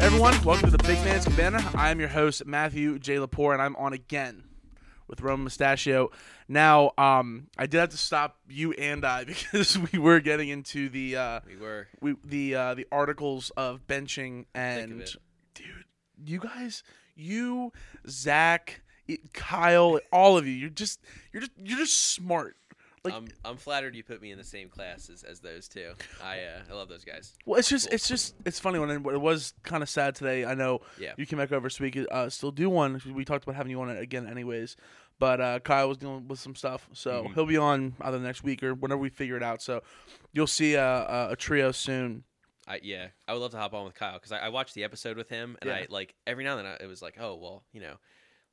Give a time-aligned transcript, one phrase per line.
[0.00, 1.68] Everyone, welcome to the Big Man's Cabana.
[1.74, 3.16] I am your host, Matthew J.
[3.16, 4.44] Lepore, and I'm on again
[5.08, 6.12] with Roman Mustaccio.
[6.46, 10.88] Now, um, I did have to stop you and I because we were getting into
[10.88, 11.88] the uh, We were.
[12.00, 15.16] we the uh, the articles of benching and it.
[15.54, 15.66] dude,
[16.24, 16.84] you guys,
[17.16, 17.72] you,
[18.08, 18.82] Zach,
[19.32, 21.00] Kyle, all of you, you're just
[21.32, 22.56] you're just you're just smart.
[23.04, 25.92] Like, I'm I'm flattered you put me in the same class as, as those two.
[26.22, 27.34] I uh, I love those guys.
[27.46, 30.44] well, it's just it's just it's funny when it, it was kind of sad today.
[30.44, 31.12] I know Yeah.
[31.16, 33.00] you came back over so we could uh, still do one.
[33.14, 34.76] We talked about having you on it again, anyways.
[35.20, 37.34] But uh, Kyle was dealing with some stuff, so Mhm.
[37.34, 39.62] he'll be on either next week or whenever we figure it out.
[39.62, 39.82] So
[40.32, 42.24] you'll see a, a, a trio soon.
[42.66, 43.08] I yeah.
[43.26, 45.28] I would love to hop on with Kyle because I, I watched the episode with
[45.28, 45.76] him and Yeah.
[45.76, 47.94] I like every now and then I, it was like oh well you know.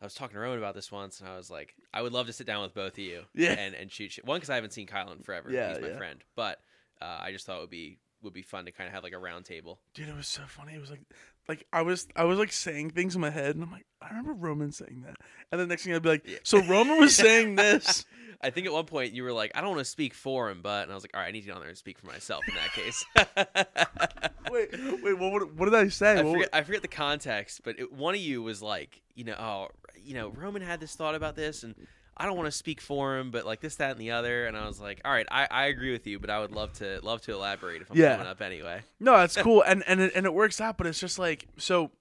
[0.01, 2.27] I was talking to Rowan about this once, and I was like, I would love
[2.27, 3.53] to sit down with both of you, Yeah.
[3.53, 4.25] and, and shoot shit.
[4.25, 5.49] One because I haven't seen Kyle in forever.
[5.51, 5.97] Yeah, he's my yeah.
[5.97, 6.59] friend, but
[7.01, 9.13] uh, I just thought it would be would be fun to kind of have like
[9.13, 9.79] a round table.
[9.93, 10.73] Dude, it was so funny.
[10.73, 11.01] It was like,
[11.47, 14.09] like I was, I was like saying things in my head, and I'm like, I
[14.09, 15.15] remember Roman saying that,
[15.51, 18.05] and the next thing I'd be like, so Roman was saying this.
[18.41, 20.61] I think at one point you were like, I don't want to speak for him,
[20.61, 21.97] but and I was like, all right, I need to get on there and speak
[21.97, 23.05] for myself in that case.
[24.51, 26.19] wait, wait, what, what, what did I say?
[26.19, 29.35] I forget, I forget the context, but it, one of you was like, you know,
[29.39, 31.75] oh, you know, Roman had this thought about this, and
[32.17, 34.45] I don't want to speak for him, but like this, that, and the other.
[34.47, 36.71] And I was like, all right, I, I agree with you, but I would love
[36.73, 38.15] to love to elaborate if I'm Yeah.
[38.15, 38.81] coming up anyway.
[38.99, 40.77] No, that's cool, and and it, and it works out.
[40.77, 41.91] But it's just like so.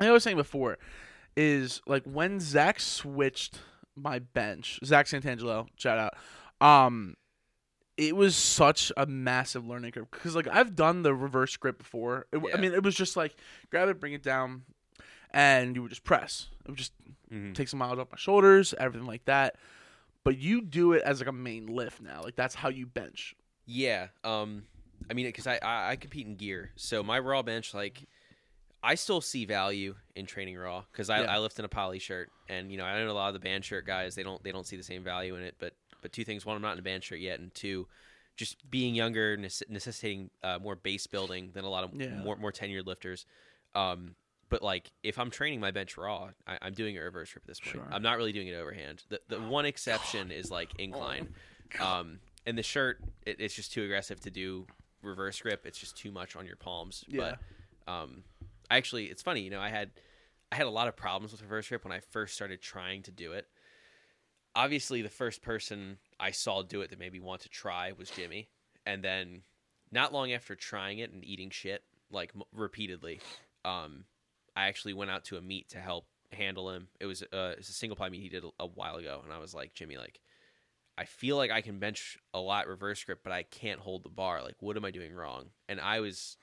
[0.00, 0.78] I was saying before,
[1.36, 3.60] is like when Zach switched
[3.96, 6.14] my bench, Zach Santangelo, shout out.
[6.66, 7.16] Um,
[7.96, 12.26] it was such a massive learning curve because like I've done the reverse grip before.
[12.32, 12.60] It, w I Yeah.
[12.62, 13.34] mean, it was just like
[13.70, 14.62] grab it, bring it down,
[15.32, 16.48] and you would just press.
[16.64, 16.92] It would just
[17.32, 17.54] Mhm.
[17.54, 19.56] take some miles off my shoulders, everything like that.
[20.24, 22.22] But you do it as like a main lift now.
[22.22, 23.34] Like that's how you bench.
[23.66, 24.08] Yeah.
[24.24, 24.66] Um.
[25.10, 28.02] I mean, because I, I I compete in gear, so my raw bench, like,
[28.82, 31.34] I still see value in training raw because I, Yeah.
[31.34, 33.40] I lift in a poly shirt, and you know I know a lot of the
[33.40, 35.54] band shirt guys they don't they don't see the same value in it.
[35.58, 37.86] But but two things: one, I'm not in a band shirt yet, and two,
[38.36, 42.14] just being younger necess- necessitating uh, more base building than a lot of Yeah.
[42.22, 43.24] more more tenured lifters.
[43.74, 44.14] Um.
[44.50, 47.48] But like, if I'm training my bench raw, I, I'm doing a reverse grip at
[47.48, 47.76] this point.
[47.76, 47.88] Sure.
[47.90, 49.02] I'm not really doing it overhand.
[49.08, 51.34] The the one exception is like incline.
[51.80, 54.66] Um, and the shirt, it, it's just too aggressive to do
[55.02, 55.66] reverse grip.
[55.66, 57.04] It's just too much on your palms.
[57.06, 57.36] Yeah.
[57.86, 58.24] But um,
[58.70, 59.42] I actually, it's funny.
[59.42, 59.90] You know, I had
[60.50, 63.10] I had a lot of problems with reverse grip when I first started trying to
[63.10, 63.46] do it.
[64.54, 68.10] Obviously, the first person I saw do it that made me want to try was
[68.10, 68.48] Jimmy,
[68.86, 69.42] and then
[69.92, 73.20] not long after trying it and eating shit like m- repeatedly,
[73.64, 74.04] um,
[74.58, 76.88] I actually went out to a meet to help handle him.
[77.00, 79.38] It was uh, it's a single ply meet he did a, while ago, and I
[79.38, 80.20] was like, Jimmy, like,
[80.98, 84.08] I feel like I can bench a lot reverse grip, but I can't hold the
[84.08, 84.42] bar.
[84.42, 85.46] Like, what am I doing wrong?
[85.68, 86.36] And I was,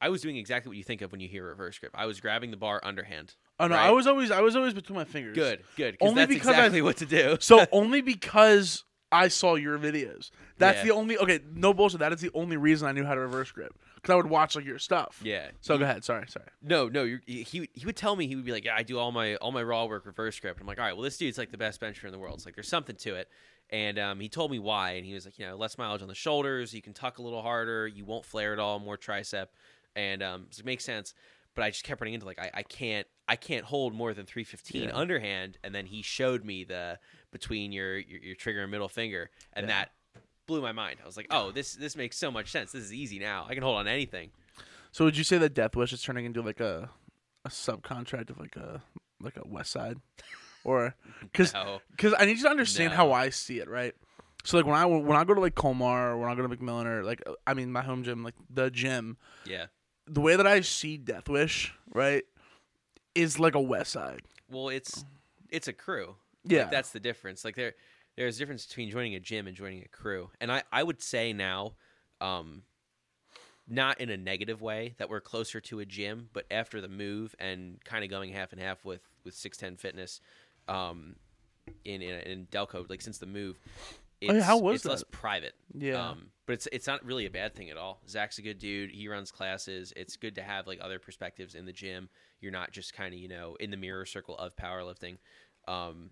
[0.00, 1.92] I was doing exactly what you think of when you hear reverse grip.
[1.94, 3.34] I was grabbing the bar underhand.
[3.58, 3.88] Oh no, Right.
[3.88, 5.34] I was always I was always between my fingers.
[5.34, 5.96] Good, good.
[6.00, 7.36] Only that's because I- exactly what to do.
[7.40, 10.30] So only because I saw your videos.
[10.56, 10.84] That's Yeah.
[10.84, 11.40] the only okay.
[11.52, 11.98] No bullshit.
[11.98, 14.56] That is the only reason I knew how to reverse grip because I would watch
[14.56, 15.20] like your stuff.
[15.24, 15.48] yeah.
[15.60, 16.04] So go ahead.
[16.04, 16.24] Sorry.
[16.28, 16.46] Sorry.
[16.62, 17.02] No, no.
[17.04, 19.36] You're, he he would tell me he would be like, yeah, I do all my
[19.36, 20.58] all my raw work reverse grip.
[20.60, 22.34] I'm like, all right, well, this dude's like the best bencher in the world.
[22.36, 23.28] It's like there's something to it.
[23.72, 26.08] And um, he told me why, and he was like, you know, less mileage on
[26.08, 26.74] the shoulders.
[26.74, 27.86] You can tuck a little harder.
[27.86, 28.80] You won't flare at all.
[28.80, 29.46] More tricep,
[29.94, 31.14] and um, so it makes sense.
[31.54, 34.24] But I just kept running into like I, I can't I can't hold more than
[34.26, 34.90] 315 Yeah.
[34.96, 35.58] underhand.
[35.62, 36.98] And then he showed me the
[37.32, 39.74] between your your, your trigger and middle finger, and Yeah.
[39.74, 39.92] that
[40.50, 40.98] blew my mind.
[41.02, 42.72] I was like, oh, this this makes so much sense.
[42.72, 43.46] This is easy now.
[43.48, 44.30] I can hold on to anything.
[44.92, 46.90] So would you say that Death Wish is turning into like a
[47.44, 48.82] a subcontract of like a
[49.20, 49.98] like a West Side,
[50.64, 51.80] or because No.
[51.92, 53.94] because I need you to understand how I see it, right?
[54.44, 56.48] So like when I when I go to like Colmar or when I go to
[56.54, 59.16] McMillan or like I mean my home gym like the gym,
[59.46, 59.66] Yeah.
[60.06, 62.24] the way that I see Death Wish, right,
[63.14, 64.22] is like a West Side.
[64.50, 65.04] Well, it's
[65.50, 66.16] it's a crew.
[66.44, 66.62] Yeah.
[66.62, 67.44] Like, that's the difference.
[67.44, 67.74] Like there
[68.20, 70.30] there's a difference between joining a gym and joining a crew.
[70.42, 71.72] And I I would say now
[72.20, 72.62] um
[73.66, 77.34] not in a negative way that we're closer to a gym, but after the move
[77.38, 80.20] and kind of going half and half with with 610 Fitness
[80.68, 81.16] um
[81.86, 83.58] in in, in Delco like since the move
[84.20, 85.10] it's, Oh, yeah, how was it's less that?
[85.12, 85.54] private.
[85.72, 86.10] Yeah.
[86.10, 88.02] Um, but it's it's not really a bad thing at all.
[88.06, 88.90] Zach's a good dude.
[88.90, 89.94] He runs classes.
[89.96, 92.10] It's good to have like other perspectives in the gym.
[92.42, 95.16] You're not just kind of you know in the mirror circle of powerlifting.
[95.66, 96.10] Um,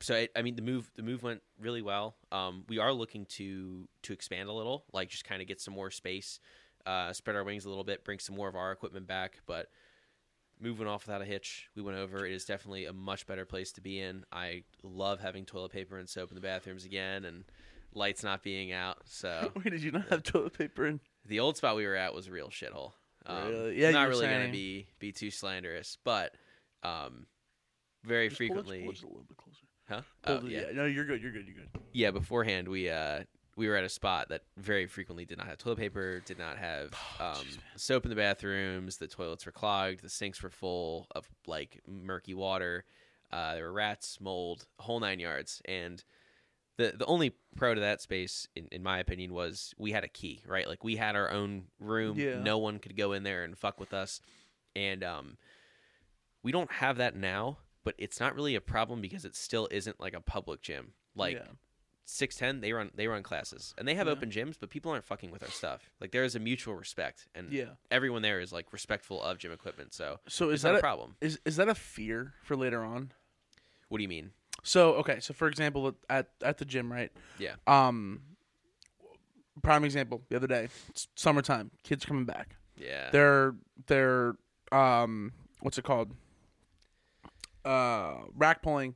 [0.00, 2.16] so it, I mean the move the move went really well.
[2.32, 5.74] Um, we are looking to to expand a little, like just kind of get some
[5.74, 6.40] more space,
[6.86, 9.40] uh, spread our wings a little bit, bring some more of our equipment back.
[9.46, 9.68] But
[10.62, 11.68] moving off without a hitch.
[11.74, 12.26] We went over.
[12.26, 14.24] It is definitely a much better place to be in.
[14.30, 17.44] I love having toilet paper and soap in the bathrooms again, and
[17.94, 18.98] lights not being out.
[19.06, 21.00] So Wait, did you not have toilet paper in?
[21.26, 22.92] the old spot we were at was a real shithole.
[23.26, 23.80] Um, Really?
[23.80, 24.40] Yeah, not really saying.
[24.40, 26.34] gonna be be too slanderous, but
[26.82, 27.26] um,
[28.04, 29.66] very Just pull it- frequently, pull it a little bit closer.
[29.90, 30.02] Huh?
[30.26, 30.60] Oh, yeah.
[30.68, 30.72] yeah.
[30.72, 31.20] No, you're good.
[31.22, 31.46] You're good.
[31.46, 31.68] You're good.
[31.92, 32.10] yeah.
[32.10, 33.24] Beforehand, we uh
[33.56, 36.56] we were at a spot that very frequently did not have toilet paper, did not
[36.56, 38.96] have Oh, um, jeez, soap in the bathrooms.
[38.96, 40.02] The toilets were clogged.
[40.02, 42.84] The sinks were full of like murky water.
[43.32, 45.60] Uh, there were rats, mold, whole nine yards.
[45.66, 46.02] And
[46.78, 50.08] the the only pro to that space, in, in my opinion, was we had a
[50.08, 50.42] key.
[50.46, 52.18] Right, like we had our own room.
[52.18, 52.40] Yeah.
[52.40, 54.20] No one could go in there and fuck with us.
[54.76, 55.36] And um,
[56.42, 57.58] we don't have that now.
[57.84, 60.92] But it's not really a problem because it still isn't like a public gym.
[61.14, 61.46] Like yeah.
[62.04, 64.12] six ten, they run they run classes and they have Yeah.
[64.12, 65.90] open gyms, but people aren't fucking with our stuff.
[66.00, 67.70] Like there is a mutual respect, and Yeah.
[67.90, 69.94] everyone there is like respectful of gym equipment.
[69.94, 71.16] So So is not that a a, problem.
[71.20, 73.12] is is that a fear for later on?
[73.88, 74.32] What do you mean?
[74.62, 77.10] So okay, so for example, at at the gym, right?
[77.38, 77.54] Yeah.
[77.66, 78.22] Um,
[79.62, 80.22] prime example.
[80.28, 82.56] The other day, it's summertime, kids coming back.
[82.76, 83.54] Yeah, They're
[83.86, 84.34] they're
[84.72, 86.12] um, what's it called?
[87.64, 88.94] Uh, rack pulling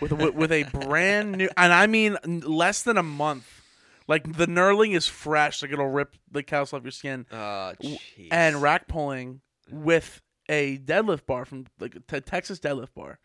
[0.00, 3.62] with a, with a brand new, and I mean less than a month.
[4.08, 7.26] Like the knurling is fresh, like it'll rip the callus off your skin.
[7.32, 8.28] uh, w- jeez.
[8.30, 9.40] And rack pulling
[9.70, 13.18] with a deadlift bar from like a Texas deadlift bar.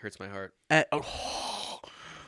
[0.00, 0.54] hurts my heart.
[0.70, 1.80] And, oh,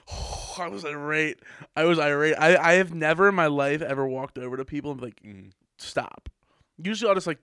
[0.58, 1.38] I was irate.
[1.76, 2.34] I was irate.
[2.38, 5.22] I, I have never in my life ever walked over to people and be like,
[5.22, 5.52] Mhm.
[5.78, 6.28] stop.
[6.82, 7.38] Usually I'll just like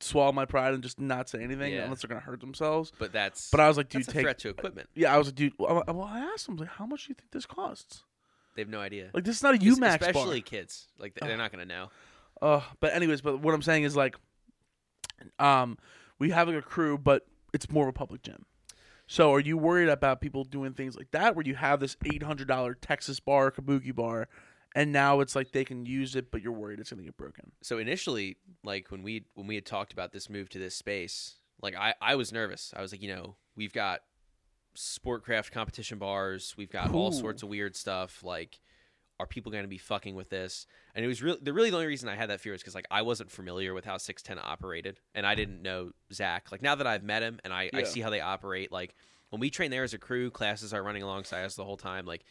[0.00, 1.84] swallow my pride and just not say anything Yeah.
[1.84, 2.92] unless they're gonna hurt themselves.
[2.98, 4.22] But that's But I was like, dude, that's a take.
[4.22, 4.88] threat to equipment.
[4.94, 5.52] Yeah, I was like, dude.
[5.58, 8.04] Well, I- well, I asked them like, how much do you think this costs?
[8.56, 9.10] They have no idea.
[9.14, 10.88] Like, this is not a Es- UMax especially kids.
[10.98, 11.90] Like they're not gonna know.
[12.42, 14.16] Uh, but anyways, but what I'm saying is like,
[15.38, 15.78] um,
[16.18, 18.46] we have like a crew, but it's more of a public gym.
[19.06, 22.22] So are you worried about people doing things like that where you have this eight
[22.22, 24.28] hundred dollar Texas bar, Kabuki bar,
[24.74, 27.52] and now it's like they can use it, but you're worried it's gonna get broken?
[27.62, 31.36] So initially, like when we when we had talked about this move to this space,
[31.62, 32.72] like I I was nervous.
[32.76, 34.00] I was like, you know, we've got
[34.76, 38.24] sportcraft competition bars, we've got all sorts of weird stuff.
[38.24, 38.60] Like,
[39.20, 40.66] are people going to be fucking with this?
[40.94, 42.74] And it was really the really the only reason I had that fear is because
[42.74, 46.50] like I wasn't familiar with how six ten operated, and I didn't know Zach.
[46.50, 48.94] Like now that I've met him and I I see how they operate, like
[49.30, 52.06] when we train there as a crew, classes are running alongside us the whole time.
[52.06, 52.24] Like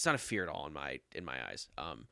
[0.00, 1.68] it's not a fear at all in my in my eyes.
[1.76, 2.06] Um,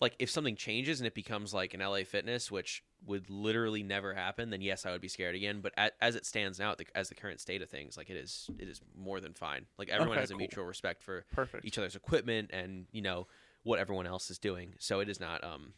[0.00, 4.14] like if something changes and it becomes like an LA Fitness, which would literally never
[4.14, 5.58] happen, then yes, I would be scared again.
[5.60, 8.16] But a as it stands now, the, as the current state of things, like it
[8.16, 9.66] is, it is more than fine.
[9.78, 10.38] Like everyone Okay, has a cool.
[10.38, 11.66] mutual respect for Perfect.
[11.66, 13.26] each other's equipment and you know
[13.64, 14.74] what everyone else is doing.
[14.78, 15.72] So it is not um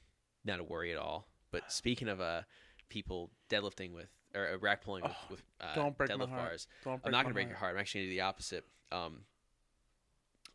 [0.45, 1.27] not a worry at all.
[1.53, 2.43] But speaking of uh
[2.91, 6.29] people deadlifting with or uh, rack pulling with, Oh, with uh, don't break my deadlift
[6.29, 6.51] heart.
[6.51, 7.75] bars, Don't I'm not gonna break your heart.
[7.75, 8.65] I'm actually gonna do the opposite.
[8.93, 9.21] Um,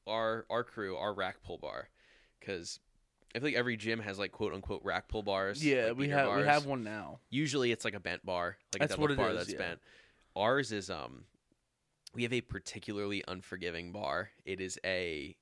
[0.08, 1.90] our our crew, our rack pull bar,
[2.40, 2.80] because
[3.36, 5.64] I feel like every gym has like quote unquote rack pull bars.
[5.66, 7.20] Yeah, like we have we have one now.
[7.30, 9.58] Usually it's like a bent bar, like That's a what it bar is, that's yeah.
[9.58, 9.80] bent.
[10.36, 11.26] Ours is um,
[12.14, 14.30] we have a particularly unforgiving bar.
[14.46, 15.36] It is a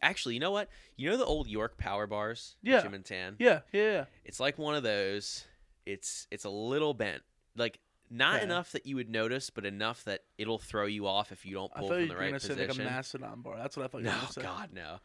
[0.00, 0.68] actually, you know what?
[0.96, 2.82] You know the old York Power bars, Yeah.
[2.82, 3.36] Jim and Tan.
[3.38, 4.04] Yeah, yeah, yeah.
[4.24, 5.44] It's like one of those.
[5.86, 7.22] It's it's a little bent,
[7.56, 7.80] like
[8.12, 8.44] not Okay.
[8.44, 11.72] enough that you would notice, but enough that it'll throw you off if you don't
[11.74, 12.84] I pull thought from you the were right gonna say like a position.
[12.84, 13.56] mastodon bar.
[13.56, 14.42] That's what I thought you were no, say.
[14.42, 14.98] God, no.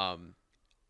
[0.00, 0.34] Um,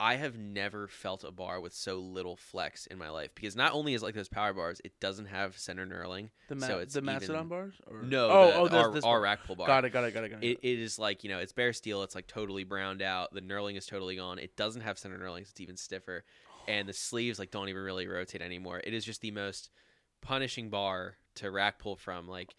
[0.00, 3.73] I have never felt a bar with so little flex in my life because not
[3.73, 6.30] only is like those power bars, it doesn't have center knurling.
[6.49, 7.75] The ma- so it's the even- bars.
[7.87, 8.02] Or?
[8.02, 9.23] No, Oh, the, oh, our, this our one.
[9.23, 9.66] rack pull bar.
[9.68, 9.90] Got it.
[9.90, 10.12] Got it.
[10.14, 10.28] Got it.
[10.30, 10.47] Got it.
[10.50, 12.02] It, it is like you know, it's bare steel.
[12.02, 13.32] It's like totally browned out.
[13.32, 14.40] The knurling is totally gone.
[14.40, 15.50] It doesn't have center knurlings.
[15.50, 16.25] It's even stiffer,
[16.66, 18.80] and the sleeves like don't even really rotate anymore.
[18.82, 19.70] It is just the most
[20.20, 22.28] punishing bar to rack pull from.
[22.28, 22.54] Like,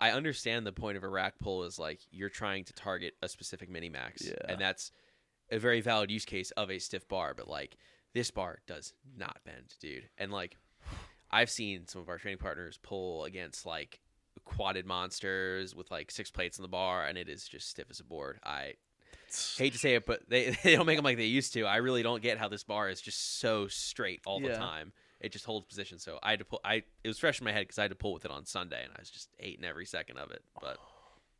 [0.00, 3.28] I understand the point of a rack pull is like you're trying to target a
[3.28, 4.34] specific mini max, Yeah.
[4.48, 4.92] and that's
[5.50, 7.34] a very valid use case of a stiff bar.
[7.34, 7.76] But like
[8.14, 10.08] this bar does not bend, dude.
[10.18, 10.56] And like
[11.30, 14.00] I've seen some of our training partners pull against like
[14.44, 18.00] quadded monsters with like six plates in the bar, and it is just stiff as
[18.00, 18.38] a board.
[18.44, 18.74] I
[19.56, 21.64] hate to say it, but they, they don't make them like they used to.
[21.66, 24.92] I really don't get how this bar is just so straight all the time.
[25.20, 25.98] It just holds position.
[25.98, 26.60] So I had to pull.
[26.64, 28.46] I it was fresh in my head because I had to pull with it on
[28.46, 30.42] Sunday, and I was just hating every second of it.
[30.60, 30.78] But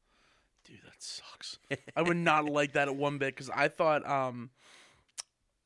[0.67, 1.59] Dude, that sucks.
[1.97, 4.07] I would not like that at one bit because I thought.
[4.09, 4.51] um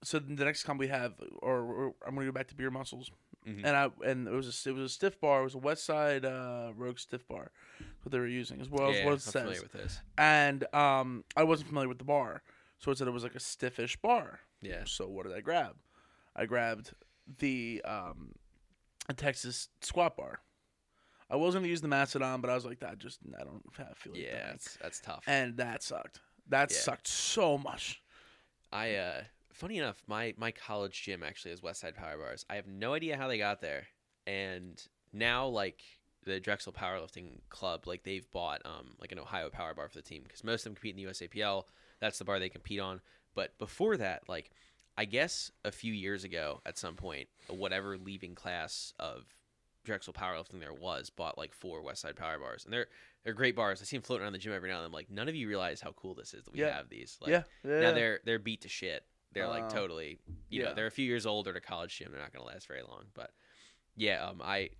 [0.02, 3.10] So the next comp we have, or, or I'm gonna go back to beer muscles,
[3.46, 3.62] Mhm.
[3.64, 5.40] and I and it was a, it was a stiff bar.
[5.40, 7.50] It was a West Side uh, Rogue stiff bar.
[8.02, 9.62] What they were using as well as yeah, what it says.
[9.62, 9.98] with this.
[10.18, 12.42] And um, I wasn't familiar with the bar,
[12.78, 14.40] so it said it was like a stiffish bar.
[14.62, 15.76] Yeah, So what did I grab?
[16.36, 16.92] I grabbed
[17.38, 18.32] the um,
[19.08, 20.40] a Texas squat bar.
[21.30, 23.96] I was gonna use the Macedon, but I was like, that just I don't have-
[23.96, 24.46] feel like Yeah, that.
[24.52, 25.24] that's, that's tough.
[25.26, 26.20] and that sucked.
[26.48, 26.76] That Yeah.
[26.78, 28.02] sucked so much.
[28.72, 32.44] I uh funny enough, my my college gym actually has Westside Power Bars.
[32.50, 33.86] I have no idea how they got there.
[34.26, 35.82] And now like
[36.24, 40.02] the Drexel Powerlifting Club, like they've bought um like an Ohio Power Bar for the
[40.02, 41.64] team because most of them compete in the USAPL.
[42.00, 43.00] That's the bar they compete on.
[43.34, 44.50] But before that, like
[44.96, 49.24] I guess a few years ago at some point, whatever leaving class of
[49.84, 52.64] Drexel Powerlifting there was bought like four Westside Power Bars.
[52.64, 52.86] And they're
[53.24, 53.80] they're great bars.
[53.80, 54.86] I see them floating around the gym every now and then.
[54.88, 56.76] I'm like, none of you realize how cool this is that we Yeah.
[56.76, 57.18] have these.
[57.20, 57.80] Like, yeah, yeah.
[57.80, 59.04] now they're they're beat to shit.
[59.32, 60.68] They're like Uh, totally, you yeah.
[60.68, 62.12] know, they're a few years older a college gym.
[62.12, 63.06] They're not going to last very long.
[63.14, 63.32] But
[63.96, 64.70] yeah, um, I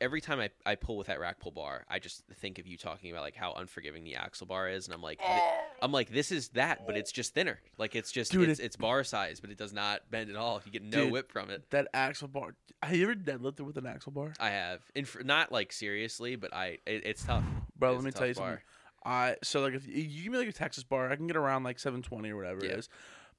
[0.00, 2.76] every time I, I pull with that rack pull bar, I just think of you
[2.76, 5.40] talking about like how unforgiving the axle bar is, and I'm like, th-
[5.80, 7.58] I'm like, this is that, but it's just thinner.
[7.78, 10.60] Like it's just Dude, it's, it's bar size, but it does not bend at all.
[10.64, 11.12] You get no Dude.
[11.12, 11.68] whip from it.
[11.70, 12.54] that axle bar.
[12.82, 16.36] Have you ever deadlifted with an axle bar, I have, in fr- not like seriously,
[16.36, 17.44] but I it, it's tough.
[17.78, 17.94] bro?
[17.94, 18.46] It's Let me tell you bar.
[18.48, 18.64] something.
[19.04, 21.36] I so like if you you give me like a Texas bar, I can get
[21.36, 22.72] around like 720 or whatever Yeah.
[22.72, 22.88] it is.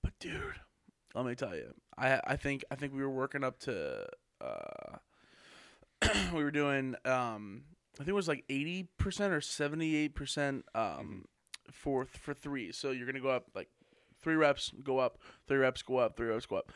[0.02, 0.34] But dude,
[1.16, 4.08] let me tell you, I I think I think we were working up to
[4.42, 4.98] uh
[6.34, 7.64] we were doing um
[7.96, 8.88] I think it was like 80%
[9.30, 10.78] or 78% Mm-hmm.
[10.80, 11.26] um
[11.72, 12.72] for for 3.
[12.72, 13.70] So you're going to go up like
[14.22, 15.18] 3 reps, go up,
[15.48, 16.72] 3 reps, go up, 3 reps, go up.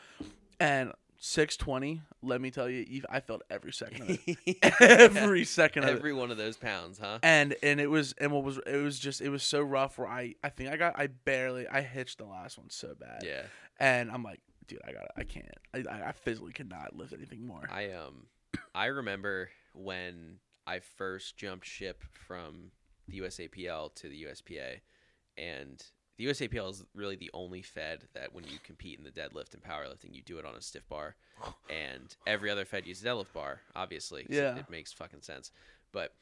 [0.59, 4.57] And 620, let me tell you, I felt every second of it.
[4.81, 7.17] every second of it every one of those pounds, huh?
[7.23, 10.07] and and it was and what was it was just it was so rough where
[10.07, 13.41] I I think I got I barely I hitched the last one so bad Yeah.
[13.79, 17.47] and I'm like dude I got I can't I I I physically cannot lift anything
[17.47, 18.27] more I um
[18.77, 22.71] I remember when I first jumped ship from
[23.07, 24.81] the USAPL to the USPA
[25.37, 25.83] and
[26.17, 29.63] the USAPL is really the only fed that when you compete in the deadlift and
[29.63, 31.15] powerlifting you do it on a stiff bar
[31.69, 34.57] and every other fed uses a deadlift bar obviously Yeah.
[34.57, 35.51] it makes fucking sense
[35.91, 36.13] but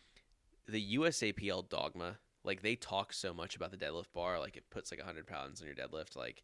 [0.67, 4.91] the USAPL dogma like they talk so much about the deadlift bar like it puts
[4.91, 6.43] like 100 pounds on your deadlift like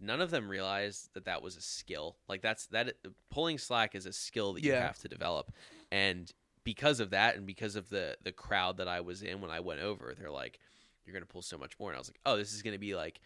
[0.00, 2.16] none of them realize that that was a skill.
[2.28, 2.94] Like that's that
[3.30, 4.82] pulling slack is a skill that you Yeah.
[4.86, 5.52] have to develop.
[5.90, 6.32] And
[6.64, 9.58] because of that and because of the the crowd that i was in when i
[9.58, 10.58] went over they're like
[11.06, 11.90] you're gonna pull so much more.
[11.90, 13.20] And i was like oh this is gonna be like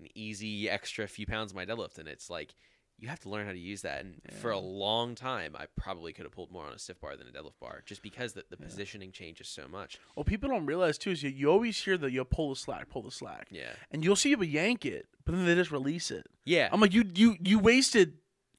[0.00, 1.98] an easy extra few pounds of my deadlift.
[1.98, 2.54] And it's like
[3.00, 4.00] you have to learn how to use that.
[4.02, 7.16] And for a long time i probably could have pulled more on a stiff bar
[7.16, 8.66] than a deadlift bar just because the, the Yeah.
[8.66, 9.98] positioning changes so much.
[10.16, 12.88] Well people don't realize too is you, you always hear that you pull the slack
[12.90, 13.48] pull the slack.
[13.50, 13.70] Yeah.
[13.90, 16.26] And you'll see people yank it but then they just release it.
[16.44, 16.68] Yeah.
[16.72, 18.14] I'm like you you you wasted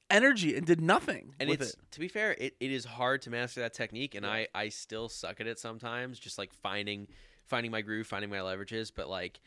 [0.10, 1.79] energy and did nothing and with it's it.
[1.91, 4.31] to be fair it, it is hard to master that technique and Yeah.
[4.31, 7.07] i i still suck at it sometimes just like finding
[7.45, 8.91] finding my groove finding my leverages.
[8.93, 9.39] But like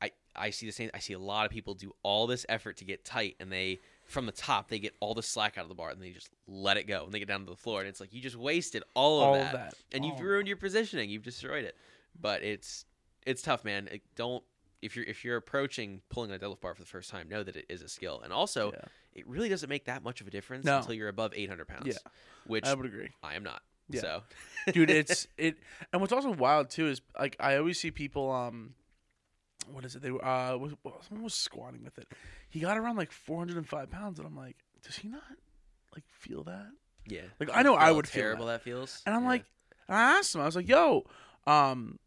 [0.00, 2.76] i i see the same i see a lot of people do all this effort
[2.76, 5.68] to get tight and they from the top they get all the slack out of
[5.68, 7.80] the bar and they just let it go and they get down to the floor
[7.80, 10.56] and it's like you just wasted all of all that, that and you've ruined your
[10.56, 11.76] positioning you've destroyed it
[12.20, 12.86] but it's
[13.26, 14.42] it's tough man It- don't
[14.80, 17.54] if you're if you're approaching pulling a deadlift bar for the first time know that
[17.54, 18.80] it is a skill and also Yeah.
[19.14, 20.78] it really doesn't make that much of a difference No.
[20.78, 21.94] until you're above 800 pounds Yeah.
[22.46, 23.62] which I would agree I am not.
[23.90, 24.00] Yeah.
[24.02, 24.22] So,
[24.72, 25.56] dude it's it
[25.92, 28.74] and what's also wild too is like i always see people um
[29.72, 32.08] what is it they were uh was, well, someone was squatting with it
[32.48, 35.22] he got around like 405 pounds and i'm like does he not
[35.94, 36.68] like feel that
[37.10, 37.22] yeah.
[37.40, 39.02] Like, I know I would feel terrible that, feels.
[39.06, 39.28] and i'm Yeah.
[39.28, 39.44] like
[39.88, 41.04] and i asked him i was like yo
[41.46, 41.98] um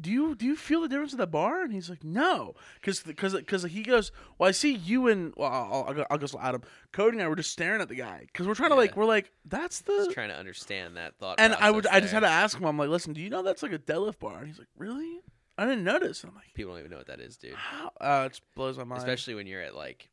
[0.00, 1.62] do you do you feel the difference of the bar?
[1.62, 5.50] And he's like, no, because because because he goes, well, I see you and well,
[5.50, 8.24] I'll, I'll, go, I'll go Adam, Cody and I were just staring at the guy
[8.26, 11.40] because we're trying to like we're like that's the just trying to understand that thought.
[11.40, 12.64] and I would process I just had to ask him.
[12.66, 14.38] I'm like, listen, do you know that's like a deadlift bar?
[14.38, 15.20] And he's like, really?
[15.58, 16.24] I didn't notice.
[16.24, 17.54] I'm like, People don't even know what that is, dude.
[17.54, 17.92] how?
[18.00, 18.98] Uh, it blows my mind.
[18.98, 20.08] Especially when you're at like,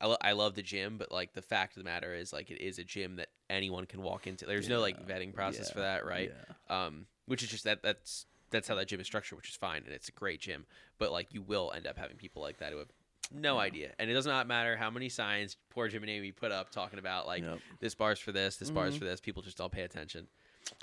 [0.00, 2.50] I, lo- I love the gym, but like the fact of the matter is like
[2.50, 4.46] it is a gym that anyone can walk into.
[4.46, 6.32] There's no like vetting process for that, right?
[6.70, 6.84] Yeah.
[6.86, 9.82] Um, which is just that that's that's how that gym is structured, which is fine,
[9.84, 10.66] and it's a great gym.
[10.98, 12.88] But like you will end up having people like that who have
[13.32, 16.50] no idea, and it does not matter how many signs poor Jim and Amy put
[16.50, 17.58] up talking about like Yep.
[17.80, 19.00] this bar's for this, this bar's Mhm.
[19.00, 19.20] for this.
[19.20, 20.26] People just don't pay attention.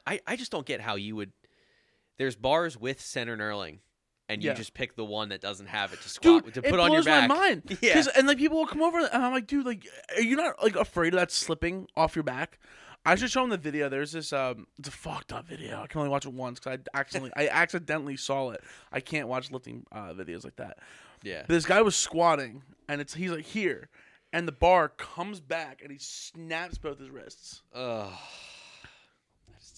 [0.06, 1.32] I, I just don't get how you would.
[2.18, 3.80] There's bars with center knurling,
[4.30, 4.56] and you Yeah.
[4.56, 6.88] just pick the one that doesn't have it to squat Dude, to it put blows
[6.90, 7.30] on your back.
[7.30, 7.78] my mind.
[7.82, 8.04] Yeah.
[8.16, 10.76] and like people will come over and I'm like, dude, like, are you not like
[10.76, 12.60] afraid of that slipping off your back?
[13.06, 13.88] I should show them the video.
[13.88, 15.82] There's this um, it's a fucked up video.
[15.82, 18.62] I can only watch it once because I accidentally I accidentally saw it.
[18.92, 20.80] I can't watch lifting uh, videos like that.
[21.24, 21.44] Yeah.
[21.48, 23.88] This guy was squatting and it's he's like here,
[24.34, 27.62] and the bar comes back and he snaps both his wrists.
[27.74, 28.12] Ugh.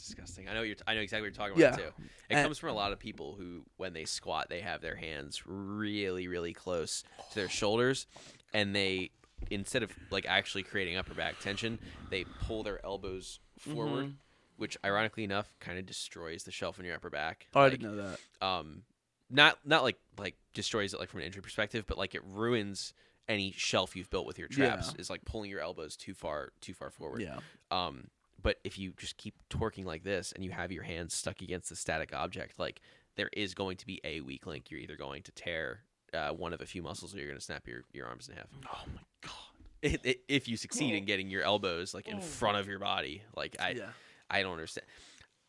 [0.10, 0.48] Disgusting.
[0.48, 0.76] I know you're.
[0.88, 1.86] I know exactly what you're talking about Yeah.
[1.88, 1.94] too.
[2.30, 4.96] It And- comes from a lot of people who, when they squat, they have their
[4.96, 8.08] hands really, really close to their shoulders,
[8.54, 9.12] and they
[9.50, 14.16] instead of like actually creating upper back tension, they pull their elbows forward, Mhm.
[14.58, 17.48] which ironically enough kind of destroys the shelf in your upper back.
[17.54, 18.20] Oh, I didn't know that.
[18.46, 18.84] um
[19.30, 22.94] not not like like destroys it like from an injury perspective but like it ruins
[23.30, 25.00] any shelf you've built with your traps Yeah.
[25.02, 27.40] is like pulling your elbows too far too far forward Yeah.
[27.72, 28.10] um
[28.42, 31.70] but if you just keep torquing like this and you have your hands stuck against
[31.70, 32.82] the static object like
[33.16, 35.82] there is going to be a weak link you're either going to tear
[36.14, 38.36] uh, one of a few muscles or you're going to snap your, your arms in
[38.36, 39.34] half Oh my god.
[39.82, 42.22] if, if- if you succeed in getting your elbows like in Oh.
[42.22, 43.90] front of your body like i yeah.
[44.32, 44.86] I don't understand.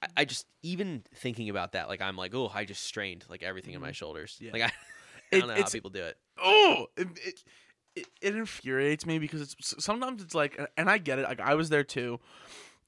[0.02, 3.42] I, I just even thinking about that, like I'm like, oh, I just strained like
[3.42, 4.36] everything in my shoulders.
[4.42, 4.44] Mm-hmm.
[4.46, 4.52] Yeah.
[4.52, 4.72] Like I,
[5.36, 6.16] I don't know how people do it.
[6.42, 7.44] oh it, it,
[7.94, 11.54] it, it infuriates me because it's sometimes it's like and I get it like I
[11.56, 12.20] was there too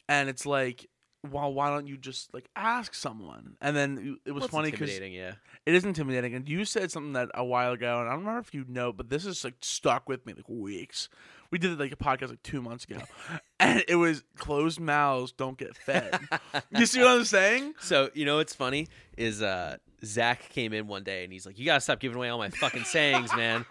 [0.08, 0.88] and it's like
[1.30, 4.98] well why don't you just like ask someone and then it was Well, funny because
[4.98, 5.34] yeah.
[5.64, 8.38] it is intimidating and you said something that a while ago and I don't know
[8.38, 11.08] if you know but this is like stuck with me like weeks
[11.52, 12.98] we did like a podcast like two months ago
[13.60, 16.18] and it was closed mouths don't get fed
[16.76, 20.88] you see what I'm saying So you know what's funny is uh Zach came in
[20.88, 23.64] one day and he's like, "You gotta stop giving away all my fucking sayings, man."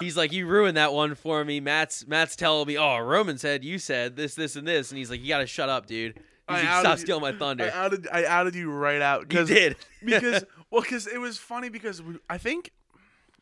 [0.00, 3.64] He's like, "You ruined that one for me." Matt's Matt's telling me, "Oh, Roman said
[3.64, 6.24] you said this, this, and this," and he's like, "You gotta shut up, dude." He's
[6.48, 9.26] I like, "Stop you- stealing my I thunder." outed I outed you right out You
[9.26, 9.76] because did.
[10.04, 12.70] because well because it was funny because we, i think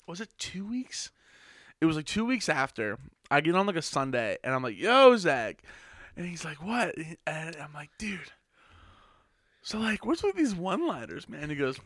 [0.06, 1.10] was it two weeks?
[1.80, 2.98] It was like two weeks after
[3.30, 5.60] i get on like a sunday and i'm like yo zach.
[6.16, 6.94] And he's like what?
[7.26, 8.32] And i'm like dude.
[9.62, 11.50] So like what's with these one liners man?
[11.50, 11.78] He goes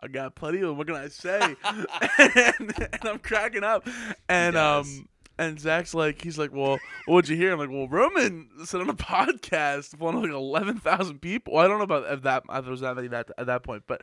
[0.00, 1.86] i got plenty of them what can i say and,
[2.92, 3.86] and i'm cracking up
[4.28, 7.52] and um and Zach's like, he's like, well, what'd you hear?
[7.52, 11.54] I'm like, well, Roman said on a podcast, one of like eleven thousand people.
[11.54, 12.44] Well, I don't know about if that.
[12.48, 14.02] I thought was that many that at that point, but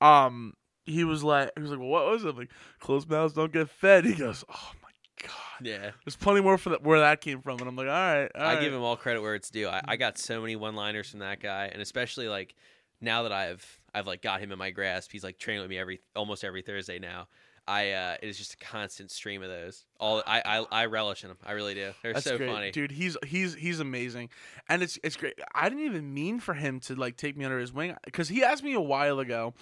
[0.00, 2.28] um, he was like, he was like, well, what was it?
[2.28, 4.04] I'm like, closed mouths don't get fed.
[4.04, 4.90] He goes, oh my
[5.22, 5.90] god, yeah.
[6.04, 8.42] there's plenty more for that where that came from, and I'm like, all right, all
[8.42, 8.60] I right.
[8.60, 9.68] give him all credit where it's due.
[9.68, 12.54] I, I got so many one-liners from that guy, and especially like
[13.00, 15.78] now that I've I've like got him in my grasp, he's like training with me
[15.78, 17.28] every almost every Thursday now.
[17.66, 19.86] I uh, it is just a constant stream of those.
[19.98, 21.38] All I I, I relish in them.
[21.44, 21.92] I really do.
[22.02, 22.50] They're That's so great.
[22.50, 22.70] funny.
[22.70, 22.90] dude.
[22.92, 24.28] He's he's he's amazing,
[24.68, 25.34] and it's it's great.
[25.54, 28.44] I didn't even mean for him to like take me under his wing because he
[28.44, 29.54] asked me a while ago,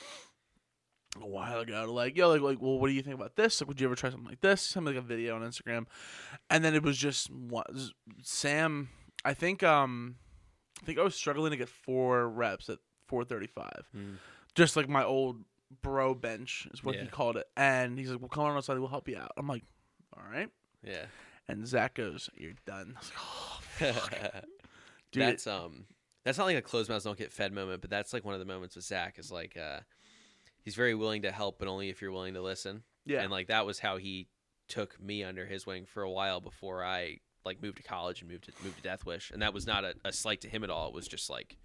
[1.20, 3.60] a while ago, like yo, like like, well, what do you think about this?
[3.60, 4.74] Like, would you ever try something like this?
[4.74, 5.86] Me like a video on Instagram,
[6.50, 7.68] and then it was just what
[8.22, 8.88] Sam.
[9.24, 10.16] I think um,
[10.82, 12.78] I think I was struggling to get four reps at
[13.12, 14.16] four thirty five, Mm.
[14.54, 15.44] just like my old
[15.82, 18.88] bro bench is what he called it, and he's like, well, come on outside, we'll
[18.88, 19.32] help you out.
[19.36, 19.64] I'm like,
[20.16, 20.48] all right.
[20.82, 21.04] Yeah.
[21.48, 23.10] And Zach goes, "You're done." I was
[23.80, 24.40] like, oh,
[25.12, 25.22] dude.
[25.22, 25.84] that's um
[26.24, 28.40] that's not like a closed mouths don't get fed moment, but that's like one of
[28.40, 29.80] the moments with Zach is like uh
[30.62, 32.82] he's very willing to help, but only if you're willing to listen.
[33.04, 34.28] yeah, And like that was how he
[34.68, 38.30] took me under his wing for a while before I like moved to college and
[38.30, 39.30] moved to moved to Death Wish.
[39.32, 40.86] And that was not a, a slight to him at all.
[40.88, 41.56] It was just like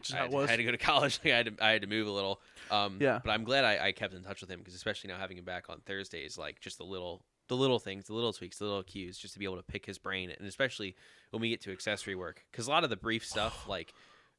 [0.00, 0.48] just I had, it was.
[0.48, 1.20] I had to go to college.
[1.24, 2.40] I had to, I had to move a little.
[2.70, 3.20] Um, Yeah.
[3.24, 5.44] But I'm glad I, I kept in touch with him because especially now having him
[5.44, 8.82] back on Thursdays, like just the little the little things, the little tweaks, the little
[8.82, 10.96] cues, just to be able to pick his brain, and especially
[11.30, 13.94] when we get to accessory work, because a lot of the brief stuff, like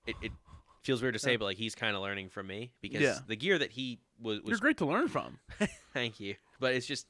[0.05, 0.31] it, it
[0.83, 1.37] feels weird to say, Yeah.
[1.37, 3.17] but like he's kind of learning from me because Yeah.
[3.25, 5.39] the gear that he was, was You're great to learn from.
[5.93, 6.35] Thank you.
[6.59, 7.07] But it's just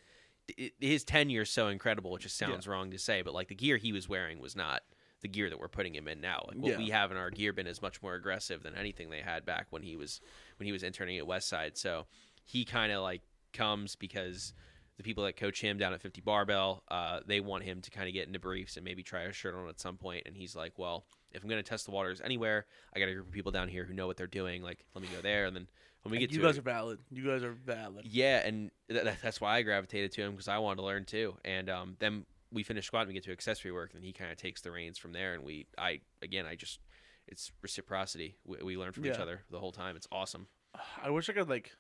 [0.57, 2.15] it, his tenure is so incredible.
[2.15, 4.81] It just sounds wrong to say, but like the gear he was wearing was not
[5.27, 6.45] the gear that we're putting him in now.
[6.47, 6.77] Like what Yeah.
[6.77, 9.67] we have in our gear bin is much more aggressive than anything they had back
[9.69, 10.21] when he was
[10.57, 11.77] when he was interning at Westside.
[11.77, 12.05] So
[12.45, 13.21] he kind of like
[13.53, 14.53] comes because
[14.97, 18.07] the people that coach him down at 50 Barbell, uh, they want him to kind
[18.07, 20.23] of get into briefs and maybe try a shirt on at some point.
[20.25, 23.13] And he's like, well, if I'm going to test the waters anywhere, I got a
[23.13, 24.63] group of people down here who know what they're doing.
[24.63, 25.45] Like, let me go there.
[25.45, 25.67] And then
[26.01, 26.99] when we get you to guys it, are valid.
[27.11, 28.05] You guys are valid.
[28.05, 31.05] yeah, and th- th- that's why I gravitated to him because I wanted to learn
[31.05, 31.35] too.
[31.45, 34.31] And um, then we finish squat and we get to accessory work, and he kind
[34.31, 35.33] of takes the reins from there.
[35.33, 36.79] And we, I again, I just,
[37.27, 38.37] it's reciprocity.
[38.45, 39.95] We, we learn from each other the whole time.
[39.95, 40.47] It's awesome.
[41.03, 41.71] I wish I could like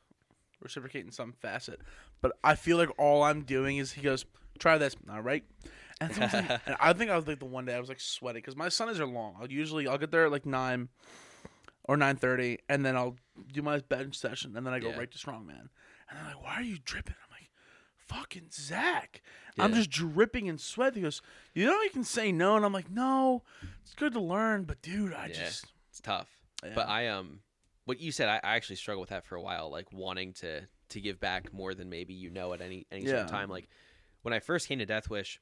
[0.61, 1.81] reciprocate in some facet,
[2.21, 4.25] but I feel like all I'm doing is he goes,
[4.59, 5.43] "Try this." All right.
[6.01, 8.41] And, sometimes- and I think I was like the one day I was like sweating
[8.41, 9.35] because my Sundays are long.
[9.39, 10.89] I'll usually I'll get there at like nine
[11.85, 13.15] or nine thirty, and then I'll
[13.53, 14.97] do my bench session, and then I go Yeah.
[14.97, 15.69] right to strongman.
[16.09, 17.15] And they're like, "Why are you dripping?"
[18.07, 19.21] "Fucking Zach."
[19.59, 20.95] I'm just dripping in sweat.
[20.95, 21.21] He goes,
[21.53, 23.43] "You know you can say no," and I'm like, "No,
[23.81, 25.33] it's good to learn, but dude, I Yeah.
[25.45, 26.29] just." It's tough.
[26.63, 26.73] Yeah.
[26.75, 27.41] But I um,
[27.85, 30.67] what you said, I, I actually struggle with that for a while, like wanting to
[30.89, 33.31] to give back more than maybe you know at any any certain Yeah.
[33.31, 33.49] time.
[33.49, 33.67] Like
[34.21, 35.39] when I first came to Death Wish,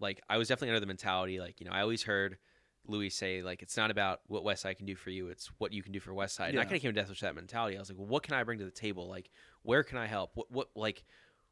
[0.00, 2.38] like I was definitely under the mentality, like you know, I always heard
[2.86, 5.82] Louie say like it's not about what Westside can do for you, it's what you
[5.82, 6.50] can do for west Westside.
[6.50, 7.76] And I kind of came to Death Wish with that mentality.
[7.76, 9.08] I was like, well, what can I bring to the table?
[9.08, 9.30] Like,
[9.62, 10.32] where can I help?
[10.36, 11.04] What what like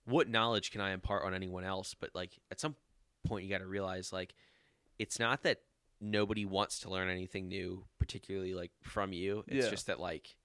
[0.07, 1.95] what knowledge can I impart on anyone else?
[1.99, 2.75] But like at some
[3.27, 4.35] point, you got to realize like
[4.99, 5.59] it's not that
[6.01, 9.45] nobody wants to learn anything new, particularly like from you.
[9.49, 9.71] It's Yeah.
[9.71, 10.37] just that like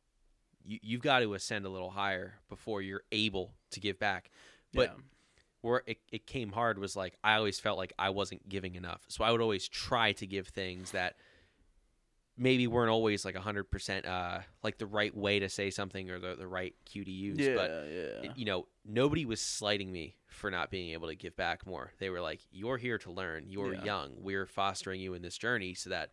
[0.63, 4.31] you you've got to ascend a little higher before you're able to give back.
[4.73, 5.03] But yeah.
[5.61, 9.01] where it, it came hard was like I always felt like I wasn't giving enough.
[9.09, 11.15] So I would always try to give things that
[12.37, 16.35] maybe weren't always like 100% uh like the right way to say something or the,
[16.35, 18.31] the right cue to use yeah, but yeah.
[18.35, 21.91] you know nobody was slighting me for not being able to give back more.
[21.99, 23.45] They were like you're here to learn.
[23.47, 23.83] You're Yeah.
[23.83, 24.11] young.
[24.17, 26.11] We're fostering you in this journey so that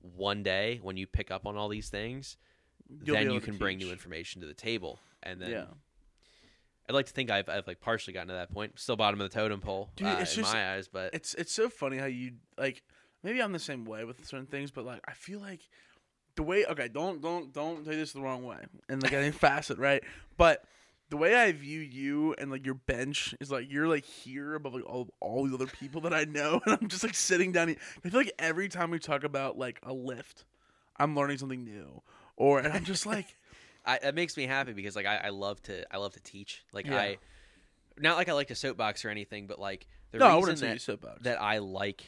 [0.00, 2.36] one day when you pick up on all these things
[3.04, 4.98] You'll then you can bring new information to the table.
[5.22, 5.66] And then
[6.88, 8.78] i'd like to think i've, I've like partially gotten to that point.
[8.80, 11.52] Still bottom of the totem pole Dude, uh, in just- my eyes but It's it's
[11.52, 12.82] so funny how you like
[13.22, 15.60] maybe I'm the same way with certain things, but like I feel like
[16.36, 18.58] the way okay, don't don't don't take this the wrong way.
[18.88, 20.02] And like any facet, right?
[20.36, 20.64] But
[21.10, 24.74] the way I view you and like your bench is like you're like here above
[24.74, 27.68] like all, all the other people that I know, and I'm just like sitting down.
[27.68, 27.76] here.
[28.04, 30.44] I feel like every time we talk about like a lift,
[30.96, 32.02] I'm learning something new,
[32.36, 33.26] or and I'm just like,
[33.86, 36.62] I, that makes me happy because like I, I love to I love to teach.
[36.72, 36.98] Like Yeah.
[36.98, 37.18] I,
[37.98, 40.80] not like I like to soapbox or anything, but like the no, reason wouldn't that,
[40.82, 41.22] soapbox.
[41.22, 42.04] that I like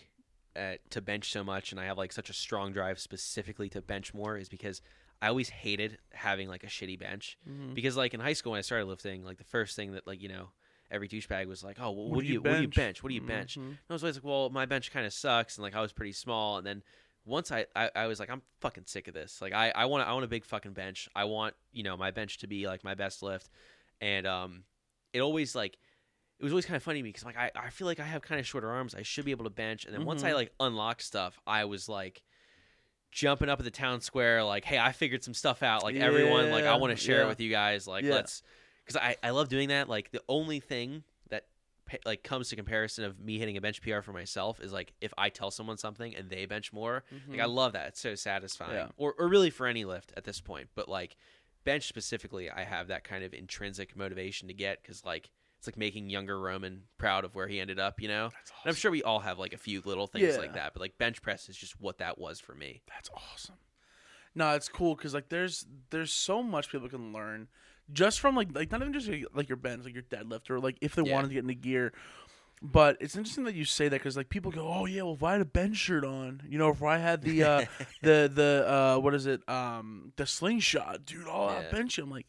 [0.56, 3.80] uh, to bench so much and I have like such a strong drive specifically to
[3.82, 4.82] bench more is because
[5.22, 7.74] I always hated having like a shitty bench Mhm.
[7.74, 10.20] because like in high school when I started lifting, like the first thing that like
[10.22, 10.50] you know
[10.90, 13.02] every douchebag was like, oh, well, what, What do you you what do you bench?
[13.02, 13.54] What do you bench?
[13.56, 13.62] Mhm.
[13.68, 15.92] And I was always like, well, my bench kind of sucks, and like I was
[15.92, 16.82] pretty small, and then
[17.26, 19.40] once I, I, I was like, I'm fucking sick of this.
[19.40, 21.08] Like I, I want I want a big fucking bench.
[21.14, 23.50] I want you know my bench to be like my best lift,
[24.00, 24.64] and um,
[25.12, 25.78] it always like
[26.40, 28.04] it was always kind of funny to me because like I, I feel like I
[28.04, 28.94] have kind of shorter arms.
[28.94, 30.34] I should be able to bench, and then once I Mhm.
[30.34, 32.22] like unlocked stuff, I was like
[33.12, 36.48] jumping up at the town square like hey i figured some stuff out like everyone
[36.52, 38.12] like i want to share it with you guys like Yeah.
[38.14, 38.40] let's
[38.84, 41.46] because I, I love doing that like the only thing that
[42.06, 45.12] like comes to comparison of me hitting a bench pr for myself is like if
[45.18, 47.52] i tell someone something and they bench more like i Mhm.
[47.52, 48.88] love that it's so satisfying Yeah.
[48.96, 51.16] or, or really for any lift at this point but like
[51.64, 55.76] bench specifically i have that kind of intrinsic motivation to get because like it's like
[55.76, 58.90] making younger roman proud of where he ended up you know That's and i'm sure
[58.90, 61.56] we all have like a few little things like that but like bench press is
[61.56, 63.56] just what that was for me That's awesome.
[64.34, 67.48] No, it's cool because like there's there's so much people can learn
[67.92, 70.60] just from like like not even just like, like your bends, like your deadlift, or
[70.60, 71.12] like if they Yeah.
[71.12, 71.92] wanted to get into gear.
[72.62, 75.22] But it's interesting that you say that because like people go, oh yeah, well if
[75.24, 77.62] I had a bench shirt on, you know, if I had the uh,
[78.02, 81.62] the the uh, what is it, um, the slingshot, dude, all Yeah.
[81.62, 81.98] that bench.
[81.98, 82.26] I'm like,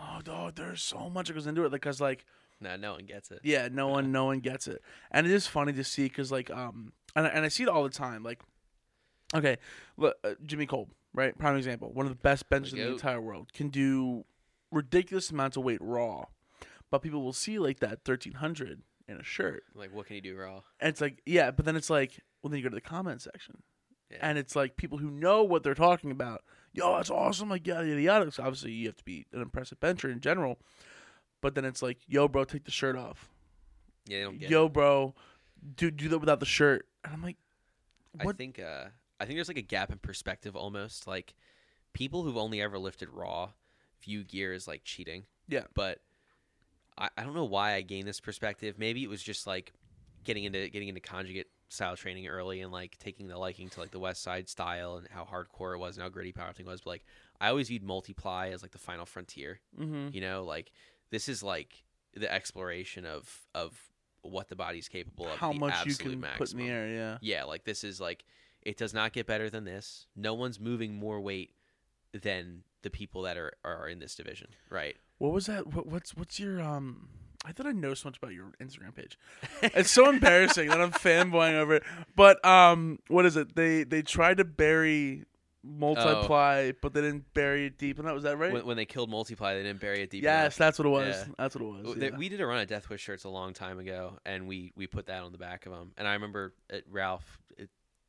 [0.00, 2.24] oh dog, there's so much that goes into it because like
[2.60, 5.46] no no one gets it yeah, no one, no one gets it, and it is
[5.46, 8.22] funny to see because like, um, and I- and I see it all the time.
[8.22, 8.40] Like,
[9.34, 9.56] okay,
[9.96, 13.20] look, uh, Jimmy Kolb, right, prime example, one of the best benches in the entire
[13.20, 14.24] world, can do
[14.72, 16.24] ridiculous amounts of weight raw,
[16.90, 20.20] but people will see like that thirteen hundred in a shirt, like what can he
[20.20, 22.74] do raw and it's like, yeah, but then it's like, well, then you go to
[22.74, 23.62] the comment section,
[24.10, 24.18] Yeah.
[24.22, 26.42] and it's like people who know what they're talking about.
[26.72, 28.30] Yo, that's awesome, like yada yada yada.
[28.30, 30.58] So obviously, you have to be an impressive bencher in general.
[31.46, 33.28] But then it's like, yo, bro, take the shirt off
[34.06, 34.72] yeah they don't get yo, it.
[34.72, 35.14] bro,
[35.76, 36.86] do do that without the shirt.
[37.04, 37.36] And I'm like,
[38.18, 38.86] I think uh,
[39.20, 41.06] I think there's like a gap in perspective almost.
[41.06, 41.34] Like
[41.92, 43.50] people who've only ever lifted raw
[44.02, 45.24] view gear as like cheating.
[45.48, 45.64] Yeah.
[45.74, 45.98] But
[46.96, 48.78] I, I don't know why I gained this perspective.
[48.78, 49.72] Maybe it was just like
[50.24, 53.90] getting into getting into conjugate style training early and like taking the liking to like
[53.90, 56.82] the West Side style and how hardcore it was and how gritty powerlifting was.
[56.82, 57.04] But like
[57.40, 59.60] I always viewed multiply as like the final frontier.
[59.78, 60.08] mm-hmm.
[60.12, 60.70] You know, like
[61.10, 63.78] this is like the exploration of of
[64.22, 65.38] what the body's capable of.
[65.38, 66.88] how much you can maximum put in the air?
[66.88, 68.24] Yeah, yeah, like this is like
[68.62, 70.06] it does not get better than this.
[70.16, 71.52] No one's moving more weight
[72.12, 74.96] than the people that are are in this division, right?
[75.18, 75.66] What was that?
[75.68, 77.08] What, what's what's your um?
[77.44, 79.16] I thought I know so much about your Instagram page.
[79.62, 81.84] It's so embarrassing that I'm fanboying over it.
[82.16, 83.54] But um, what is it?
[83.54, 85.24] They they tried to bury
[85.66, 87.98] multiply, but they didn't bury it deep.
[87.98, 88.14] enough.
[88.14, 88.52] was that right?
[88.52, 90.56] When, when they killed Multiply, they didn't bury it deep yes, enough.
[90.56, 91.16] that's what it was.
[91.16, 91.24] Yeah.
[91.38, 91.96] That's what it was.
[91.96, 92.16] Yeah.
[92.16, 94.86] We did a run of Death Wish shirts a long time ago, and we we
[94.86, 95.92] put that on the back of them.
[95.96, 97.64] And I remember uh, Ralph uh,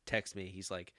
[0.06, 0.46] text me.
[0.46, 0.92] He's like,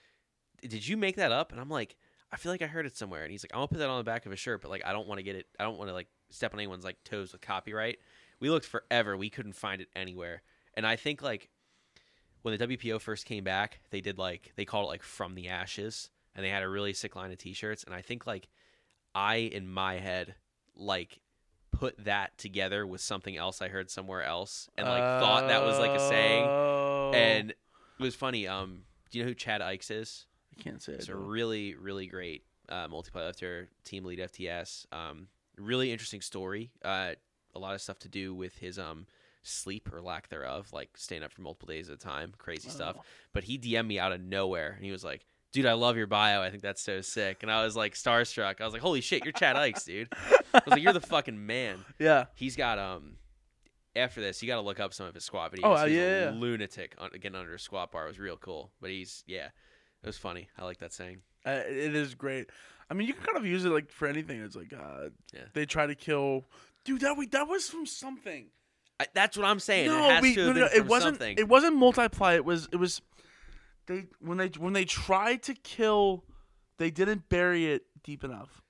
[0.62, 1.96] "Did you make that up?" And I'm like,
[2.32, 3.98] "I feel like I heard it somewhere." And he's like, "I'm gonna put that on
[3.98, 5.48] the back of a shirt, but like I don't want to get it.
[5.60, 8.00] I don't want to like step on anyone's like toes with copyright."
[8.40, 9.18] We looked forever.
[9.18, 10.42] We couldn't find it anywhere.
[10.76, 11.50] And I think like
[12.42, 15.50] when the WPO first came back, they did like they called it like from the
[15.50, 17.84] ashes, and they had a really sick line of T-shirts.
[17.84, 18.48] And I think like
[19.14, 20.36] I in my head
[20.74, 21.20] like
[21.74, 25.78] put that together with something else I heard somewhere else, and like thought that was
[25.78, 26.46] like a saying.
[26.48, 27.12] Oh.
[27.14, 27.58] And it
[28.00, 28.48] was funny.
[28.48, 30.28] Um, do you know who Chad Aichs is?
[30.58, 34.86] I can't say It's a really really great uh, multiplayer lifter, team lead FTS.
[34.94, 36.72] Um, really interesting story.
[36.86, 37.16] Uh,
[37.54, 39.08] a lot of stuff to do with his um
[39.44, 42.96] sleep or lack thereof, like staying up for multiple days at a time, crazy stuff.
[42.98, 43.04] Oh.
[43.34, 46.06] But he DM'd me out of nowhere and he was like, Dude, I love your
[46.08, 46.42] bio.
[46.44, 47.40] I think that's so sick.
[47.42, 48.62] And I was like starstruck.
[48.62, 50.10] I was like, Holy shit, you're Chad Aichs, dude.
[50.54, 51.84] I was like, You're the fucking man.
[52.00, 52.26] Yeah.
[52.36, 53.16] He's got um
[53.96, 55.62] after this, you got to look up some of his squat videos.
[55.82, 58.06] Oh, he's yeah, lunatic on, getting under a squat bar.
[58.06, 58.72] It was real cool.
[58.80, 59.48] But he's yeah,
[60.04, 60.48] it was funny.
[60.58, 61.18] I like that saying.
[61.46, 62.50] Uh, it is great.
[62.90, 64.42] I mean, you can kind of use it like for anything.
[64.42, 65.42] It's like uh, Yeah.
[65.54, 66.46] they try to kill.
[66.86, 68.48] Dude, that we that was from something.
[69.00, 69.88] I, that's what I'm saying.
[69.88, 71.16] no, it has we, no, no, it wasn't.
[71.16, 71.38] something.
[71.38, 72.36] It wasn't multiply.
[72.36, 72.68] It was.
[72.72, 73.02] It was.
[73.90, 76.24] They when they when they tried to kill,
[76.78, 78.62] they didn't bury it deep enough.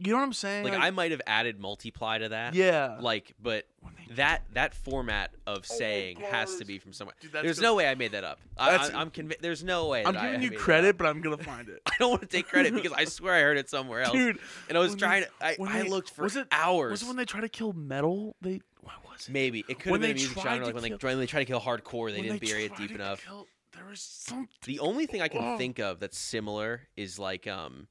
[0.00, 0.62] You know what I'm saying?
[0.64, 2.54] like I might have added multiply to that.
[2.54, 2.98] yeah.
[3.00, 7.16] Like, but When they- that that format of Oh saying has to be from somewhere.
[7.20, 8.38] Dude, There's gonna- no way I made that up.
[8.56, 9.42] I, That's- I, I'm convinced.
[9.42, 10.04] There's no way.
[10.04, 11.80] I'm that I- I giving you made credit, but I'm gonna find it.
[11.86, 14.12] I don't want to take credit because I swear I heard it somewhere else.
[14.12, 15.60] Dude, and I was trying they- to.
[15.60, 16.90] I, when I they- looked for was it- hours.
[16.92, 18.36] Was it when they try to kill metal?
[18.40, 19.32] They what was it?
[19.32, 21.18] Maybe it could when have been a they music genre, like when they, kill- when
[21.18, 23.24] they tried to kill hardcore, they didn't bury it deep enough.
[23.24, 24.48] kill- there was something.
[24.64, 25.58] The only thing I can Oh.
[25.58, 27.88] think of that's similar is like um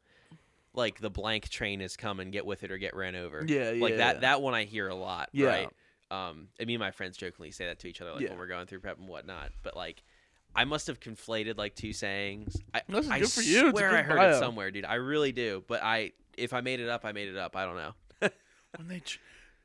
[0.74, 3.44] like the blank train is coming, get with it or get ran over.
[3.48, 3.98] Yeah, Like yeah.
[3.98, 5.48] that that one I hear a lot, Yeah.
[5.48, 5.70] right?
[6.12, 8.30] Um and me and my friends jokingly say that to each other like Yeah.
[8.30, 9.52] when we're going through prep and whatnot.
[9.64, 10.04] But like
[10.56, 12.58] I must have conflated like two sayings.
[12.74, 13.70] I, This is I good for you.
[13.72, 14.30] Swear I heard bio.
[14.32, 14.86] it somewhere, dude.
[14.86, 15.64] I really do.
[15.68, 17.56] But I if I made it up, I made it up.
[17.56, 17.94] I don't know.
[18.78, 19.02] When they,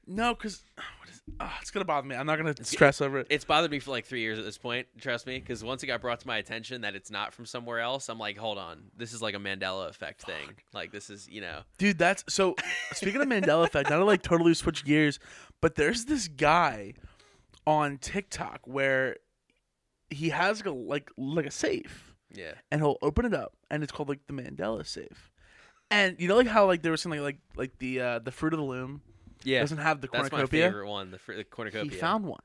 [0.06, 0.62] no, because
[1.40, 2.14] Oh, it's gonna bother me.
[2.14, 3.26] I'm not gonna stress over it.
[3.30, 4.86] It's bothered me for like three years at this point.
[5.00, 7.80] Trust me, because once it got brought to my attention that it's not from somewhere
[7.80, 10.54] else, I'm like, hold on, this is like a Mandela effect thing.
[10.72, 12.54] Like this is, you know, Dude, that's so.
[12.92, 15.18] Speaking of Mandela effect, not to like totally switch gears,
[15.60, 16.94] but there's this guy
[17.66, 19.16] on TikTok where
[20.10, 23.82] he has like a, like like a safe, yeah, and he'll open it up, and
[23.82, 25.30] it's called like the Mandela safe.
[25.90, 28.52] And you know, like how like there was something like like the uh, the fruit
[28.52, 29.02] of the loom
[29.44, 29.60] yeah.
[29.60, 30.40] doesn't have the cornucopia.
[30.40, 31.90] That's my favorite one, the, fr- the cornucopia.
[31.90, 32.42] He found one.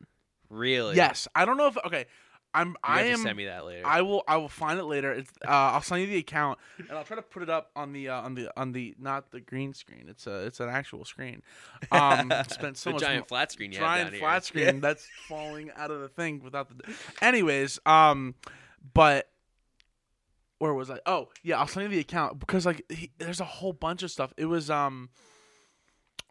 [0.50, 0.96] really.
[0.96, 2.06] Yes, I don't know if okay.
[2.54, 3.86] I'm You I am send me that later.
[3.86, 4.24] I will.
[4.28, 5.12] I will find it later.
[5.12, 5.30] It's.
[5.46, 8.10] Uh, I'll send you the account, and I'll try to put it up on the
[8.10, 10.06] uh, on the on the not the green screen.
[10.08, 11.44] It's a it's an actual screen.
[11.92, 14.22] Um, spent so the much giant mo- flat screen you giant down here.
[14.22, 16.84] flat screen that's falling out of the thing without the.
[17.22, 18.34] Anyways, um,
[18.94, 19.30] but
[20.58, 21.00] where was I?
[21.06, 24.10] Oh yeah, I'll send you the account because like he, there's a whole bunch of
[24.10, 24.34] stuff.
[24.38, 25.10] It was um.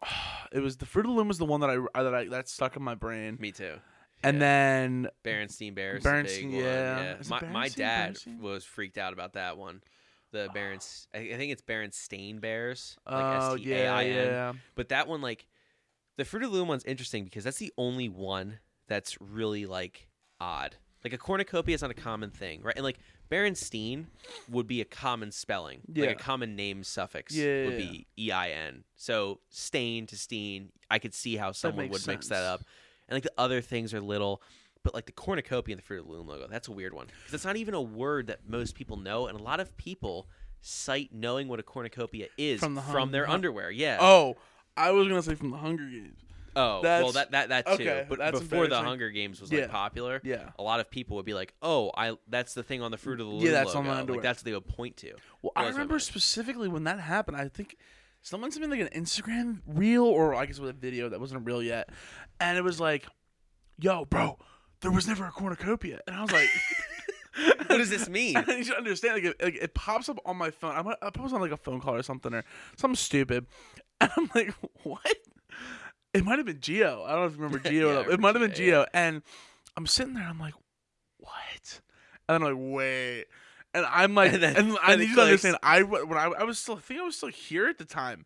[0.51, 2.47] It was the Fruit of the Loom was the one that I that I that
[2.47, 3.75] stuck in my brain, Me too.
[4.23, 4.39] and Yeah.
[4.39, 6.03] then Berenstein Bears.
[6.03, 7.15] Berenstein, yeah.
[7.19, 8.39] It My, my dad Berenstein?
[8.39, 9.81] was freaked out about that one.
[10.31, 10.53] The ah.
[10.53, 12.97] Berens, I I think it's Berenstain Bears.
[13.05, 15.47] Like oh yeah yeah But that one, like,
[16.17, 20.07] the Fruit of the Loom one's interesting because that's the only one that's really like
[20.39, 20.77] odd.
[21.03, 22.75] Like a cornucopia is not a common thing, right?
[22.75, 24.05] And like Berenstein
[24.49, 28.31] would be a common spelling, like a common name suffix Yeah, would yeah, be E
[28.31, 28.83] I N.
[28.95, 32.61] So stain to steen, I could see how someone would mix that up.
[33.09, 34.41] And like the other things are little,
[34.83, 37.07] but like the cornucopia and the Fruit of the Loom logo, that's a weird one
[37.07, 40.27] because it's not even a word that most people know, and a lot of people
[40.61, 43.71] cite knowing what a cornucopia is From from, their underwear.
[43.71, 43.97] Yeah.
[43.99, 44.35] Oh,
[44.75, 46.19] I was gonna say from the Hunger Games.
[46.59, 47.71] Oh, well, that that that too.
[47.73, 48.77] okay, but that's before the.
[48.81, 49.61] Hunger Games was Yeah.
[49.61, 50.49] like popular, Yeah.
[50.57, 53.19] a lot of people would be like, "Oh, I that's the thing on the Fruit
[53.19, 54.17] of the Loom Yeah, that's on my underwear.
[54.17, 55.13] Like that's what they would point to.
[55.41, 57.37] Well, I remember specifically when that happened.
[57.37, 57.77] I think
[58.21, 61.45] someone sent me like an Instagram reel, or I guess with a video that wasn't
[61.45, 61.89] real yet,
[62.39, 63.05] and it was like,
[63.79, 64.39] "Yo, bro,
[64.81, 66.49] there was never a cornucopia," and I was like.
[67.67, 68.35] What does this mean?
[68.47, 69.13] you should understand.
[69.15, 70.73] Like it, like, it pops up on my phone.
[70.75, 72.43] I'm, I was on like a phone call or something or
[72.77, 73.45] something stupid,
[74.01, 75.05] and I'm like, "What?"
[76.13, 77.03] It might have been Geo.
[77.05, 77.89] I don't know if you remember Geo.
[78.01, 79.21] Yeah, I it might have been Geo, Geo, and
[79.75, 80.23] I'm sitting there.
[80.27, 80.53] I'm like,
[81.17, 81.81] "What?"
[82.29, 83.25] And I'm like, "Wait."
[83.73, 85.57] And I'm like, And and, then- I need you to understand.
[85.61, 88.25] I when I, I was still, I think I was still here at the time.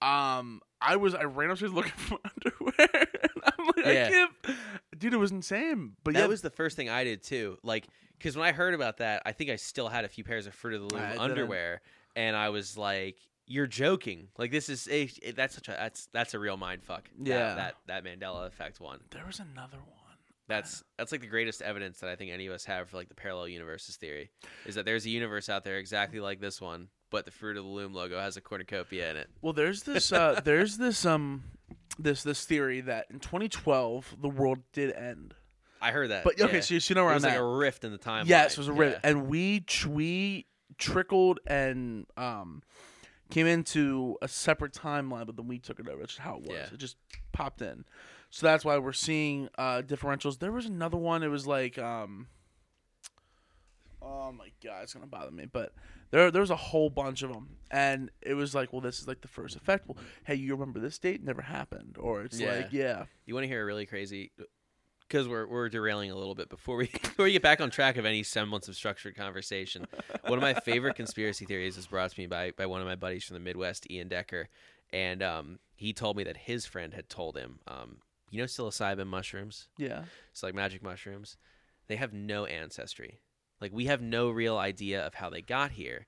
[0.00, 2.74] Um, I was, I ran upstairs looking for underwear.
[2.92, 4.06] and I'm like, Yeah.
[4.06, 4.56] I can't,
[4.98, 5.14] dude.
[5.14, 5.94] It was insane.
[6.04, 7.58] But that yeah, was the first thing I did too.
[7.64, 7.86] Like,
[8.18, 10.54] because when I heard about that, I think I still had a few pairs of
[10.54, 11.20] Fruit of the I Loom didn't.
[11.22, 11.80] underwear,
[12.14, 13.16] and I was like,
[13.48, 14.28] "You're joking!
[14.38, 17.54] Like this is a, that's such a that's that's a real mind fuck." Yeah.
[17.54, 19.00] that that Mandela effect one.
[19.10, 19.94] there was another one.
[20.46, 23.08] That's that's like the greatest evidence that I think any of us have for like
[23.08, 24.30] the parallel universes theory
[24.64, 27.64] is that there's a universe out there exactly like this one, but the Fruit of
[27.64, 29.28] the Loom logo has a cornucopia in it.
[29.42, 31.44] Well, there's this uh there's this um
[31.98, 35.34] this this theory that in 2012 the world did end.
[35.82, 36.24] I heard that.
[36.24, 36.60] But okay, yeah.
[36.62, 37.40] so you, so you know where it I'm like at.
[37.40, 38.26] a rift in the timeline.
[38.28, 39.10] yes, it was a rift, Yeah.
[39.10, 40.46] and we we
[40.78, 42.62] trickled and um
[43.30, 45.98] came into a separate timeline, but then we took it over.
[46.00, 46.50] That's just how it was.
[46.56, 46.66] Yeah.
[46.72, 46.96] It just
[47.32, 47.84] popped in.
[48.30, 50.38] So that's why we're seeing uh differentials.
[50.38, 51.22] There was another one.
[51.22, 52.26] It was like um
[54.00, 55.46] Oh my god, it's gonna bother me.
[55.50, 55.72] But
[56.10, 59.08] there, there was a whole bunch of them, and it was like, well, this is
[59.08, 59.86] like the first effect.
[59.88, 61.22] Well, hey, you remember this date?
[61.22, 61.96] Never happened.
[61.98, 62.54] Or it's Yeah.
[62.54, 64.30] like, yeah, You want to hear a really crazy?
[65.08, 67.96] Because we're we're derailing a little bit before we before we get back on track
[67.96, 69.86] of any semblance of structured conversation.
[70.26, 72.96] one of my favorite conspiracy theories was brought to me by by one of my
[72.96, 74.48] buddies from the Midwest, Ian Decker,
[74.92, 77.98] and um, he told me that his friend had told him, um,
[78.30, 80.02] you know, psilocybin mushrooms, yeah.
[80.30, 81.36] it's like magic mushrooms,
[81.86, 83.20] they have no ancestry.
[83.60, 86.06] Like we have no real idea of how they got here.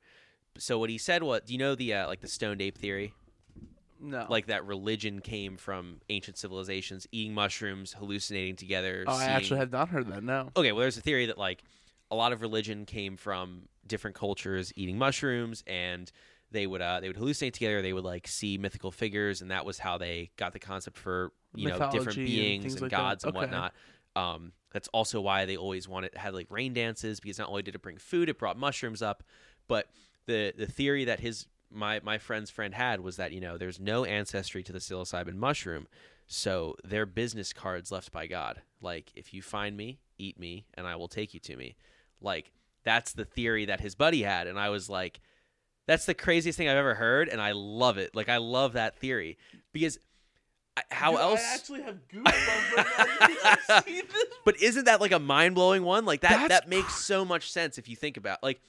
[0.59, 3.15] So what he said was, do you know the uh, like the stoned ape theory?
[4.03, 9.59] No, like that religion came from ancient civilizations eating mushrooms hallucinating together oh, I actually
[9.59, 10.23] had not heard that.
[10.23, 10.51] No.
[10.57, 11.63] okay well there's a theory that like
[12.11, 16.11] a lot of religion came from different cultures eating mushrooms and
[16.51, 19.65] they would uh, they would hallucinate together they would like see mythical figures and that
[19.65, 22.91] was how they got the concept for you know different Mythology and beings and, like
[22.91, 23.75] gods and whatnot
[24.17, 27.75] um, that's also why they always wanted had like rain dances because not only did
[27.75, 29.23] it bring food it brought mushrooms up
[29.69, 29.89] but
[30.27, 33.79] the the theory that his my my friend's friend had was that you know there's
[33.81, 35.87] no ancestry to the psilocybin mushroom
[36.27, 40.87] so they're business cards left by god like if you find me eat me and
[40.87, 41.77] i will take you to me
[42.21, 42.53] like
[42.85, 45.21] that's the theory that his buddy had and i was like
[45.87, 48.97] that's the craziest thing i've ever heard and i love it like i love that
[48.97, 49.39] theory
[49.73, 49.99] because
[50.91, 52.87] how Dude, else I actually have goosebumps right
[53.21, 53.27] now.
[53.27, 54.25] because I've seen this.
[54.45, 56.07] but isn't that like a mind blowing one?
[56.07, 58.61] Like that That's that makes so much sense if you think about like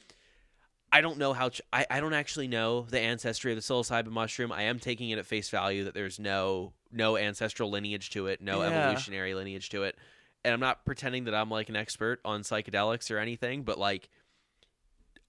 [0.94, 4.08] I don't know how ch- I I don't actually know the ancestry of the psilocybin
[4.12, 4.52] mushroom.
[4.52, 8.42] I am taking it at face value that there's no no ancestral lineage to it,
[8.42, 8.68] no Yeah.
[8.70, 9.96] evolutionary lineage to it.
[10.44, 14.10] And I'm not pretending that I'm like an expert on psychedelics or anything, but like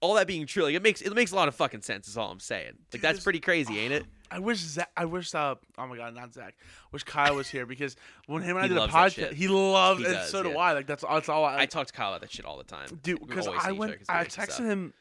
[0.01, 2.09] all that being true, like it makes it makes a lot of fucking sense.
[2.09, 2.73] Is all I'm saying.
[2.73, 4.05] Like Dude, that's pretty crazy, ain't it?
[4.33, 6.57] I wish Zach, I wish uh oh my god not Zach
[6.91, 7.95] wish Kyle was here because
[8.27, 10.57] when him and I He did a podcast he loves He and does, so do.
[10.57, 12.65] I like that's that's all I, I talk to Kyle about that shit all the
[12.65, 12.99] time.
[13.03, 14.95] dude because I went I texted him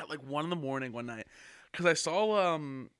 [0.00, 1.26] at like one in the morning one night
[1.72, 2.90] because I saw um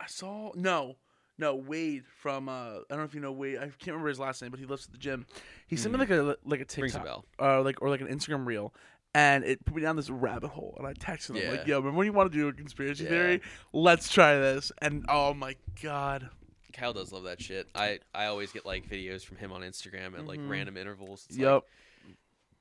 [0.00, 0.96] I saw no
[1.36, 4.18] no Wade from uh I don't know if you know Wade I can't remember his
[4.20, 5.26] last name but he lives at the gym
[5.66, 7.24] he sent me like a like a TikTok bell.
[7.38, 8.72] uh like or like an Instagram reel.
[9.14, 11.48] And it put me down this rabbit hole, and I texted him Yeah.
[11.50, 13.08] like, "Yo, remember when you want to do a conspiracy Yeah.
[13.08, 13.40] theory?
[13.72, 16.28] Let's try this." And oh my god,
[16.74, 17.68] Kyle does love that shit.
[17.74, 20.50] I, I always get like videos from him on Instagram at like Mhm.
[20.50, 21.24] random intervals.
[21.30, 21.64] It's yep,
[22.06, 22.16] like,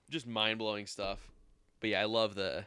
[0.10, 1.20] just mind blowing stuff.
[1.82, 2.66] But yeah, I love the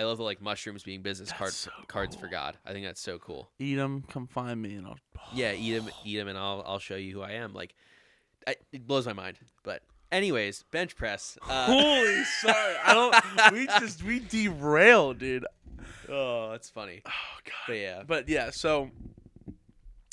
[0.00, 2.26] I love the like mushrooms being business That's card so cards for.
[2.28, 2.56] God.
[2.64, 3.50] I think that's so cool.
[3.58, 4.98] eat them, come find me, and I'll.
[5.32, 7.52] Yeah, eat them, eat them, and I'll I'll show you who I am.
[7.54, 7.74] Like,
[8.48, 9.38] I, it blows my mind.
[9.62, 11.38] But anyways, bench press.
[11.48, 13.52] Uh, Holy sorry, I don't.
[13.52, 15.46] We just we derailed, dude.
[16.08, 17.02] oh, that's funny.
[17.06, 17.10] Oh
[17.44, 17.52] god.
[17.68, 18.90] But yeah, But yeah, so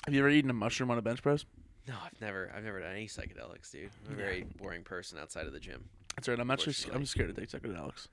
[0.05, 1.45] have you ever eaten a mushroom on a bench press?
[1.87, 3.89] no, I've never I've never done any psychedelics, dude.
[4.05, 4.23] I'm a Yeah.
[4.23, 5.85] very boring person outside of the gym.
[6.15, 6.39] That's right.
[6.39, 8.07] I'm actually I'm scared to take psychedelics.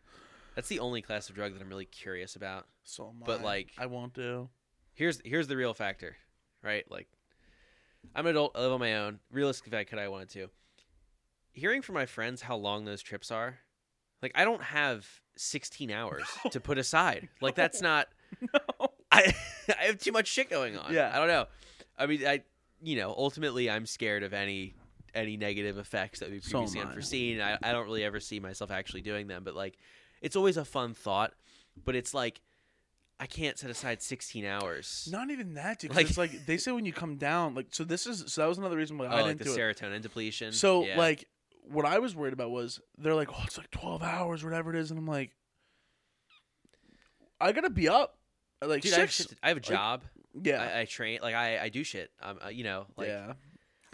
[0.54, 2.66] That's the only class of drug that I'm really curious about.
[2.84, 3.44] So am But, I.
[3.44, 4.48] like- I won't do.
[4.94, 6.16] here's here's the real factor,
[6.62, 6.88] right?
[6.90, 7.08] Like,
[8.14, 9.18] I'm an adult, I live on my own.
[9.32, 10.50] Realistic if I could, I wanted to.
[11.52, 13.58] Hearing from my friends how long those trips are,
[14.22, 17.28] like I don't have 16 hours to put aside.
[17.40, 18.08] Like that's not.
[18.52, 18.88] No.
[19.12, 19.32] I
[19.80, 20.92] I have too much shit going on.
[20.92, 21.10] Yeah.
[21.14, 21.46] I don't know.
[21.96, 22.42] I mean, I
[22.82, 24.74] you know ultimately I'm scared of any
[25.14, 26.84] any negative effects that we So am previously I.
[26.84, 27.40] unforeseen.
[27.40, 29.78] I I don't really ever see myself actually doing them, but like
[30.24, 31.32] it's always a fun thought.
[31.84, 32.40] But it's like
[33.20, 35.08] I can't set aside 16 hours.
[35.12, 35.90] Not even that, dude.
[35.90, 37.84] 'cause Like- it's like they say when you come down, like so.
[37.84, 39.76] This is so that was another reason why Oh, I like didn't the do it.
[39.76, 40.52] serotonin depletion.
[40.52, 40.98] So Yeah.
[40.98, 41.28] like,
[41.62, 44.76] what I was worried about was they're like, oh, it's like twelve hours, whatever it
[44.76, 45.30] is, and I'm like,
[47.40, 48.18] I gotta be up
[48.62, 49.30] at like dude, I have, six.
[49.30, 50.02] shit to- I have a job.
[50.42, 51.20] yeah, I, I train.
[51.22, 52.10] Like I, I do shit.
[52.22, 53.34] Um, uh, you know, like yeah.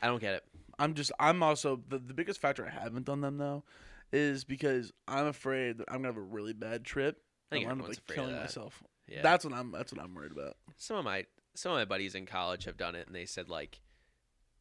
[0.02, 0.44] I don't get it.
[0.78, 3.64] I'm just I'm also the, the biggest factor I haven't done them though
[4.12, 7.18] is because I'm afraid that I'm gonna have a really bad trip.
[7.50, 8.42] I think and I'm everyone's like afraid killing of that.
[8.42, 8.82] myself.
[9.08, 9.22] Yeah.
[9.22, 10.56] That's what I'm that's what I'm worried about.
[10.76, 13.48] some of my some of my buddies in college have done it, and they said
[13.48, 13.80] like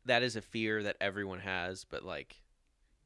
[0.06, 2.42] that is a fear that everyone has, but like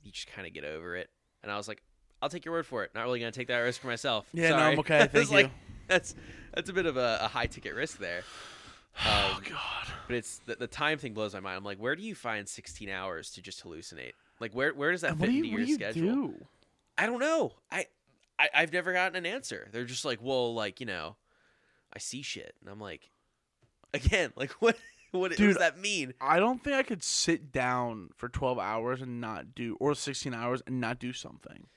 [0.02, 1.10] you just kind of get over it.
[1.42, 1.82] And I was like,
[2.22, 2.92] I'll take your word for it.
[2.96, 4.26] Not really gonna take that risk for myself.
[4.34, 4.72] Yeah, no, Sorry.
[4.74, 5.00] I'm okay.
[5.04, 5.36] It's Thank you.
[5.36, 5.52] like,
[5.88, 6.16] that's
[6.54, 8.24] that's a bit of a, a high ticket risk there.
[9.06, 9.88] oh Um, god.
[10.08, 11.58] But it's the, the time thing blows my mind.
[11.58, 14.12] I'm like, where do you find 16 hours to just hallucinate?
[14.44, 16.16] Like, where where does that fit do you into your schedule?
[16.16, 16.46] do?
[16.98, 17.54] I don't know.
[17.72, 17.86] I,
[18.38, 19.70] I I've never gotten an answer.
[19.72, 21.16] They're just like, well, like you know,
[21.94, 23.10] I see shit, and I'm like,
[23.94, 24.76] again, like what
[25.12, 26.14] what, what Dude, does that mean?
[26.20, 30.34] I don't think I could sit down for 12 hours and not do, or 16
[30.34, 31.68] hours and not do something.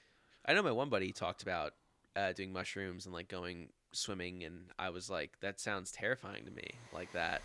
[0.44, 1.74] I know my one buddy talked about
[2.16, 6.50] uh, doing mushrooms and like going swimming, and I was like, that sounds terrifying to
[6.50, 7.42] me, like that.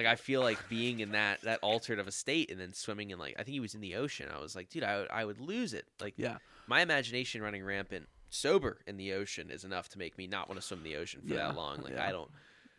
[0.00, 3.10] Like I feel like being in that that altered of a state, and then swimming
[3.10, 4.28] in like I think he was in the ocean.
[4.34, 5.84] I was like, dude, I would, I would lose it.
[6.00, 6.38] Like Yeah.
[6.66, 10.58] my imagination running rampant sober in the ocean is enough to make me not want
[10.58, 11.82] to swim in the ocean for Yeah, that long.
[11.82, 12.08] Like yeah.
[12.08, 12.30] I don't.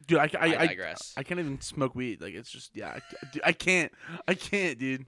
[0.08, 0.18] dude.
[0.18, 1.14] I, I, I I, digress.
[1.16, 2.22] I can't even smoke weed.
[2.22, 2.98] Like it's just yeah.
[2.98, 3.92] I, dude, I can't.
[4.28, 5.06] I can't, dude.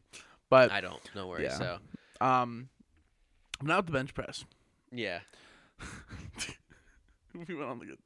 [0.51, 1.01] But I don't.
[1.15, 1.45] No worries.
[1.49, 1.57] Yeah.
[1.57, 1.77] So
[2.21, 2.69] um,
[3.59, 4.45] I'm not with the bench press.
[4.91, 5.19] yeah,
[7.47, 7.97] we went on the good.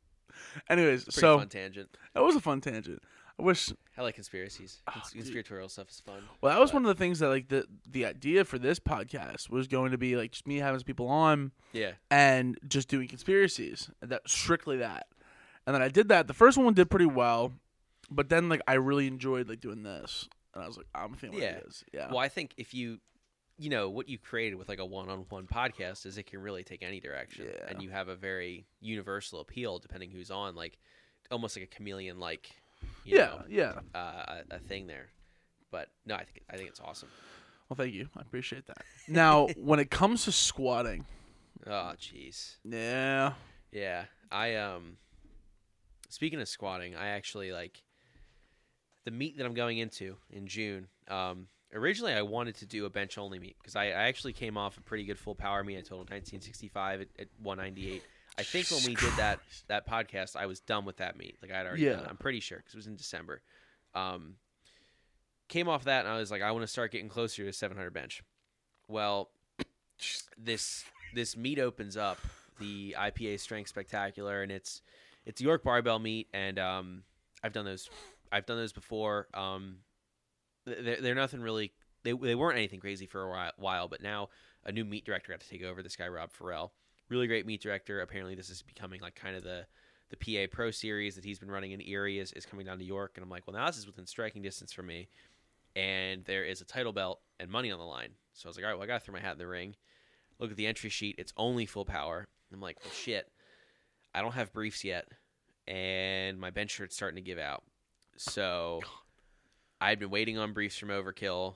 [0.70, 1.90] Anyways, pretty so fun tangent.
[2.14, 3.02] that was a fun tangent.
[3.40, 3.72] I wish.
[3.98, 4.82] I like conspiracies.
[4.88, 5.22] Oh, Cons- dude.
[5.22, 6.24] conspiratorial stuff is fun.
[6.42, 8.80] Well, that was But- one of the things that like the the idea for this
[8.80, 11.94] podcast was going to be like just me having people on Yeah.
[12.10, 13.90] and just doing conspiracies.
[14.02, 15.08] That strictly that.
[15.66, 16.28] And then I did that.
[16.28, 17.54] The first one did pretty well,
[18.10, 21.40] but then like I really enjoyed like doing this, and I was like, I'm feeling
[21.40, 21.60] Yeah.
[21.94, 22.08] Yeah.
[22.10, 23.00] Well, I think if you,
[23.60, 26.82] you know, what you created with like a one-on-one podcast is it can really take
[26.84, 27.66] any direction, Yeah.
[27.70, 30.78] and you have a very universal appeal depending who's on, like
[31.30, 32.50] almost like a chameleon, like
[33.08, 33.26] you yeah.
[33.26, 33.74] know, Yeah.
[33.96, 35.08] uh, a, thing there.
[35.72, 37.10] But no, I think I think it's awesome.
[37.70, 38.08] Well, thank you.
[38.16, 38.78] I appreciate that.
[39.08, 41.06] Now, when it comes to squatting,
[41.66, 42.56] Oh, jeez.
[42.64, 43.34] yeah.
[43.72, 44.98] Yeah, I um.
[46.10, 47.84] Speaking of squatting, I actually like
[49.04, 50.88] the meet that I'm going into in June.
[51.10, 54.58] Um, originally, I wanted to do a bench only meet because I, I actually came
[54.58, 55.78] off a pretty good full power meet.
[55.78, 58.04] I totaled 1965 at, at 198.
[58.38, 61.38] I think when we did that that podcast, I was done with that meet.
[61.42, 61.94] Like I'd already Yeah.
[61.94, 62.04] done.
[62.06, 62.08] it.
[62.10, 63.42] I'm pretty sure because it was in December.
[63.96, 64.36] Um,
[65.48, 67.92] came off that and I was like, I want to start getting closer to 700
[67.94, 68.22] bench.
[68.88, 69.32] Well,
[70.38, 72.20] this this meet opens up
[72.60, 74.82] the IPA Strength Spectacular, and it's
[75.26, 77.04] it's York Barbell meet, and um,
[77.44, 77.90] I've done those
[78.32, 79.28] I've done those before.
[79.34, 79.78] Um,
[80.66, 81.74] they're, they're nothing really.
[82.04, 84.30] They, they weren't anything crazy for a while, while, but now
[84.64, 85.82] a new meet director got to take over.
[85.82, 86.72] This guy Rob Farrell,
[87.10, 88.02] really great meet director.
[88.02, 89.66] Apparently, this is becoming like kind of the
[90.10, 92.86] the PA Pro Series that he's been running in Erie is, is coming down to
[92.86, 95.10] York, and I'm like, well, now this is within striking distance for me,
[95.76, 98.12] and there is a title belt and money on the line.
[98.34, 99.48] So I was like, all right, well, I got to throw my hat in the
[99.48, 99.76] ring.
[100.40, 102.28] Look at the entry sheet; it's only full power.
[102.54, 103.30] I'm like, well, shit.
[104.14, 105.08] I don't have briefs yet,
[105.68, 107.64] and my bench shirt's starting to give out.
[108.16, 108.82] So
[109.82, 111.56] I'd been waiting on briefs from Overkill.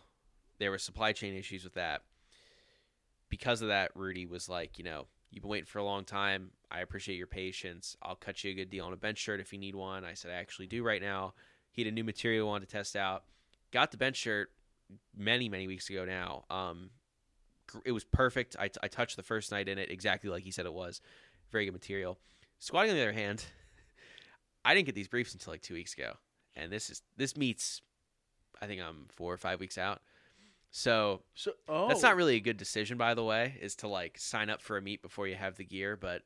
[0.60, 2.02] There were supply chain issues with that.
[3.30, 6.52] Because of that, Rudy was like, you know, you've been waiting for a long time.
[6.70, 7.96] I appreciate your patience.
[8.02, 10.06] I'll cut you a good deal on a bench shirt if you need one.
[10.06, 11.34] I said, I actually do right now.
[11.72, 13.24] He had a new material I wanted to test out.
[13.72, 14.52] Got the bench shirt
[15.16, 16.44] many, many weeks ago now.
[16.50, 16.90] Um,
[17.86, 18.56] it was perfect.
[18.60, 21.02] I, I touched the first night in it exactly like he said it was.
[21.52, 22.18] Very good material.
[22.60, 23.46] Squatting on the other hand,
[24.66, 26.14] I didn't get these briefs until like two weeks ago,
[26.56, 27.82] and this is this meets.
[28.62, 30.02] I think I'm four or five weeks out.
[30.72, 34.18] So So oh, that's not really a good decision, by the way, is to like
[34.18, 35.96] sign up for a meet before you have the gear.
[35.98, 36.24] But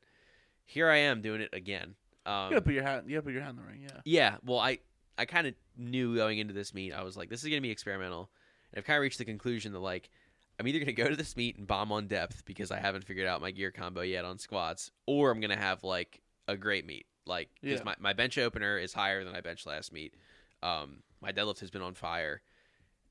[0.64, 1.96] here I am doing it again.
[2.24, 3.04] Um, You gotta put your hat.
[3.06, 3.82] You gotta put your hat in the ring.
[3.82, 4.00] Yeah.
[4.04, 4.78] yeah, well, I
[5.18, 7.70] I kind of knew going into this meet, I was like, this is gonna be
[7.70, 8.30] experimental,
[8.72, 10.10] and I've kind of reached the conclusion that like
[10.58, 13.26] I'm either gonna go to this meet and bomb on depth because I haven't figured
[13.26, 17.06] out my gear combo yet on squats, or I'm gonna have like a great meet,
[17.26, 17.84] like because Yeah.
[17.84, 20.14] my my bench opener is higher than I bench last meet.
[20.62, 22.42] Um, my deadlift has been on fire,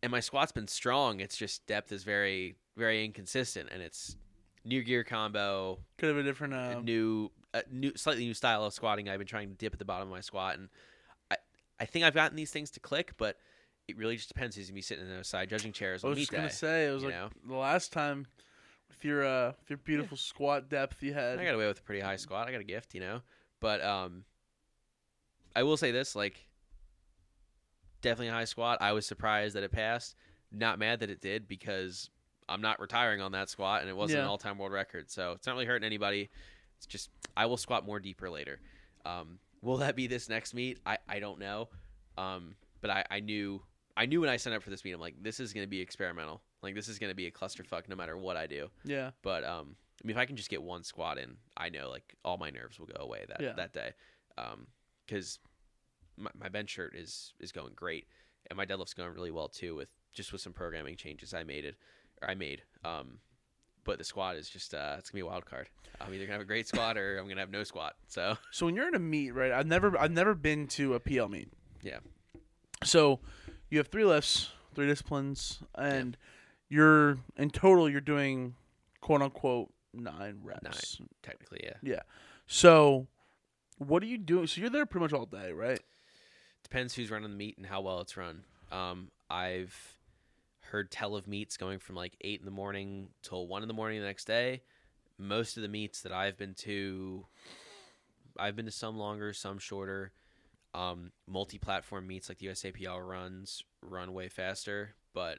[0.06, 1.20] and my squat's been strong.
[1.20, 4.16] It's just depth is very very inconsistent, and it's
[4.64, 6.53] new gear combo, Could have a different.
[6.53, 9.10] a Uh, new, a new, slightly new style of squatting.
[9.10, 10.70] I've been trying to dip at the bottom of my squat, and
[11.32, 11.38] I,
[11.80, 13.38] I think I've gotten these things to click, but
[13.88, 16.18] it really just depends who's gonna be sitting in those side judging chairs I was
[16.20, 16.53] just gonna day.
[16.53, 17.30] say it was like know?
[17.47, 18.26] the last time
[18.89, 21.39] with your uh with your beautiful squat depth you had.
[21.39, 22.47] I got away with a pretty high squat.
[22.47, 23.22] I got a gift, you know.
[23.60, 24.26] But um,
[25.56, 26.45] I will say this: like,
[28.06, 28.78] definitely a high squat.
[28.82, 30.16] I was surprised that it passed.
[30.51, 32.10] Not mad that it did because
[32.47, 35.10] I'm not retiring on that squat, and it wasn't an all-time world record.
[35.12, 36.30] So it's not really hurting anybody.
[36.78, 38.60] It's just I will squat more deeper later.
[39.06, 40.80] Um, will that be this next meet?
[40.86, 41.70] I I don't know.
[42.18, 43.62] Um, but I I knew
[43.97, 44.93] I knew when I signed up for this meet.
[44.93, 46.41] I'm like, this is going to be experimental.
[46.62, 48.70] Like this is going to be a clusterfuck no matter what I do.
[48.84, 49.12] yeah.
[49.24, 52.16] But um, I mean, if I can just get one squat in, I know like
[52.24, 53.53] all my nerves will go away that Yeah.
[53.53, 53.91] that day.
[54.38, 54.68] Um,
[55.06, 55.39] because
[56.18, 58.07] my, my bench shirt is is going great,
[58.49, 59.76] and my deadlift's going really well too.
[59.76, 61.76] With just with some programming changes I made it,
[62.22, 62.63] or I made.
[62.84, 63.20] Um,
[63.84, 65.70] but the squat is just uh, it's gonna be a wild card.
[66.01, 67.95] I'm either gonna have a great squat or I'm gonna have no squat.
[68.07, 69.51] So So when you're in a meet, right?
[69.51, 71.49] I've never I've never been to a PL meet.
[71.82, 71.99] Yeah.
[72.84, 73.20] So
[73.70, 76.18] you have three lifts, three disciplines, and
[76.70, 78.55] you're in total you're doing
[79.01, 80.97] quote unquote nine reps.
[80.99, 81.74] Nine, technically, yeah.
[81.82, 82.01] yeah,
[82.47, 83.07] So
[83.78, 84.47] what are you doing?
[84.47, 85.82] So you're there pretty much all day, right?
[86.66, 88.43] Depends who's running the meet and how well it's run.
[88.72, 89.99] Um, I've
[90.72, 93.74] heard tell of meets going from like eight in the morning till one in the
[93.74, 94.63] morning the next day.
[95.20, 97.28] Most of the meets that I've been to,
[98.38, 100.11] I've been to some longer, some shorter.
[100.74, 105.38] Um, multi-platform meets like the USAPL runs run way faster, but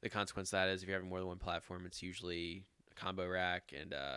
[0.00, 2.94] the consequence of that is if you're having more than one platform, it's usually a
[2.94, 4.16] combo rack, and uh,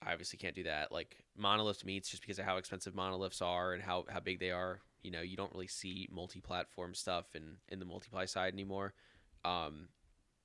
[0.00, 0.92] I obviously can't do that.
[0.92, 4.52] Like monolith meets, just because of how expensive monoliths are and how, how big they
[4.52, 4.80] are.
[5.04, 8.94] You know, you don't really see multi-platform stuff in in the multiply side anymore.
[9.44, 9.88] Um,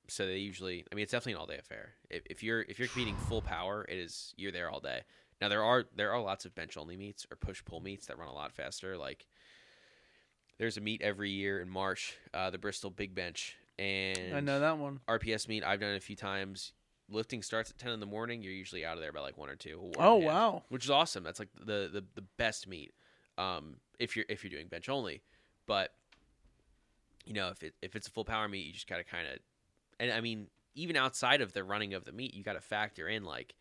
[0.08, 1.94] so they usually, I mean, it's definitely an all-day affair.
[2.10, 5.02] If, if you're if you're competing full power, it is you're there all day.
[5.40, 8.18] Now there are there are lots of bench only meets or push pull meets that
[8.18, 8.96] run a lot faster.
[8.96, 9.26] Like
[10.58, 14.60] there's a meet every year in March, uh, the Bristol Big Bench, and I know
[14.60, 15.00] that one.
[15.08, 15.64] RPS meet.
[15.64, 16.72] I've done it a few times.
[17.08, 18.42] Lifting starts at ten in the morning.
[18.42, 19.78] You're usually out of there by like one or two.
[19.80, 20.62] one Oh and a half, wow.
[20.68, 21.24] which is awesome.
[21.24, 22.92] That's like the the, the best meet.
[23.40, 25.22] Um, if you're if you're doing bench only,
[25.66, 25.92] but
[27.24, 29.38] you know if it if it's a full power meet, you just gotta kind of,
[29.98, 33.08] and I mean even outside of the running of the meet, you got to factor
[33.08, 33.54] in like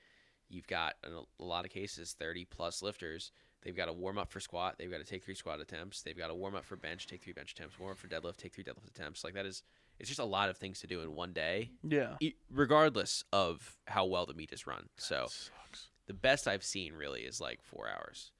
[0.49, 3.31] you've got in a, lot of cases thirty plus lifters.
[3.61, 4.75] They've got to warm up for squat.
[4.77, 6.01] They've got to take three squat attempts.
[6.01, 7.77] They've got to warm up for bench, take three bench attempts.
[7.77, 9.23] Warm up for deadlift, take three deadlift attempts.
[9.23, 9.63] Like that is,
[9.99, 12.15] it's just a lot of things to do in one day, Yeah.
[12.49, 14.87] regardless of how well the meet is run.
[14.95, 15.89] So Sucks.
[16.07, 18.31] the best I've seen really is like four hours,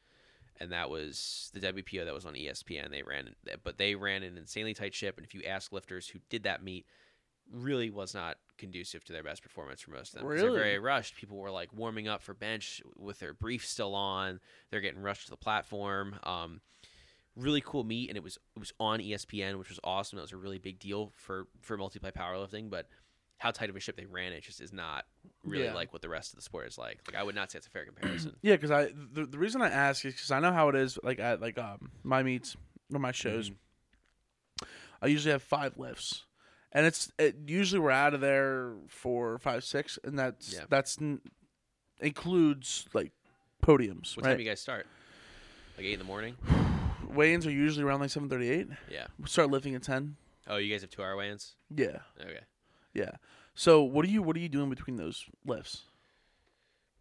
[0.60, 2.92] and that was the WPO that was on ESPN.
[2.92, 5.18] They ran, but they ran an insanely tight ship.
[5.18, 6.86] And if you ask lifters who did that meet,
[7.52, 10.28] really was not conducive to their best performance for most of them.
[10.30, 11.16] 'cause They're very rushed.
[11.16, 14.40] People were like warming up for bench with their briefs still on.
[14.70, 16.20] They're getting rushed to the platform.
[16.24, 16.62] Um,
[17.36, 20.18] really cool meet, and it was it was on ESPN, which was awesome.
[20.18, 22.88] That was a really big deal for for multiply powerlifting, but.
[23.40, 25.06] How tight of a ship they ran it just is not
[25.44, 25.74] really Yeah.
[25.74, 27.00] like what the rest of the sport is like.
[27.08, 28.36] Like I would not say it's a fair comparison.
[28.42, 31.00] Yeah, because I the, the reason I ask is because I know how it is.
[31.04, 32.56] Like at like um my meets
[32.94, 33.52] or my shows,
[35.02, 36.26] I usually have five lifts,
[36.74, 40.66] and it's it, usually we're out of there for five six, and that's Yeah.
[40.70, 41.22] that's n-
[42.02, 43.12] includes like
[43.64, 44.16] podiums.
[44.18, 44.32] What right?
[44.34, 44.86] time you guys start?
[45.78, 46.36] Like eight in the morning.
[47.14, 48.68] Weigh-ins are usually around like seven thirty eight.
[48.92, 49.08] Yeah.
[49.20, 50.16] We start lifting at ten.
[50.48, 51.56] Oh, you guys have two hour weigh-ins.
[51.74, 52.40] Yeah, Okay.
[53.00, 53.12] Yeah.
[53.56, 55.84] So what are you what are you doing between those lifts?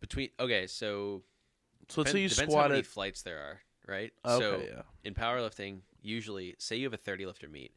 [0.01, 1.23] Between okay, so
[1.89, 2.87] So let's say you depends how many it.
[2.87, 4.13] flights there are, right?
[4.25, 4.83] Okay, so yeah.
[5.05, 7.73] in powerlifting, usually, say you have a thirty lifter meet,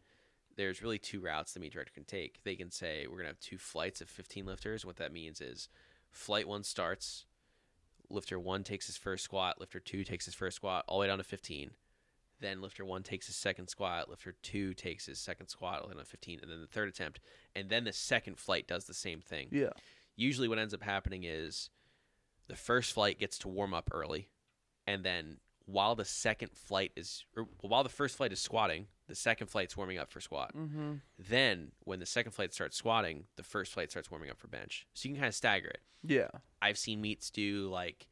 [0.56, 2.44] there's really two routes the meet director can take.
[2.44, 4.86] They can say we're gonna have two flights of fifteen lifters.
[4.86, 5.70] What that means is,
[6.12, 7.26] flight one starts,
[8.10, 11.08] lifter one takes his first squat, lifter two takes his first squat, all the way
[11.08, 11.72] down to fifteen.
[12.42, 16.04] Then lifter one takes his second squat, lifter two takes his second squat, the way
[16.04, 17.22] fifteen, and then the third attempt,
[17.56, 19.70] and then the second flight does the same thing Yeah.
[20.16, 21.70] usually what ends up happening is
[22.48, 24.30] the first flight gets to warm up early
[24.88, 29.16] and then while the second flight is or while the first flight is squatting the
[29.16, 30.94] second flight's warming up for squat Mm-hmm.
[31.18, 34.86] then when the second flight starts squatting the first flight starts warming up for bench
[34.94, 36.30] so you can kind of stagger it Yeah.
[36.62, 38.08] i've seen meets do like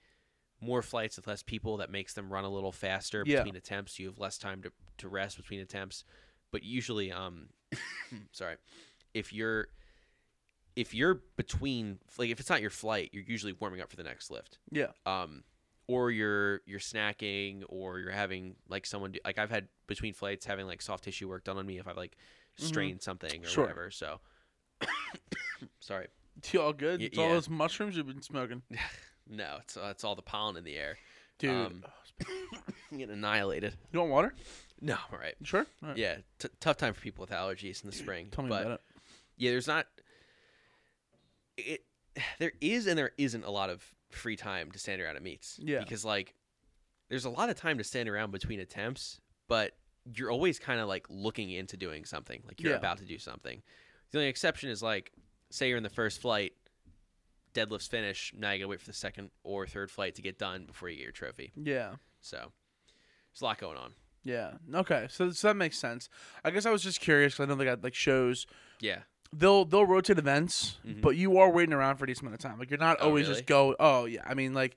[0.62, 3.38] more flights with less people that makes them run a little faster Yeah.
[3.38, 3.98] between attempts.
[4.00, 6.04] You have less time to, to rest between attempts.
[6.52, 7.50] But usually um
[8.32, 8.56] sorry.
[9.14, 9.68] If you're
[10.76, 14.04] if you're between like if it's not your flight you're usually warming up for the
[14.04, 14.58] next lift.
[14.72, 14.88] Yeah.
[15.06, 15.44] um
[15.88, 20.46] or you're you're snacking or you're having like someone do, like I've had between flights
[20.46, 22.16] having like soft tissue work done on me if I've like
[22.58, 23.64] strained something or Sure.
[23.64, 24.20] whatever so.
[25.80, 26.08] Sorry.
[26.52, 27.02] You all good?
[27.02, 28.62] It's all those mushrooms you've been smoking,
[29.30, 30.98] no it's uh, it's all the pollen in the air
[31.38, 31.52] dude.
[31.52, 31.84] Um,
[32.92, 34.34] I'm getting annihilated you want water?
[34.82, 35.66] no all right You sure?
[35.84, 35.98] All right.
[35.98, 38.74] yeah t- tough time for people with allergies in the spring Tell me but about
[38.74, 38.82] it.
[39.38, 39.86] yeah there's not
[41.58, 41.84] it
[42.40, 45.60] there is and there isn't a lot of free time to stand around at meets
[45.62, 45.80] Yeah.
[45.80, 46.34] because like
[47.10, 49.74] there's a lot of time to stand around between attempts but
[50.16, 52.78] you're always kind of like looking into doing something like you're Yeah.
[52.80, 53.62] about to do something
[54.12, 55.12] the only exception is like
[55.52, 56.54] say you're in the first flight
[57.54, 60.66] deadlifts finish now you gotta wait for the second or third flight to get done
[60.66, 61.96] before you get your trophy Yeah.
[62.22, 62.52] so
[63.32, 63.94] there's a lot going on
[64.24, 64.54] Yeah.
[64.74, 65.08] Okay.
[65.10, 66.10] So, so that makes sense.
[66.44, 68.46] I guess I was just curious 'cause I know they got like shows.
[68.82, 71.02] yeah They'll they'll rotate events, Mhm.
[71.02, 72.60] but you are waiting around for a decent amount of time.
[72.60, 73.40] Like you're not Oh, always really?
[73.42, 73.76] just go.
[73.80, 74.24] Oh yeah.
[74.26, 74.76] I mean like.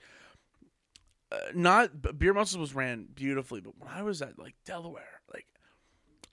[1.30, 5.46] Uh, not beer muscles was ran beautifully, but when I was at like Delaware, like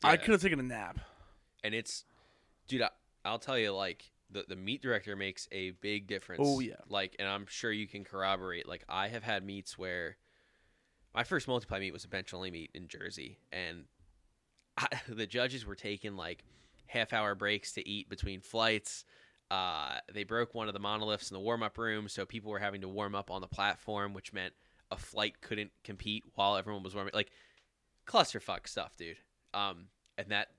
[0.03, 0.99] I could have taken a nap.
[1.63, 2.03] and it's
[2.67, 2.89] dude I,
[3.25, 6.41] i'll tell you like the, the meet director makes a big difference.
[6.43, 6.75] Oh, yeah.
[6.87, 10.17] like and i'm sure you can corroborate like i have had meets where
[11.13, 13.85] my first multiply meet was a bench only meet in jersey and
[14.77, 16.43] I, the judges were taking like
[16.87, 19.05] half hour breaks to eat between flights.
[19.51, 22.81] Uh, they broke one of the monoliths in the warm-up room so people were having
[22.81, 24.53] to warm up on the platform which meant
[24.91, 27.31] a flight couldn't compete while everyone was warming like
[28.05, 29.17] clusterfuck stuff dude.
[29.53, 30.49] Um, and that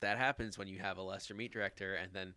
[0.00, 2.34] that happens when you have a lesser meet director and then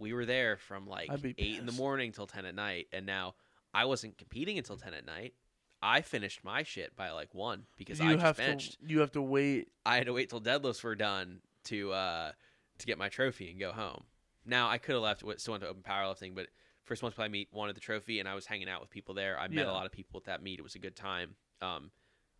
[0.00, 3.34] we were there from like eight in the morning till 10 at night and now
[3.74, 5.34] i wasn't competing until 10 at night
[5.82, 9.12] i finished my shit by like one because you i have benched to you have
[9.12, 9.68] to wait.
[9.86, 12.32] i had to wait till deadlifts were done to uh
[12.78, 14.02] to get my trophy and go home
[14.46, 16.46] now i could have left still went to open powerlifting but
[16.84, 19.38] first multiply meet, wanted the trophy, and I was hanging out with people there.
[19.38, 19.70] I met Yeah.
[19.70, 20.58] a lot of people at that meet.
[20.58, 21.36] It was a good time.
[21.62, 21.92] Um,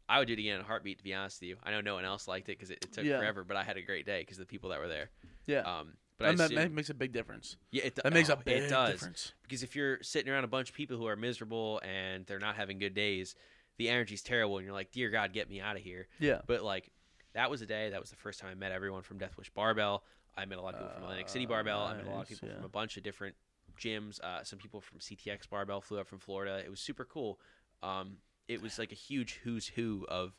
[0.08, 0.98] I would do it again in a heartbeat.
[0.98, 2.92] To be honest with you, I know no one else liked it because it, it
[2.92, 3.18] took Yeah.
[3.18, 5.10] forever, but I had a great day because the people that were there.
[5.46, 5.60] Yeah.
[5.60, 7.56] Um, but and that assume- ma- makes a big difference.
[7.72, 9.32] yeah, it, That makes oh, a big it does difference.
[9.42, 12.54] because if you're sitting around a bunch of people who are miserable and they're not
[12.56, 13.34] having good days,
[13.78, 16.42] the energy's terrible, and you're like, "Dear God, get me out of here." Yeah.
[16.46, 16.90] But like,
[17.32, 17.90] that was a day.
[17.90, 20.04] That was the first time I met everyone from Death Wish Barbell.
[20.36, 21.80] I met a lot of people from Atlantic City Uh, Barbell.
[21.80, 22.54] I met a lot of people yeah.
[22.56, 23.34] from a bunch of different
[23.78, 24.20] gyms.
[24.20, 26.62] Uh, some people from CTX Barbell flew up from Florida.
[26.64, 27.40] It was super cool.
[27.82, 28.18] Um,
[28.48, 30.38] it was like a huge who's who of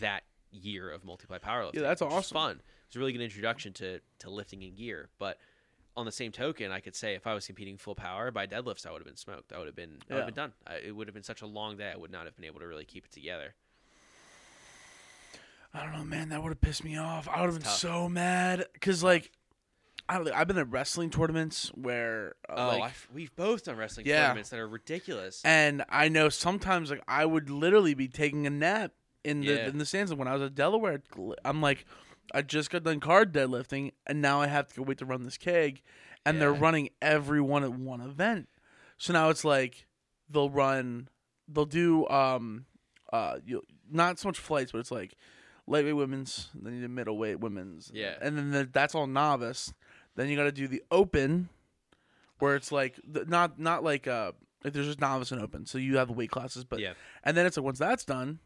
[0.00, 0.22] that
[0.52, 1.74] year of multiply powerlifting.
[1.74, 2.34] Yeah, that's awesome.
[2.34, 2.60] Fun.
[2.86, 5.08] It was a really good introduction to to lifting in gear.
[5.18, 5.38] But
[5.96, 8.86] on the same token, I could say if I was competing full power by deadlifts,
[8.86, 9.52] I would have been smoked.
[9.52, 10.52] I would have been, I would have been done.
[10.66, 11.90] I, it would have been such a long day.
[11.92, 13.54] I would not have been able to really keep it together.
[15.74, 16.30] I don't know, man.
[16.30, 17.28] That would have pissed me off.
[17.28, 17.78] I would have been tough.
[17.78, 19.30] so mad because, like,
[20.08, 20.24] I don't.
[20.26, 24.22] know, I've been at wrestling tournaments where, uh, Oh, like, we've both done wrestling Yeah.
[24.26, 25.42] tournaments that are ridiculous.
[25.44, 28.92] and I know sometimes like I would literally be taking a nap
[29.24, 29.66] in the Yeah.
[29.68, 30.14] in the stands.
[30.14, 31.02] When I was at Delaware,
[31.44, 31.84] I'm like,
[32.34, 35.22] I just got done card deadlifting, and now I have to go wait to run
[35.24, 35.82] this keg,
[36.24, 38.48] and they're running everyone at one event.
[38.98, 39.86] So now it's like
[40.28, 41.08] they'll run,
[41.48, 42.66] they'll do um,
[43.12, 45.14] uh, you not so much flights, but it's like
[45.66, 48.14] lightweight women's, then you do middleweight women's, Yeah.
[48.20, 49.72] and then the, that's all novice.
[50.16, 51.48] Then you got to do the open,
[52.38, 54.32] where it's like the, not not like uh
[54.64, 57.36] like there's just novice and open, so you have the weight classes, but yeah, and
[57.36, 58.38] then it's like once that's done,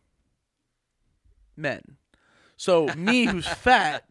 [1.56, 1.96] men.
[2.60, 4.04] So me who's fat,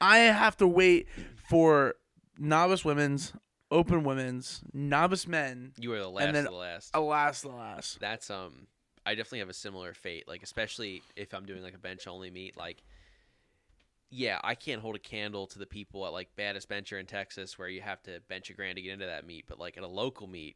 [0.00, 1.08] I have to wait
[1.48, 1.96] for
[2.38, 3.32] novice women's,
[3.72, 6.90] open women's, novice men, you are the last then of the last.
[6.94, 7.98] alas the last.
[7.98, 8.68] That's um,
[9.04, 10.28] I definitely have a similar fate.
[10.28, 12.56] Like especially if I'm doing like a bench only meet.
[12.56, 12.84] Like,
[14.10, 17.58] yeah, I can't hold a candle to the people at like Baddest Bencher in Texas
[17.58, 19.46] where you have to bench a grand to get into that meet.
[19.48, 20.54] But like at a local meet,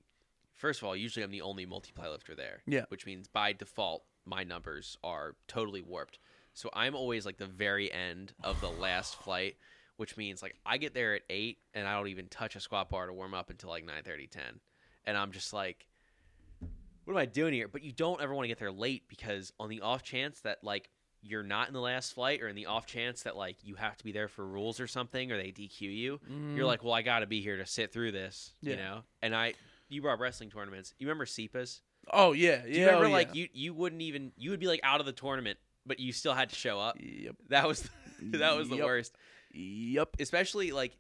[0.55, 2.62] first of all, usually I'm the only multiply lifter there.
[2.68, 2.84] Yeah.
[2.86, 6.20] Which means by default my numbers are totally warped.
[6.55, 9.57] So I'm always like the very end of the last flight,
[9.96, 12.90] which means like I get there at eight and I don't even touch a squat
[12.90, 14.42] bar to warm up until like 9 30, 10.
[15.05, 15.86] And I'm just like,
[17.05, 17.68] what am I doing here?
[17.68, 20.62] But you don't ever want to get there late because on the off chance that
[20.62, 20.88] like
[21.22, 23.96] you're not in the last flight or in the off chance that like you have
[23.96, 26.20] to be there for rules or something or they DQ you,
[26.55, 28.78] you're like, well, I got to be here to sit through this, you Mm.
[28.78, 29.03] Know?
[29.22, 29.55] And I,
[29.88, 30.94] you brought wrestling tournaments.
[30.98, 31.80] You remember SEPAs?
[32.12, 32.72] oh yeah, yeah.
[32.72, 33.42] Do you remember oh, like yeah.
[33.42, 36.35] you you wouldn't even you would be like out of the tournament, but you still
[36.35, 36.97] had to show up.
[37.01, 37.37] Yep.
[37.49, 37.89] That was
[38.22, 38.85] that was the Yep.
[38.85, 39.16] worst.
[39.53, 40.16] Yep.
[40.20, 40.97] Especially like,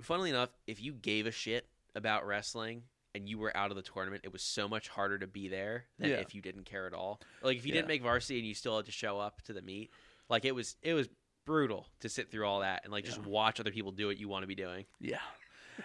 [0.00, 2.82] funnily enough, if you gave a shit about wrestling
[3.14, 5.84] and you were out of the tournament, it was so much harder to be there
[5.98, 6.16] than Yeah.
[6.16, 7.20] if you didn't care at all.
[7.42, 7.78] Like if you Yeah.
[7.80, 9.90] didn't make varsity and you still had to show up to the meet,
[10.28, 11.08] like it was it was
[11.44, 14.28] brutal to sit through all that and like just watch other people do what you
[14.28, 14.86] want to be doing.
[15.00, 15.20] Yeah.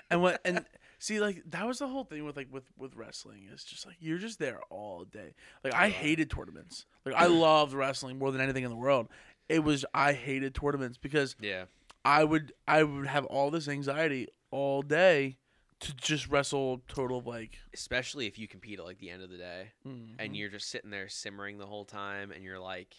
[0.09, 0.65] And what and
[0.99, 3.95] see like that was the whole thing with like with with wrestling is just like
[3.99, 5.33] you're just there all day.
[5.63, 6.85] Like I hated tournaments.
[7.05, 9.07] Like I loved wrestling more than anything in the world.
[9.49, 11.65] It was I hated tournaments because Yeah.
[12.03, 15.37] I would I would have all this anxiety all day
[15.79, 19.29] to just wrestle total of like Especially if you compete at like the end of
[19.29, 19.71] the day.
[19.85, 20.33] and mm-hmm.
[20.33, 22.95] you're just sitting there simmering the whole time and you're like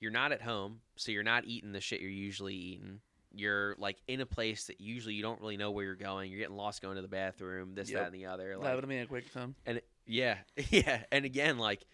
[0.00, 3.00] you're not at home so you're not eating the shit you're usually eating
[3.38, 6.30] you're like in a place that usually you don't really know where you're going.
[6.30, 8.00] You're getting lost going to the bathroom this Yep.
[8.00, 9.54] that and the other that would have been a quick time.
[9.66, 10.38] and it- yeah
[10.70, 11.02] yeah.
[11.12, 11.86] And again like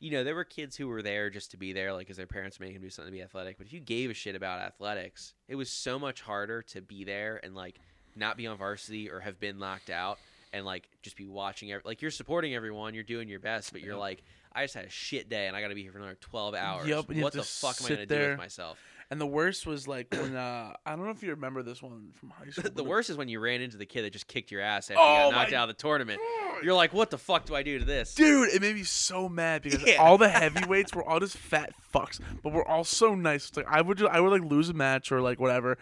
[0.00, 2.26] you know there were kids who were there just to be there like because their
[2.26, 3.58] parents made them do something to be athletic.
[3.58, 7.04] But if you gave a shit about athletics it was so much harder to be
[7.04, 7.76] there and like
[8.16, 10.18] not be on varsity or have been locked out
[10.52, 13.82] and like just be watching ev- like you're supporting everyone you're doing your best but
[13.82, 14.22] you're like
[14.52, 16.88] i just had a shit day and i gotta be here for another 12 hours.
[16.88, 18.78] Yep, what the fuck am i gonna do with myself
[19.10, 22.10] And the worst was like when uh I don't know if you remember this one
[22.14, 22.70] from high school.
[22.74, 25.00] the worst is when you ran into the kid that just kicked your ass after
[25.00, 26.20] Oh you got knocked out of the tournament
[26.62, 29.26] you're like what the fuck do i do to this Dude, it made me so
[29.28, 29.94] mad because Yeah.
[29.96, 33.48] all the heavyweights were all just fat fucks, but we're all so nice.
[33.48, 35.78] It's like I would just, I would like lose a match or like whatever,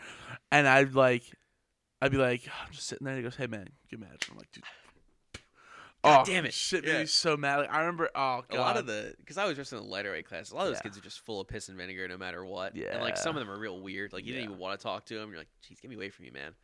[0.52, 1.24] and I'd like
[2.00, 3.16] I'd be like I'm just sitting there.
[3.16, 4.62] He goes, "Hey man, good match." I'm like, dude.
[6.06, 6.54] God oh damn it.
[6.54, 6.98] Shit made Yeah.
[7.00, 7.56] me so mad.
[7.58, 8.08] Like I remember.
[8.14, 8.56] Oh god.
[8.58, 10.50] a lot of the because I was just in the lighter weight class.
[10.50, 10.82] A lot of those Yeah.
[10.82, 12.74] kids are just full of piss and vinegar, no matter what.
[12.76, 12.92] Yeah.
[12.94, 14.12] and like some of them are real weird.
[14.12, 15.30] Like you didn't even want to talk to them.
[15.30, 16.54] You're like, "Jeez, get me away from you, man."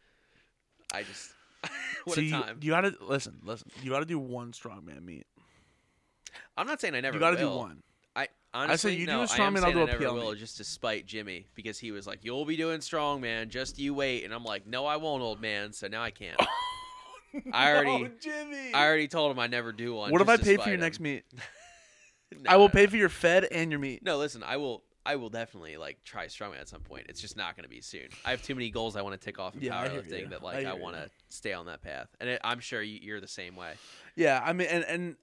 [0.95, 1.31] I just
[2.05, 2.59] what See, a time.
[2.61, 3.39] You gotta listen.
[3.45, 3.71] Listen.
[3.83, 5.27] You gotta do one strongman meet.
[6.57, 7.17] I'm not saying I never.
[7.17, 7.53] you gotta will.
[7.53, 7.83] do one.
[8.15, 10.15] I honestly you do no, a I am strongman, I'll do I a never PL
[10.15, 10.39] will meet.
[10.39, 14.25] just to spite Jimmy because he was like, "You'll be doing strongman, just you wait."
[14.25, 16.39] And I'm like, "No, I won't, old man." So now I can't.
[17.53, 18.73] I already- No, Jimmy.
[18.75, 20.11] I already told him I never do one.
[20.11, 20.81] what if I pay for your him.
[20.81, 21.25] next meet?
[21.33, 21.43] No,
[22.51, 24.03] I will no, pay for your fed and your meet.
[24.05, 24.83] No, listen, I will.
[25.05, 27.07] I will definitely like try strongman at some point.
[27.09, 28.07] It's just not going to be soon.
[28.25, 30.03] I have too many goals I want to tick off in Yeah, I hear you.
[30.03, 32.07] powerlifting that like hear I, want to stay on that path.
[32.21, 33.73] And it, I'm sure you, you're the same way.
[34.15, 35.17] Yeah, I mean, and and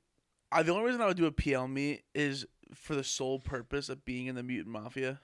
[0.52, 2.46] I, the only reason I would do a PL meet is
[2.76, 5.22] for the sole purpose of being in the mutant mafia.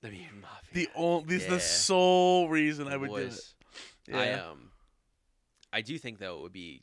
[0.00, 0.72] The mutant mafia.
[0.72, 1.54] The only, this is Yeah.
[1.56, 3.54] the sole reason I would Boys.
[4.06, 4.16] do it.
[4.16, 4.48] I Yeah.
[4.52, 4.70] um,
[5.72, 6.82] I do think though it would be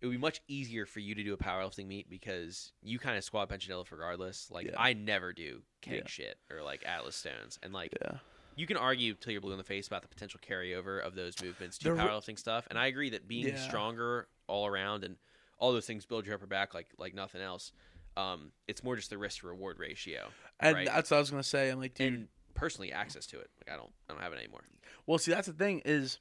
[0.00, 3.16] it would be much easier for you to do a powerlifting meet because you kind
[3.16, 4.50] of squat bench and deadlift regardless.
[4.50, 4.74] Like Yeah.
[4.76, 6.06] I never do keg Yeah.
[6.08, 8.18] shit or like atlas stones, and like yeah,
[8.56, 11.40] you can argue till you're blue in the face about the potential carryover of those
[11.42, 15.16] movements to The re- powerlifting stuff, and I agree that being stronger all around and
[15.58, 17.70] all those things build your upper back like like nothing else.
[18.16, 20.28] Um, it's more just the risk to reward ratio,
[20.60, 20.86] and Right.
[20.86, 21.70] that's what I was gonna say.
[21.70, 22.12] I'm like, dude.
[22.12, 23.48] and personally access to it.
[23.56, 24.64] Like I don't I don't have it anymore.
[25.06, 26.18] well, see, that's the thing is,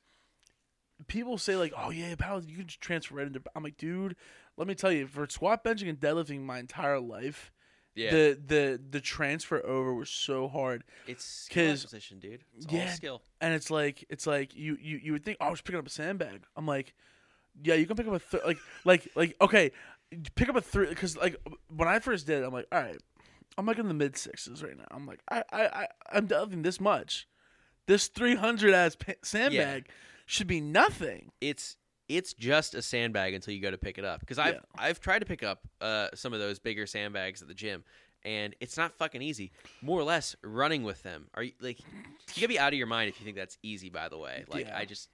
[1.08, 3.42] people say like, oh yeah, power, you can just transfer right into.
[3.56, 4.16] I'm like, dude,
[4.58, 7.52] let me tell you, for squat benching and deadlifting my entire life,
[7.96, 10.84] Yeah, the the the transfer over was so hard.
[11.08, 12.44] it's skill 'cause- acquisition, dude.
[12.56, 12.90] It's all Yeah.
[12.94, 13.22] skill.
[13.40, 15.88] and it's like it's like you you you would think oh I was picking up
[15.88, 16.44] a sandbag.
[16.56, 16.94] I'm like,
[17.64, 19.72] yeah, you can pick up a th- like like like okay,
[20.36, 21.36] pick up a three because like
[21.70, 22.98] when I first did, it, I'm like, all right,
[23.58, 24.86] I'm like in the mid sixes right now.
[24.92, 27.28] I'm like, I I, I I'm deadlifting this much,
[27.88, 29.90] this 300 as pa- sandbag
[30.32, 31.32] should be nothing.
[31.42, 31.78] it's
[32.08, 34.20] it's just a sandbag until you go to pick it up.
[34.20, 34.60] Because I've Yeah.
[34.78, 37.86] I've tried to pick up uh, some of those bigger sandbags at the gym,
[38.24, 39.52] and it's not fucking easy.
[39.82, 41.86] More or less, running with them are you, like you
[42.36, 43.90] gotta be out of your mind if you think that's easy.
[43.90, 44.78] By the way, like Yeah.
[44.78, 45.10] I just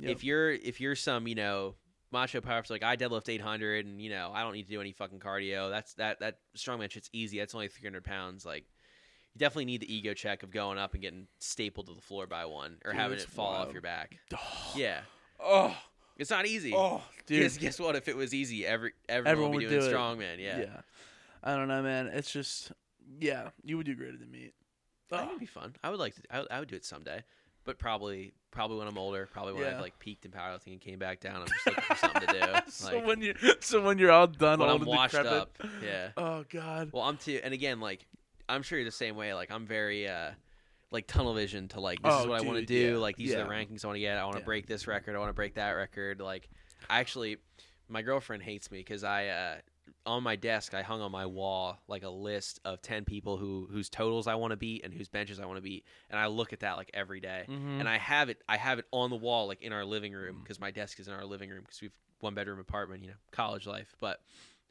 [0.00, 0.10] Yep.
[0.10, 1.74] if you're if you're some you know
[2.12, 4.92] macho powerlifter like I deadlift 800 and you know I don't need to do any
[4.92, 5.68] fucking cardio.
[5.70, 7.38] That's that that strongman shit's easy.
[7.38, 8.46] That's only 300 pounds.
[8.46, 8.64] Like
[9.38, 12.26] you definitely need the ego check of going up and getting stapled to the floor
[12.26, 14.18] by one or Dude, having it fall off your back.
[14.34, 15.00] Oh, Yeah,
[15.40, 15.76] oh,
[16.16, 16.72] it's not easy.
[16.74, 17.42] oh, dude.
[17.42, 17.94] Guess, guess what?
[17.96, 20.38] If it was easy, every everyone, Everyone would be doing do strongman.
[20.40, 20.80] Yeah, Yeah.
[21.42, 22.08] I don't know, man.
[22.08, 22.72] It's just
[23.20, 24.50] yeah, you would do greater than me.
[25.10, 25.74] that Oh, would be fun.
[25.84, 26.22] I would like to.
[26.30, 27.22] I would, I would do it someday,
[27.64, 29.28] but probably probably when I'm older.
[29.32, 29.76] Probably when Yeah.
[29.76, 31.36] I've like peaked in powerlifting and came back down.
[31.42, 32.40] I'm just looking for something to do.
[32.70, 35.56] so when you so when you're all done, when all I'm washed decrepit- up.
[35.84, 36.08] Yeah.
[36.16, 36.90] Oh God.
[36.92, 37.40] Well, I'm too.
[37.44, 38.06] And again, like
[38.48, 39.34] I'm sure you're the same way.
[39.34, 40.30] Like I'm very uh
[40.90, 42.92] like tunnel vision to like this is Oh, what I want to do.
[42.94, 44.16] yeah, Like these are the rankings I want to get.
[44.16, 44.44] I want to Yeah.
[44.46, 45.14] break this record.
[45.16, 46.20] I want to break that record.
[46.20, 46.48] Like
[46.88, 47.36] I actually,
[47.88, 49.26] my girlfriend hates me because I.
[49.28, 49.56] uh
[50.06, 53.68] on my desk, I hung on my wall like a list of ten people who
[53.70, 56.26] whose totals I want to beat and whose benches I want to beat, and I
[56.26, 57.44] look at that like every day.
[57.48, 57.80] Mhm.
[57.80, 60.40] And I have it, I have it on the wall like in our living room
[60.42, 63.16] because my desk is in our living room because we've one bedroom apartment, you know,
[63.32, 63.94] college life.
[63.98, 64.20] But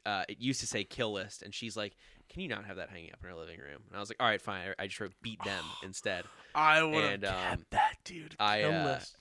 [0.08, 1.96] uh, it used to say kill list, and she's like,
[2.30, 4.16] "Can you not have that hanging up in our living room?" And I was like,
[4.20, 6.24] "All right, fine." I I just wrote beat them instead.
[6.54, 8.34] I would have um, that, dude.
[8.40, 9.16] I, Kill uh, list.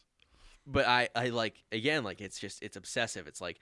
[0.65, 3.27] But I, I like again, like it's just it's obsessive.
[3.27, 3.59] It's like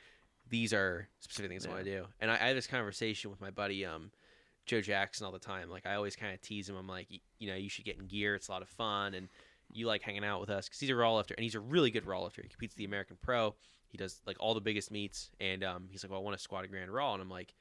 [0.50, 2.06] these are specific things I want to do.
[2.20, 4.12] And I, I have this conversation with my buddy um,
[4.68, 5.70] Joe Jackson all the time.
[5.70, 6.76] Like I always kind of tease him.
[6.76, 7.08] I'm like,
[7.40, 8.36] you know, you should get in gear.
[8.36, 9.30] It's a lot of fun, and
[9.72, 11.92] you like hanging out with us because he's a raw lifter and he's a really
[11.92, 12.42] good raw lifter.
[12.44, 13.56] He competes at the American Pro.
[13.96, 16.44] He does like all the biggest meets, and um, he's like, well, I want to
[16.44, 17.54] squat a grand raw, and I'm like.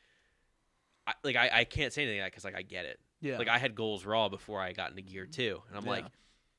[1.07, 2.99] I, like I, I can't say anything like that because like I get it.
[3.21, 3.37] yeah.
[3.37, 5.91] Like I had goals raw before I got into gear too, and I'm Yeah.
[5.91, 6.05] like,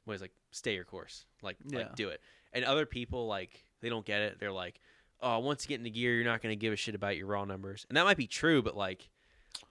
[0.06, 1.80] "What is like stay your course, like Yeah.
[1.80, 2.22] like do it."
[2.54, 4.40] And other people like they don't get it.
[4.40, 4.80] They're like,
[5.20, 7.26] "Oh, once you get into gear, you're not going to give a shit about your
[7.26, 9.10] raw numbers," and that might be true, but like,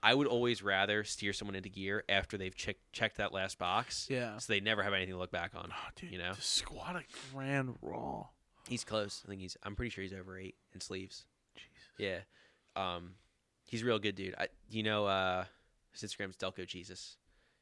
[0.03, 4.09] I would always rather steer someone into gear after they've checked checked that last box,
[4.11, 4.39] yeah.
[4.39, 5.69] so they never have anything to look back on.
[5.73, 6.33] Oh, dude, you know?
[6.33, 8.27] to squat a grand raw.
[8.69, 9.23] He's close.
[9.25, 9.57] I think he's.
[9.63, 11.25] I'm pretty sure he's over eight in sleeves.
[11.55, 12.25] Jesus.
[12.77, 13.13] Yeah, um,
[13.67, 14.35] he's a real good dude.
[14.39, 15.45] I, you know, uh,
[15.93, 17.17] his Instagram's Delco Jesus.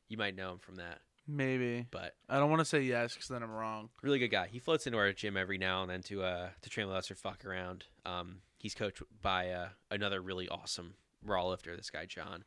[0.09, 1.86] You might know him from that, Maybe.
[1.90, 3.88] but I don't want to say yes because then I'm wrong.
[4.03, 4.48] really good guy.
[4.50, 7.11] He floats into our gym every now and then to uh to train with us
[7.11, 7.84] or fuck around.
[8.05, 10.94] Um, he's coached by uh, another really awesome
[11.24, 12.44] raw lifter, this guy John,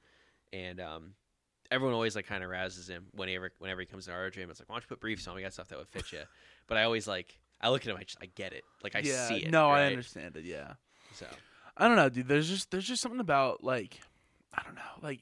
[0.54, 1.14] and um,
[1.72, 4.50] everyone always like kind of razzes him whenever whenever he comes to our gym.
[4.50, 5.36] It's like, why don't you put briefs on?
[5.36, 6.20] We got stuff that would fit you.
[6.68, 9.00] but I always like I look at him, I just I get it, like I
[9.00, 9.28] yeah.
[9.28, 9.52] see it.
[9.52, 10.44] no, I understand it.
[10.46, 10.74] Yeah.
[11.14, 11.26] So
[11.78, 12.28] I don't know, dude.
[12.28, 14.00] There's just there's just something about like
[14.54, 15.22] I don't know, like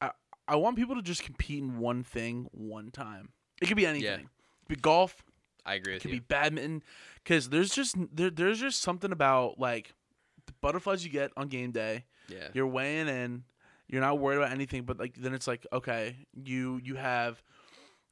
[0.00, 0.10] I
[0.48, 3.30] I want people to just compete in one thing one time.
[3.60, 4.08] It could be anything.
[4.20, 4.28] It
[4.68, 5.22] could be golf.
[5.64, 6.16] I agree It could you.
[6.20, 6.82] be badminton.
[7.22, 9.94] Because there's just there, there's just something about like
[10.46, 12.04] the butterflies you get on game day.
[12.28, 13.44] yeah, You're weighing in.
[13.86, 14.82] You're not worried about anything.
[14.82, 17.40] But like then it's like okay, you you have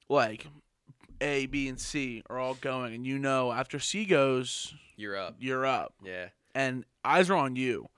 [0.08, 0.46] like
[1.20, 5.36] A, B, and C are all going, and you know after C goes, you're up.
[5.38, 7.88] you're up Yeah, and eyes are on you.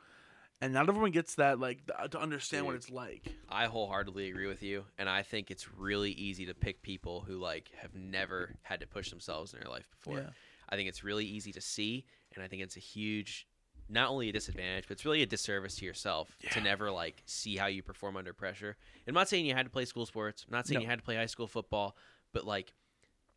[0.60, 3.26] And not everyone gets that like th- to understand what it's like.
[3.48, 7.36] I wholeheartedly agree with you, and I think it's really easy to pick people who
[7.38, 10.24] like have never had to push themselves in their life before.
[10.68, 12.04] I think it's really easy to see,
[12.34, 13.46] and I think it's a huge
[13.88, 17.56] not only a disadvantage, but it's really a disservice to yourself to never like see
[17.56, 18.76] how you perform under pressure.
[19.06, 20.44] I'm not saying you had to play school sports.
[20.48, 20.82] I'm not saying No.
[20.82, 21.96] you had to play high school football,
[22.32, 22.72] but like,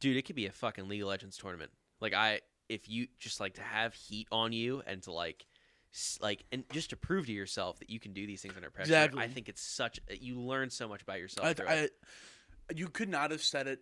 [0.05, 1.71] dude, it could be a fucking League of Legends tournament.
[1.99, 5.45] Like I, if you just like to have heat on you and to like.
[5.93, 8.69] s- Like and just to prove to yourself that you can do these things under
[8.69, 9.23] pressure, Exactly.
[9.23, 11.47] I think it's such uh, you learn so much about yourself.
[11.47, 11.91] I, through it.
[12.69, 13.79] I, you could not have said it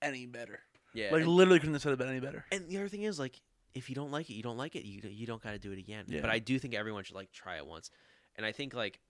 [0.00, 0.60] any better.
[0.94, 2.44] yeah, Like and- literally couldn't have said it any better.
[2.50, 3.40] And the other thing is, like,
[3.74, 4.84] if you don't like it, you don't like it.
[4.84, 6.04] You you don't got to do it again.
[6.08, 6.20] Yeah.
[6.20, 7.90] But I do think everyone should like try it once.
[8.36, 9.00] And I think like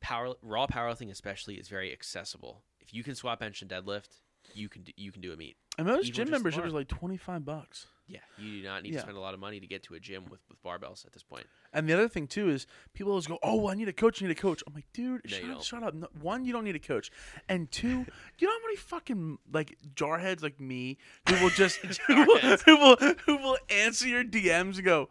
[0.00, 2.62] power raw powerlifting especially is very accessible.
[2.80, 4.08] If you can squat, bench, and deadlift,
[4.54, 5.56] you can do, you can do a meet.
[5.78, 7.86] I mean, this gym membership is like twenty five bucks.
[8.08, 8.98] Yeah, you do not need Yeah.
[8.98, 11.12] to spend a lot of money to get to a gym with, with barbells at
[11.12, 11.46] this point.
[11.72, 14.20] And the other thing too is people always go, "Oh, I need a coach.
[14.22, 15.62] I need a coach." I'm like, dude, No, shut, don't.
[15.62, 15.94] shut up.
[15.94, 17.10] No, one, you don't need a coach,
[17.48, 17.88] and two,
[18.38, 20.98] you know how many fucking like jarheads like me
[21.28, 25.08] who will just who, will, who will who will answer your DMs and go,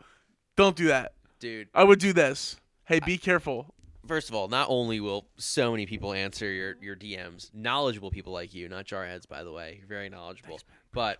[0.55, 1.14] "Don't do that.
[1.39, 2.57] Dude, I would do this.
[2.86, 3.74] Hey, be careful."
[4.08, 8.34] First of all, not only will so many people answer your, your DMs, knowledgeable people
[8.34, 10.60] like you, not jarheads, by the way, you're very knowledgeable.
[10.93, 11.20] but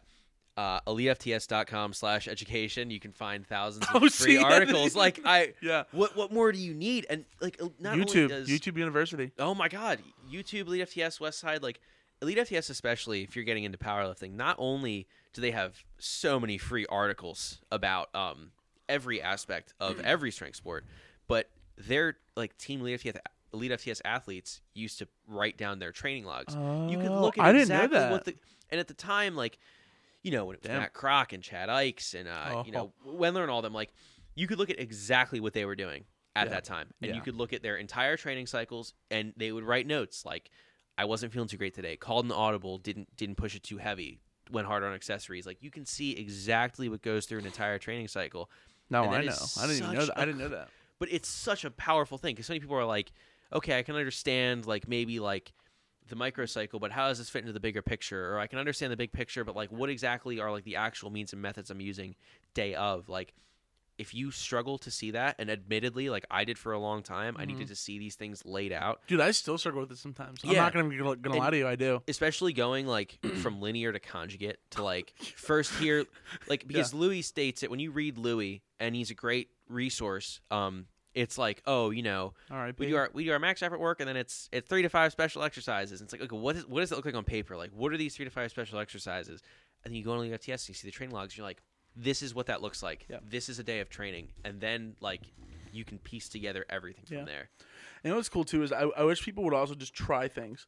[0.57, 4.95] uh, elitefts.com slash education, you can find thousands of Oh, free articles.
[4.95, 5.84] Like I, Yeah.
[5.91, 7.05] what what more do you need?
[7.09, 9.32] And like not only YouTube, does, YouTube University.
[9.39, 9.99] Oh my God,
[10.32, 11.79] YouTube, Elite FTS, Westside, like
[12.21, 14.34] Elite FTS, especially if you're getting into powerlifting.
[14.34, 18.51] Not only do they have so many free articles about um,
[18.89, 20.86] every aspect of every strength sport,
[21.27, 21.49] but
[21.88, 23.17] their like team lead FTS,
[23.53, 26.53] Elite FTS athletes used to write down their training logs.
[26.89, 28.36] you could Oh, look at I didn't know exactly what the
[28.69, 29.57] and at the time, like
[30.23, 30.79] you know when it was Damn.
[30.82, 33.11] Matt Kroc and Chad Aichs and uh, you know Oh.
[33.11, 33.91] Wendler and all them, like
[34.36, 36.05] you could look at exactly what they were doing
[36.36, 36.51] at Yeah.
[36.53, 37.15] that time, and Yeah.
[37.15, 40.49] you could look at their entire training cycles, and they would write notes like,
[40.97, 41.97] "I wasn't feeling too great today.
[41.97, 42.77] Called an audible.
[42.77, 44.21] Didn't didn't push it too heavy.
[44.49, 45.45] Went hard on accessories.
[45.45, 48.49] Like you can see exactly what goes through an entire training cycle.
[48.89, 49.36] No, I know.
[49.57, 50.17] I didn't even know that.
[50.17, 50.69] I didn't know that.
[51.02, 53.12] But it's such a powerful thing because so many people are like,
[53.52, 55.52] okay, I can understand like maybe like
[56.08, 58.32] the microcycle, but how does this fit into the bigger picture?
[58.32, 61.10] Or I can understand the big picture, but like what exactly are like the actual
[61.10, 62.14] means and methods I'm using
[62.54, 63.10] day of?
[63.10, 63.34] Like
[64.02, 67.36] if you struggle to see that, and admittedly, like I did for a long time,
[67.38, 67.52] I Mm-hmm.
[67.54, 69.02] needed to see these things laid out.
[69.08, 70.41] Dude, I still struggle with it sometimes.
[70.43, 71.68] I'm not gonna gonna, gonna lie to you.
[71.68, 72.02] I do.
[72.08, 76.06] especially going like from linear to conjugate to like first here
[76.47, 80.86] like because Louie states it when you read Louie and he's a great resource um
[81.14, 83.80] it's like oh you know All right, we do our we do our max effort
[83.80, 86.68] work and then it's it's three to five special exercises it's like okay what is
[86.68, 88.80] what does it look like on paper like what are these three to five special
[88.80, 89.41] exercises
[89.84, 91.47] and then you go on the FTS and you see the training logs and you're
[91.47, 91.62] like
[91.95, 93.19] this is what that looks like Yeah.
[93.27, 95.21] this is a day of training and then like
[95.73, 97.25] you can piece together everything from Yeah.
[97.25, 97.49] there
[98.03, 100.67] And what's cool too is I, I wish people would also just try things.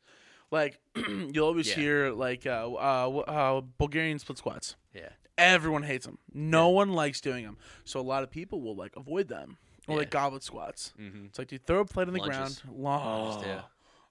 [0.51, 1.75] Like you'll always Yeah.
[1.75, 4.75] hear like uh, uh, uh, Bulgarian split squats.
[4.93, 6.19] yeah Everyone hates them.
[6.31, 7.57] No one likes doing them.
[7.85, 9.57] So a lot of people will like avoid them.
[9.87, 10.93] Or like goblet squats.
[10.97, 11.25] mm-hmm.
[11.25, 12.59] It's like you throw a plate on the Lunges.
[12.61, 12.61] ground.
[12.77, 13.43] Long.
[13.43, 13.61] Yeah.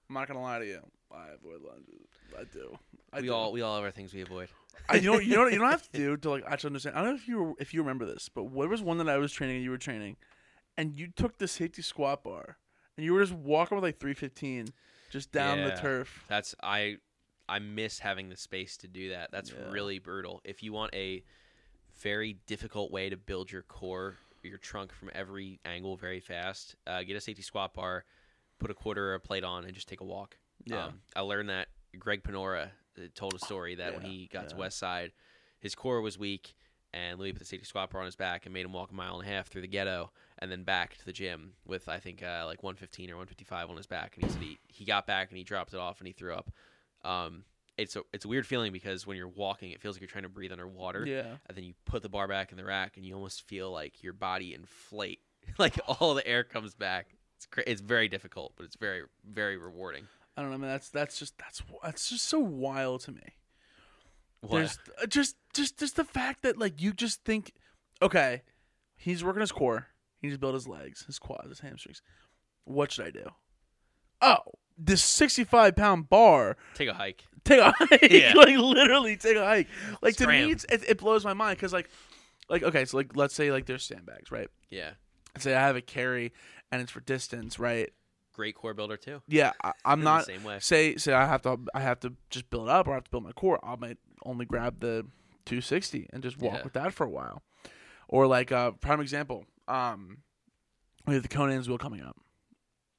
[0.09, 0.81] I'm not gonna lie to you.
[1.11, 2.09] I avoid lunges.
[2.37, 2.77] I do.
[3.11, 3.33] I we do.
[3.33, 4.49] all we all have our things we avoid
[4.89, 6.95] I, you know, you know, you don't have to do to like actually understand.
[6.97, 9.17] I don't know if you if you remember this, but what was one that I
[9.17, 10.17] was training and you were training,
[10.77, 12.57] and you took the safety squat bar,
[12.97, 14.67] and you were just walking with like 315,
[15.09, 16.25] just down the turf.
[16.27, 16.97] That's I
[17.47, 19.31] I miss having the space to do that.
[19.31, 19.69] That's Yeah.
[19.69, 20.41] really brutal.
[20.43, 21.23] If you want a
[22.01, 27.03] very difficult way to build your core, your trunk from every angle very fast, uh,
[27.03, 28.05] get a safety squat bar,
[28.59, 30.37] put a quarter or a plate on, and just take a walk.
[30.65, 30.87] Yeah.
[30.87, 31.67] Um, I learned that
[31.97, 32.65] Greg Panora
[32.97, 34.55] uh, told a story that when he got to.
[34.55, 35.11] West Side,
[35.59, 36.55] his core was weak,
[36.93, 39.19] and Louie put the safety bar on his back and made him walk a mile
[39.19, 42.21] and a half through the ghetto and then back to the gym with I think
[42.21, 44.15] uh, like 115 or 155 on his back.
[44.15, 46.33] And he said he, he got back and he dropped it off and he threw
[46.33, 46.51] up.
[47.03, 47.45] Um,
[47.77, 50.23] it's a it's a weird feeling because when you're walking, it feels like you're trying
[50.23, 53.05] to breathe underwater, Yeah, and then you put the bar back in the rack and
[53.05, 55.19] you almost feel like your body inflate,
[55.57, 57.15] like all the air comes back.
[57.37, 60.05] It's cra- it's very difficult, but it's very very rewarding.
[60.35, 60.69] I don't know, man.
[60.69, 63.35] That's that's just that's that's just so wild to me.
[64.41, 64.57] What?
[64.57, 67.53] There's uh, just just just the fact that like you just think,
[68.01, 68.41] okay,
[68.95, 69.87] he's working his core.
[70.19, 72.01] He needs to build his legs, his quads, his hamstrings.
[72.65, 73.25] What should I do?
[74.21, 74.37] Oh,
[74.77, 76.57] this 65 pound bar.
[76.75, 77.25] Take a hike.
[77.43, 78.09] Take a hike.
[78.09, 78.33] Yeah.
[78.35, 79.67] like literally take a hike.
[80.01, 81.89] Like to me, it's, it, it blows my mind because like,
[82.49, 84.47] like okay, so like let's say like there's sandbags, right?
[84.69, 84.91] Yeah,
[85.37, 86.31] Say I have a carry
[86.71, 87.91] and it's for distance, right?
[88.33, 89.21] Great core builder too.
[89.27, 90.57] Yeah, I, I'm the not same way.
[90.59, 93.11] say say I have to I have to just build up or I have to
[93.11, 93.59] build my core.
[93.63, 95.05] I might only grab the
[95.45, 96.63] 260 and just walk Yeah.
[96.63, 97.41] with that for a while.
[98.07, 100.19] Or like uh prime example, um
[101.05, 102.17] we have the Conan's wheel coming up.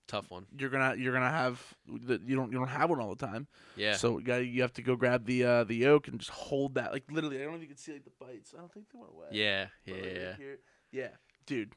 [0.07, 0.45] Tough one.
[0.59, 3.47] You're gonna you're gonna have the, you don't you don't have one all the time.
[3.76, 3.97] Yeah.
[3.97, 6.74] So you got you have to go grab the uh the yoke and just hold
[6.74, 7.39] that like literally.
[7.39, 8.53] I don't know if you can see like the bites.
[8.55, 9.26] I don't think they went away.
[9.32, 9.66] yeah.
[9.87, 9.95] Yeah.
[9.95, 10.37] Like, Yeah.
[10.37, 10.59] here-
[10.93, 11.09] yeah,
[11.47, 11.72] dude.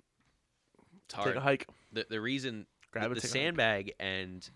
[1.06, 1.30] It's hard.
[1.30, 1.68] Take a hike.
[1.94, 3.16] the the reason Grab the, it.
[3.16, 3.44] the take a hike.
[3.46, 4.50] sandbag and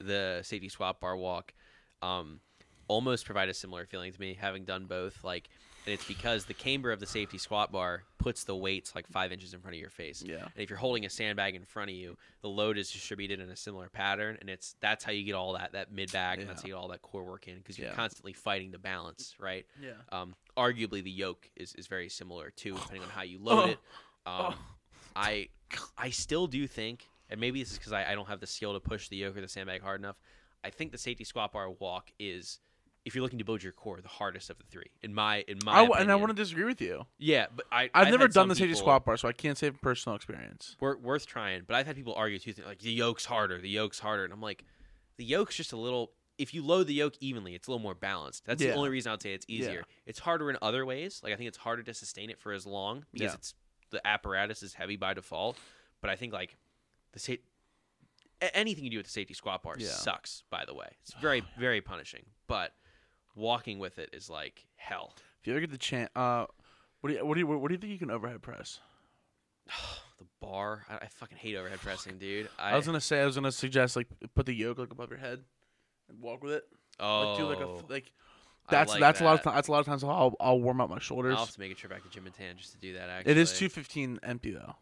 [0.00, 1.54] the safety squat bar walk
[2.02, 2.40] um,
[2.88, 5.24] almost provide a similar feeling to me, having done both.
[5.24, 5.48] Like,
[5.86, 9.30] and it's because the camber of the safety squat bar puts the weights like five
[9.30, 10.20] inches in front of your face.
[10.26, 10.42] Yeah.
[10.42, 13.48] And if you're holding a sandbag in front of you, the load is distributed in
[13.50, 16.48] a similar pattern, and it's that's how you get all that that mid back, and
[16.48, 17.94] that's how you get all that core work in because you're Yeah.
[17.94, 19.64] constantly fighting the balance, right?
[19.80, 19.90] Yeah.
[20.10, 23.78] Um, arguably, the yoke is, is very similar too, depending on how you load it.
[24.26, 24.54] Um, Oh.
[25.14, 25.48] I
[25.96, 28.72] I still do think, and maybe this is because I, I don't have the skill
[28.74, 30.16] to push the yoke or the sandbag hard enough.
[30.64, 32.58] I think the safety squat bar walk is,
[33.04, 34.90] if you're looking to build your core, the hardest of the three.
[35.02, 36.20] In my in my I w- and I opinion.
[36.22, 37.06] wouldn't disagree with you.
[37.18, 39.70] yeah, but I I've, never done the safety people- squat bar, so I can't say
[39.70, 40.76] from personal experience.
[40.80, 41.62] wor- worth trying.
[41.66, 44.40] But I've had people argue too, like the yoke's harder, the yoke's harder, and I'm
[44.40, 44.64] like,
[45.18, 46.12] the yoke's just a little.
[46.38, 48.44] If you load the yoke evenly, it's a little more balanced.
[48.44, 48.72] That's Yeah.
[48.72, 49.84] the only reason I would say it's easier.
[49.88, 49.94] Yeah.
[50.04, 51.20] It's harder in other ways.
[51.22, 53.34] Like I think it's harder to sustain it for as long because Yeah.
[53.36, 53.54] it's
[53.90, 55.56] the apparatus is heavy by default.
[56.02, 56.56] But I think like
[57.12, 57.32] the sa-
[58.42, 59.88] a- anything you do with the safety squat bar Yeah.
[59.88, 60.42] sucks.
[60.50, 62.24] By the way, it's very very punishing.
[62.46, 62.72] But
[63.34, 65.14] walking with it is like hell.
[65.40, 66.46] If you ever get the chance, uh,
[67.00, 68.80] what do you what do you what do you think you can overhead press?
[70.18, 72.48] the bar, I, I fucking hate overhead pressing, dude.
[72.58, 75.18] I, was gonna say I was gonna suggest like put the yoke like above your
[75.18, 75.40] head
[76.08, 76.64] and walk with it.
[77.00, 78.12] oh, Like do like a f- like
[78.68, 79.54] that's like that's a lot of that.
[79.54, 81.34] that's a lot of times I'll, I'll warm up my shoulders.
[81.34, 83.08] I'll have to make a trip back to gym and Tan just to do that.
[83.08, 84.74] Actually, It is two fifteen empty though.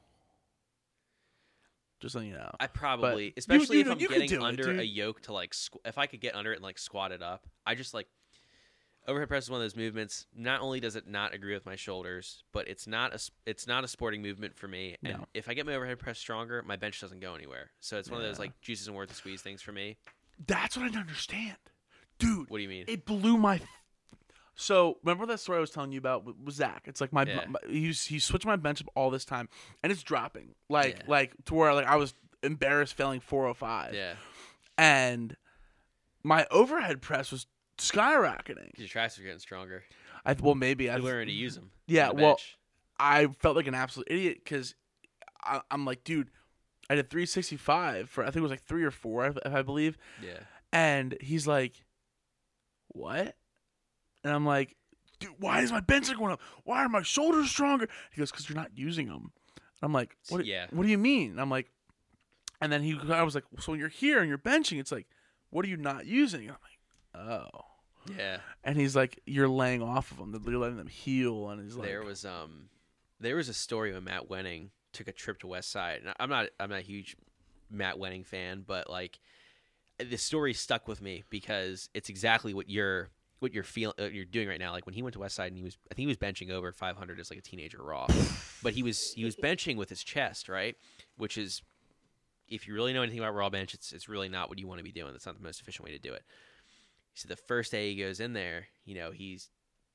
[2.01, 2.51] Just letting you know.
[2.61, 5.53] I probably, you- especially you- if I'm getting do it, under a yoke to like,
[5.53, 8.09] squ- if I could get under it and like squat it up, I just like
[9.07, 10.27] overhead press is one of those movements.
[10.35, 13.85] Not only does it not agree with my shoulders, but it's not a it's not
[13.85, 14.97] a sporting movement for me.
[15.03, 15.27] And No.
[15.35, 17.71] if I get my overhead press stronger, my bench doesn't go anywhere.
[17.81, 19.97] So it's one of those like juices and worth the squeeze things for me.
[20.47, 21.57] That's what I don't understand,
[22.19, 22.51] dude.
[22.51, 22.85] What do you mean?
[22.89, 23.61] It blew my.
[24.57, 26.83] So remember that story I was telling you about with, with Zach?
[26.87, 27.45] It's like my, Yeah.
[27.49, 29.49] my he's he switched my bench up all this time,
[29.83, 31.05] and it's dropping like Yeah.
[31.09, 34.15] like to where like I was embarrassed failing four hundred five, yeah,
[34.79, 35.37] and
[36.23, 37.47] my overhead press was
[37.79, 38.71] skyrocketing.
[38.79, 39.83] your triceps are getting stronger.
[40.25, 41.71] I well maybe I learning to use them.
[41.87, 42.39] Yeah, well,
[42.99, 44.75] I felt like an absolute idiot because
[45.71, 46.31] I'm like, dude,
[46.89, 49.99] I did 365 for I think it was like three or four, if I believe,
[50.23, 50.39] yeah.
[50.73, 51.85] and he's like,
[52.89, 53.37] what?
[54.25, 54.75] And I'm like,
[55.21, 56.41] dude, why is my bench going up?
[56.65, 57.89] Why are my shoulders stronger?
[58.11, 59.33] He goes, because you're not using them.
[59.83, 60.43] I'm like, what?
[60.43, 60.67] do- Yeah.
[60.71, 61.33] What do you mean?
[61.33, 61.71] And I'm like,
[62.61, 65.07] and then he, I was like, so when you're here and you're benching, it's like,
[65.51, 66.49] what are you not using?
[66.49, 66.57] And
[67.15, 67.61] I'm like, oh.
[68.19, 68.39] Yeah.
[68.63, 70.43] And he's like, you're laying off of them.
[70.47, 71.49] You're letting them heal.
[71.51, 72.69] And he's like, there was um
[73.21, 76.01] there was a story when Matt Wenning took a trip to West Side.
[76.05, 77.17] And I'm not I'm not a huge
[77.71, 79.19] Matt Wenning fan, but like
[79.99, 83.09] the story stuck with me because it's exactly what you're
[83.45, 84.73] what you're feeling uh, you're doing right now.
[84.73, 86.51] Like when he went to West Side and he was I think he was benching
[86.51, 88.07] over 500 as like a teenager raw,
[88.63, 90.75] but he was he was benching with his chest, right?
[91.19, 91.63] Which is
[92.49, 94.79] if you really know anything about raw bench, it's it's really not what you want
[94.79, 95.13] to be doing.
[95.13, 96.23] That's not the most efficient way to do it.
[97.13, 99.51] Said the first day he goes in there, you know, he's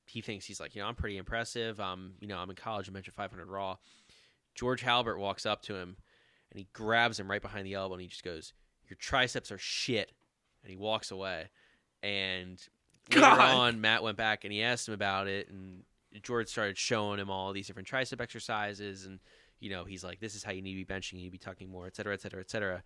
[0.06, 1.80] he thinks he's like, you know, I'm pretty impressive.
[1.80, 2.88] Um, you know, I'm in college.
[2.88, 3.76] I'm benching 500 raw.
[4.54, 5.96] George Halbert walks up to him
[6.52, 8.52] and he grabs him right behind the elbow and he just goes,
[8.88, 10.12] "Your triceps are shit,"
[10.62, 11.50] and he walks away.
[12.02, 12.60] And
[13.10, 13.40] later God.
[13.40, 15.84] on, Matt went back and he asked him about it, and
[16.22, 19.20] George started showing him all these different tricep exercises, and
[19.60, 21.12] you know, he's like, "This is how you need to be benching.
[21.14, 22.82] You need to be tucking more, et cetera, et cetera, et cetera."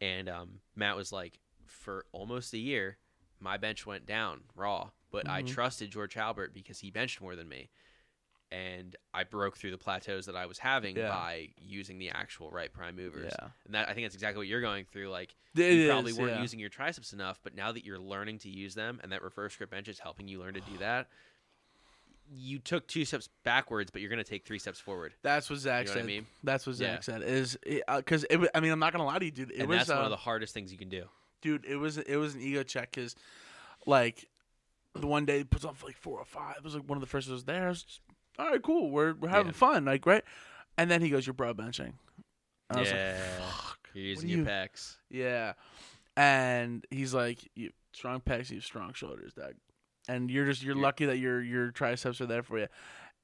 [0.00, 2.98] And um, Matt was like, for almost a year,
[3.40, 5.48] my bench went down raw, but I Mhm.
[5.48, 7.68] trusted George Halbert because he benched more than me.
[8.50, 11.10] And I broke through the plateaus that I was having Yeah.
[11.10, 13.32] by using the actual right prime movers.
[13.38, 13.48] yeah.
[13.66, 15.10] And that I think that's exactly what you're going through.
[15.10, 16.40] Like It you probably is, weren't yeah.
[16.42, 19.54] using your triceps enough, but now that you're learning to use them and that reverse
[19.56, 21.08] grip bench is helping you learn to do that,
[22.30, 25.14] you took two steps backwards, but you're going to take three steps forward.
[25.22, 25.98] That's what Zach You know said.
[26.00, 26.26] what I mean?
[26.44, 27.22] That's what Zach said.
[27.22, 27.56] Is
[27.96, 29.50] because it, wa- I mean I'm not gonna lie to you, dude.
[29.50, 31.04] It and was that's one uh, of the hardest things you can do.
[31.42, 31.64] dude.
[31.64, 33.14] It was it was an ego check because
[33.86, 34.28] like
[34.94, 36.56] the one day he puts on for like four or five.
[36.58, 37.66] It was like one of the first I was there.
[37.66, 38.00] I was just,
[38.38, 38.90] all right, cool.
[38.90, 39.52] We're we're having Yeah.
[39.52, 40.24] fun, like right.
[40.76, 41.94] And then he goes, "You're bro benching."
[42.70, 43.12] And I was Yeah.
[43.40, 44.96] like, "Fuck." You're using your you- pecs.
[45.10, 45.54] Yeah.
[46.16, 49.54] And he's like, you strong pecs, you have strong shoulders, Doug.
[50.08, 52.66] And you're just you're lucky that your your triceps are there for you.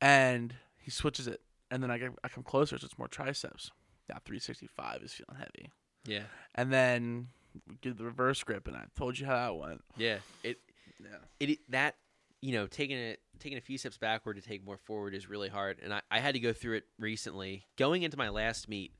[0.01, 1.41] And he switches it,
[1.71, 3.71] and then I get, I come closer, so it's more triceps.
[4.09, 5.71] Yeah, 365 is feeling heavy.
[6.05, 6.25] Yeah.
[6.55, 7.29] And then
[7.69, 9.85] we did the reverse grip, and I told you how that went.
[9.97, 10.19] Yeah.
[10.43, 10.61] It
[11.03, 11.17] Yeah.
[11.41, 11.97] it that
[12.45, 15.49] you know taking it taking a few steps backward to take more forward is really
[15.49, 18.92] hard and I, I had to go through it recently going into my last meet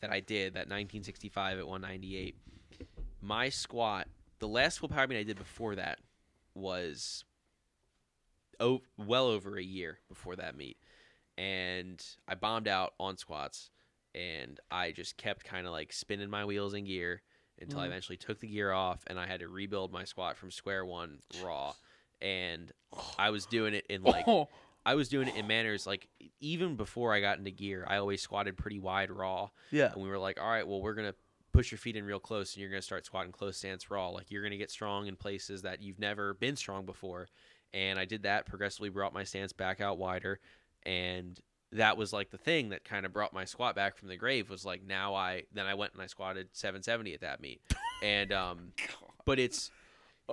[0.00, 2.34] that i did that 1965 at 198
[3.20, 4.08] my squat
[4.38, 5.98] the last full power meet i did before that
[6.54, 7.24] was
[8.58, 10.78] oh, well over a year before that meet
[11.36, 13.70] and i bombed out on squats
[14.14, 17.22] and I just kept kind of like spinning my wheels in gear
[17.60, 17.88] until I Mhm.
[17.88, 21.22] eventually took the gear off and I had to rebuild my squat from square one
[21.42, 21.74] raw.
[22.20, 22.72] And
[23.18, 24.48] I was doing it in like oh,
[24.86, 26.08] I was doing it in manners like
[26.40, 29.50] even before I got into gear, I always squatted pretty wide raw.
[29.70, 29.92] yeah.
[29.92, 31.14] And we were like, all right, well, we're gonna
[31.52, 34.08] push your feet in real close, and you're gonna start squatting close stance raw.
[34.08, 37.28] Like you're gonna get strong in places that you've never been strong before.
[37.74, 40.40] And I did that, progressively brought my stance back out wider,
[40.84, 41.38] and
[41.72, 44.48] that was like the thing that kind of brought my squat back from the grave.
[44.48, 47.60] Was like now I then I went and I squatted 770 at that meet,
[48.02, 48.72] and um,
[49.26, 49.70] but it's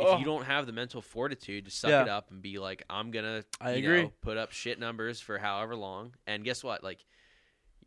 [0.01, 0.37] if you oh.
[0.37, 2.01] don't have the mental fortitude to suck Yeah.
[2.03, 4.03] it up and be like, I'm gonna, I you agree.
[4.03, 6.83] know, put up shit numbers for however long, and guess what?
[6.83, 7.05] Like,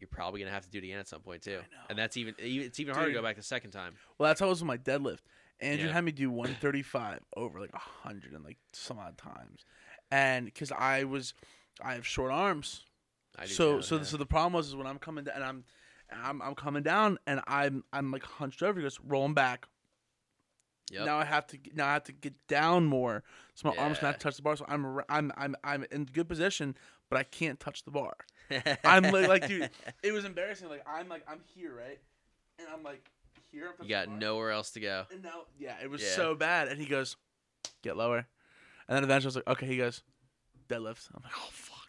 [0.00, 1.62] you're probably gonna have to do it again at some point too, know.
[1.90, 3.22] and that's even e, it's even harder to Dude.
[3.22, 3.94] go back the second time.
[4.16, 5.18] Well, that's how it was with my deadlift.
[5.60, 5.92] Andrew Yeah.
[5.92, 9.64] had me do 135 over like 100 and like some odd times,
[10.10, 11.34] and because I was,
[11.82, 12.84] I have short arms,
[13.36, 14.02] I do so too, so yeah.
[14.04, 15.64] so the problem was is when I'm coming down and I'm,
[16.12, 18.78] I'm I'm coming down and I'm I'm like hunched over.
[18.78, 19.66] He goes rolling back.
[20.90, 21.04] Yep.
[21.06, 23.22] Now I have to get- now I have to get down more,
[23.54, 24.10] so my arms Yeah.
[24.10, 24.56] not touch the bar.
[24.56, 26.76] So I'm I'm I'm I'm in good position,
[27.10, 28.14] but I can't touch the bar.
[28.84, 29.68] I'm like, like dude,
[30.02, 30.68] it was embarrassing.
[30.68, 31.98] Like I'm like I'm here right,
[32.58, 33.10] and I'm like
[33.52, 33.68] here.
[33.78, 35.04] I'm you got nowhere else to go.
[35.12, 36.08] And now, yeah, it was Yeah.
[36.16, 36.68] so bad.
[36.68, 37.16] And he goes,
[37.82, 38.26] "Get lower."
[38.88, 40.02] And then eventually, I was like, "Okay." He goes,
[40.68, 41.08] deadlifts.
[41.14, 41.86] I'm like, "Oh fuck."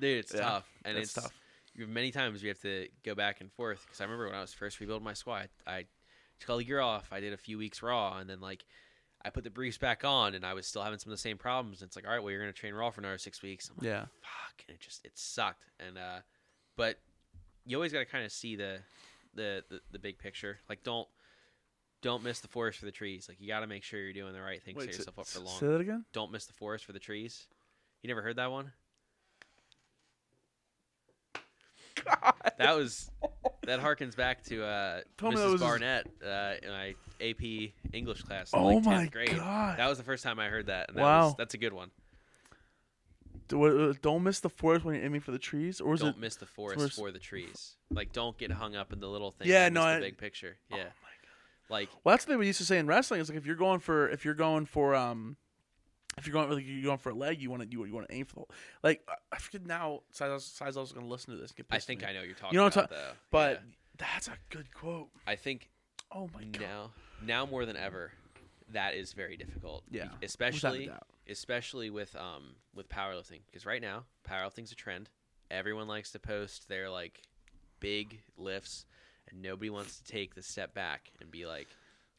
[0.00, 1.32] Dude, it's Yeah, tough, and it's it's tough.
[1.74, 4.40] you- Many times we have to go back and forth because I remember when I
[4.40, 5.86] was first rebuilding my squat, I
[6.46, 7.08] the gear off.
[7.12, 8.64] I did a few weeks raw, and then like
[9.24, 11.38] I put the briefs back on, and I was still having some of the same
[11.38, 11.80] problems.
[11.80, 13.68] And it's like, all right, well, you're gonna train raw for another six weeks.
[13.70, 14.00] I'm like, Yeah.
[14.20, 15.64] fuck, and it just it sucked.
[15.80, 16.20] And uh,
[16.76, 16.98] but
[17.64, 18.78] you always got to kind of see the,
[19.34, 20.58] the the the big picture.
[20.68, 21.08] Like don't
[22.02, 23.26] don't miss the forest for the trees.
[23.28, 24.74] Like you got to make sure you're doing the right thing.
[24.74, 25.58] Wait, Set yourself up for long.
[25.60, 26.04] Say that again.
[26.12, 27.46] Don't miss the forest for the trees.
[28.02, 28.72] You never heard that one?
[32.58, 33.10] That was
[33.64, 35.60] that harkens back to uh, Mrs.
[35.60, 38.52] Barnett uh, in my AP English class.
[38.52, 39.36] In Oh like 10th my grade.
[39.36, 39.78] god.
[39.78, 40.88] That was the first time I heard that.
[40.88, 41.26] And that Wow.
[41.28, 41.90] was, that's a good one.
[43.52, 46.18] Uh, Don't miss the forest when you're aiming for the trees, or is Don't it?
[46.18, 47.76] miss the forest forest- for the trees.
[47.90, 49.50] Like, don't get hung up in the little things.
[49.50, 50.56] Yeah, no, I- the big picture.
[50.72, 51.68] Oh Yeah, my God.
[51.68, 53.20] like Well, that's the thing we used to say in wrestling.
[53.20, 55.36] Is like if you're going for if you're going for um,
[56.18, 58.08] if you're going like you're going for a leg, you want to you, you want
[58.08, 58.44] to aim for the
[58.82, 60.00] like I- forget now.
[60.10, 61.50] Size Size was going to listen to this.
[61.50, 62.04] And get I think.
[62.04, 63.12] I know you're talking You know what I'm about, though.
[63.30, 63.58] But Yeah.
[63.98, 65.08] that's a good quote.
[65.26, 65.68] I think
[66.12, 66.60] Oh my god.
[66.60, 66.90] now,
[67.24, 68.12] now more than ever,
[68.70, 69.84] that is very difficult.
[69.90, 70.90] Yeah, especially
[71.28, 75.08] especially with um with powerlifting because right now powerlifting's a trend.
[75.50, 77.22] Everyone likes to post their like
[77.80, 78.84] big lifts,
[79.28, 81.68] and nobody wants to take the step back and be like,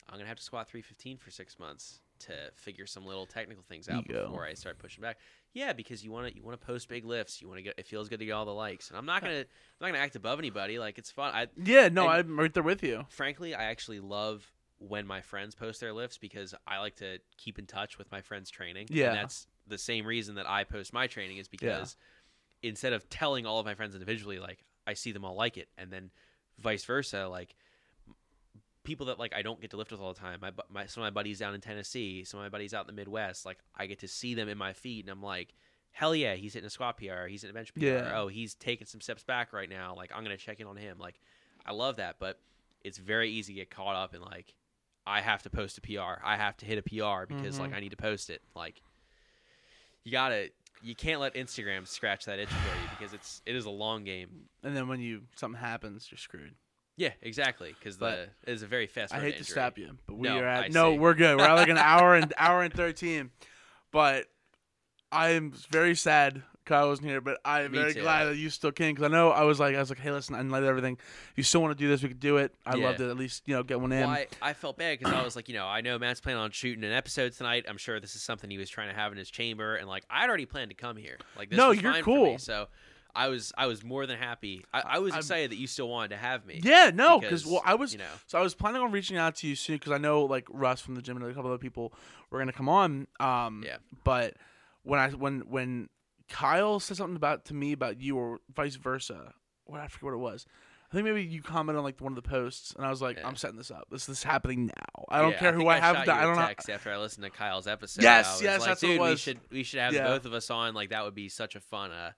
[0.10, 3.90] I'm gonna have to squat 315 for six months to figure some little technical things
[3.90, 4.26] out Ego.
[4.26, 5.18] before I start pushing back.
[5.54, 7.42] Yeah, because you want to you want to post big lifts.
[7.42, 9.22] You want to get it feels good to get all the likes, and I'm not
[9.22, 9.46] gonna I'm
[9.82, 10.80] not gonna act above anybody.
[10.80, 11.34] Like it's fun.
[11.34, 13.06] I Yeah, no, I'm right there with you.
[13.10, 17.60] frankly, I actually love when my friends post their lifts because I like to keep
[17.60, 18.88] in touch with my friends' training.
[18.90, 19.10] Yeah.
[19.10, 21.96] And that's the same reason that I post my training is because
[22.62, 25.70] instead of telling all of my friends individually, like I see them all like it,
[25.78, 26.12] and then
[26.60, 27.56] vice versa, like
[28.84, 30.40] people that like I don't get to lift with all the time.
[30.42, 32.96] My, my some of my buddies down in Tennessee, some of my buddies out in
[32.96, 35.54] the Midwest, like I get to see them in my feed, and I'm like,
[35.92, 37.80] hell yeah, he's hitting a squat PR, he's hitting a bench PR.
[37.86, 38.12] Yeah.
[38.16, 39.96] Oh, he's taking some steps back right now.
[39.96, 40.98] Like I'm gonna check in on him.
[41.00, 41.20] Like
[41.66, 42.40] I love that, but
[42.84, 44.54] it's very easy to get caught up in like
[45.06, 47.76] I have to post a PR, I have to hit a PR because like Mhm.
[47.76, 48.42] I need to post it.
[48.56, 48.82] Like
[50.04, 50.50] you gotta.
[50.86, 54.04] You can't let Instagram scratch that itch for you because it's it is a long
[54.04, 54.50] game.
[54.64, 56.56] And then when you something happens, you're screwed.
[56.96, 57.76] Yeah, exactly.
[57.78, 59.14] Because the it is a very fast.
[59.14, 59.46] I hate to injury.
[59.46, 61.00] stop you, but we No, are at I no, see.
[61.00, 61.38] we're good.
[61.38, 63.32] We're at like an hour and hour and thirteen.
[63.92, 64.26] But
[65.12, 68.02] I'm very sad Kyle wasn't here, but I'm Me very too.
[68.02, 70.12] glad that you still came because I know I was like I was like, hey,
[70.12, 70.94] listen, I like everything.
[71.32, 72.54] If you still want to do this, we could do it.
[72.66, 72.86] I'd Yeah.
[72.86, 74.00] love to at least you know get one in.
[74.02, 76.42] Well, I, I felt bad because I was like, you know, I know Matt's planning
[76.42, 77.66] on shooting an episode tonight.
[77.68, 80.06] I'm sure this is something he was trying to have in his chamber, and like
[80.10, 81.18] I'd already planned to come here.
[81.38, 82.38] Like, this No, you're for me, cool.
[82.38, 82.68] so
[83.16, 84.64] I was I was more than happy.
[84.74, 86.62] I, I was I'm- excited that you still wanted to have me.
[86.64, 89.36] yeah, no, because well, I was you know, So I was planning on reaching out
[89.38, 91.58] to you soon because I know like Russ from the gym and a couple other
[91.60, 91.94] people
[92.32, 93.08] were gonna come on.
[93.20, 93.78] Um, Yeah.
[94.04, 94.36] But
[94.82, 95.90] when I when when
[96.30, 99.34] Kyle said something about to me about you or vice versa,
[99.66, 100.46] what I forget what it was.
[100.92, 103.18] I think maybe you commented on like one of the posts, and I was like,
[103.18, 103.28] Yeah.
[103.28, 103.88] "I'm setting this up.
[103.90, 105.06] This, this is happening now.
[105.10, 105.96] I don't Yeah, care who think I have.
[105.96, 106.46] shot to, I don't know.
[106.46, 108.04] text after I listened to Kyle's episode.
[108.04, 110.06] Yes, I was yes, like, that's what it dude, we should we should have Yeah.
[110.08, 110.76] both of us on.
[110.76, 112.12] Like that would be such a fun uh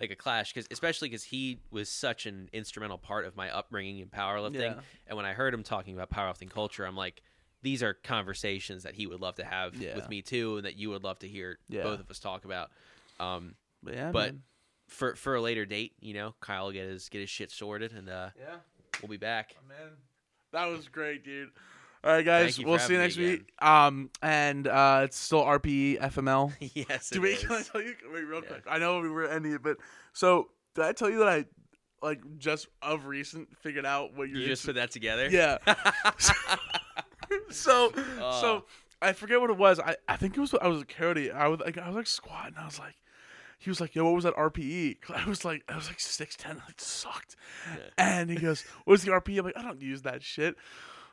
[0.00, 3.98] like a clash because especially because he was such an instrumental part of my upbringing
[3.98, 4.60] in powerlifting.
[4.60, 4.80] Yeah.
[5.06, 7.22] And when I heard him talking about powerlifting culture, I'm like,
[7.62, 9.96] these are conversations that he would love to have Yeah.
[9.96, 11.82] with me too, and that you would love to hear Yeah.
[11.82, 12.70] both of us talk about.
[13.18, 14.34] Um, But yeah, But-
[14.88, 17.92] for for a later date, you know, Kyle will get his get his shit sorted,
[17.92, 18.58] and uh, Yeah,
[19.02, 19.54] we'll be back.
[19.68, 19.96] man,
[20.52, 21.50] that was great, dude.
[22.04, 23.52] All right, guys, you we'll see you having next me week.
[23.60, 26.52] Um, and uh, it's still RPE FML.
[26.88, 27.36] yes, Do it we?
[27.36, 27.94] Can I tell you?
[28.12, 28.48] Wait, real Yeah.
[28.48, 28.64] quick.
[28.68, 29.78] I know we were ending it, but
[30.12, 31.44] so did I tell you that I
[32.00, 35.28] like just of recent figured out what your you just put that together.
[35.28, 35.58] yeah.
[37.50, 38.38] so Oh.
[38.40, 38.64] so
[39.02, 39.78] I forget what it was.
[39.80, 41.30] I, I think it was I was a coyote.
[41.30, 42.54] I was like I was like squatting.
[42.58, 42.94] I was like,
[43.58, 45.00] he was like, yo, what was that RPE?
[45.00, 46.62] 'Cause I was like I was like six ten.
[46.68, 47.36] It sucked.
[47.96, 49.38] And he goes, what's the RPE?
[49.38, 50.56] I'm like, I don't use that shit.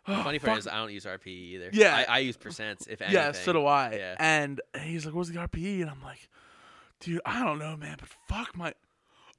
[0.06, 1.70] Funny part is I don't use RPE either.
[1.74, 1.96] Yeah.
[2.08, 3.14] I, I use percents if anything.
[3.14, 3.96] Yeah, so do I.
[3.96, 4.16] Yeah.
[4.20, 6.30] And he's like, "What's the RPE?" And I'm like,
[7.00, 8.74] "Dude, I don't know, man, but fuck my."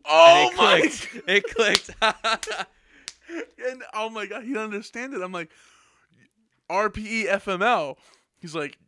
[0.04, 0.80] Oh and it my!
[0.80, 1.28] clicked.
[1.28, 1.90] It clicked.
[3.68, 5.22] and oh my god, he didn't understand it.
[5.22, 5.50] I'm like,
[6.70, 7.96] RPE FML.
[8.38, 8.78] He's like,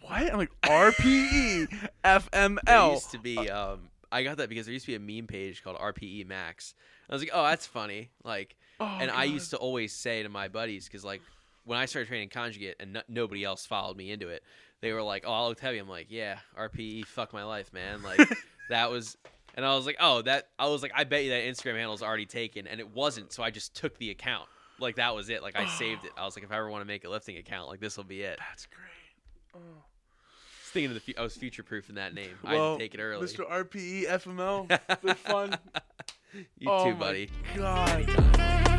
[0.00, 0.32] what?
[0.32, 1.68] I'm like, RPE
[2.02, 2.92] There FML.
[2.94, 3.50] used to be.
[3.50, 6.74] Um, I got that because there used to be a meme page called RPE Max.
[7.08, 8.10] I was like, oh, that's funny.
[8.24, 11.22] Like, Oh, and I used to always say to my buddies because like
[11.64, 14.42] when I started training conjugate and no- nobody else followed me into it,
[14.80, 18.02] they were like, "Oh, I looked heavy." I'm like, "Yeah, RPE, fuck my life, man."
[18.02, 18.20] Like
[18.70, 19.16] that was,
[19.54, 21.94] and I was like, "Oh, that." I was like, "I bet you that Instagram handle
[21.94, 23.32] is already taken," and it wasn't.
[23.32, 24.48] So I just took the account.
[24.80, 25.42] Like that was it.
[25.42, 26.10] Like I saved it.
[26.16, 28.04] I was like, if I ever want to make a lifting account, like this will
[28.04, 28.38] be it.
[28.50, 29.54] That's great.
[29.54, 29.58] Oh.
[29.78, 31.00] I thinking of the.
[31.12, 32.30] Fu- I was future proofing that name.
[32.44, 33.24] I Well, had take it early.
[33.26, 33.48] Mr.
[33.48, 35.56] RPE FML, been fun.
[36.58, 37.30] you oh too, buddy.
[37.54, 38.70] God.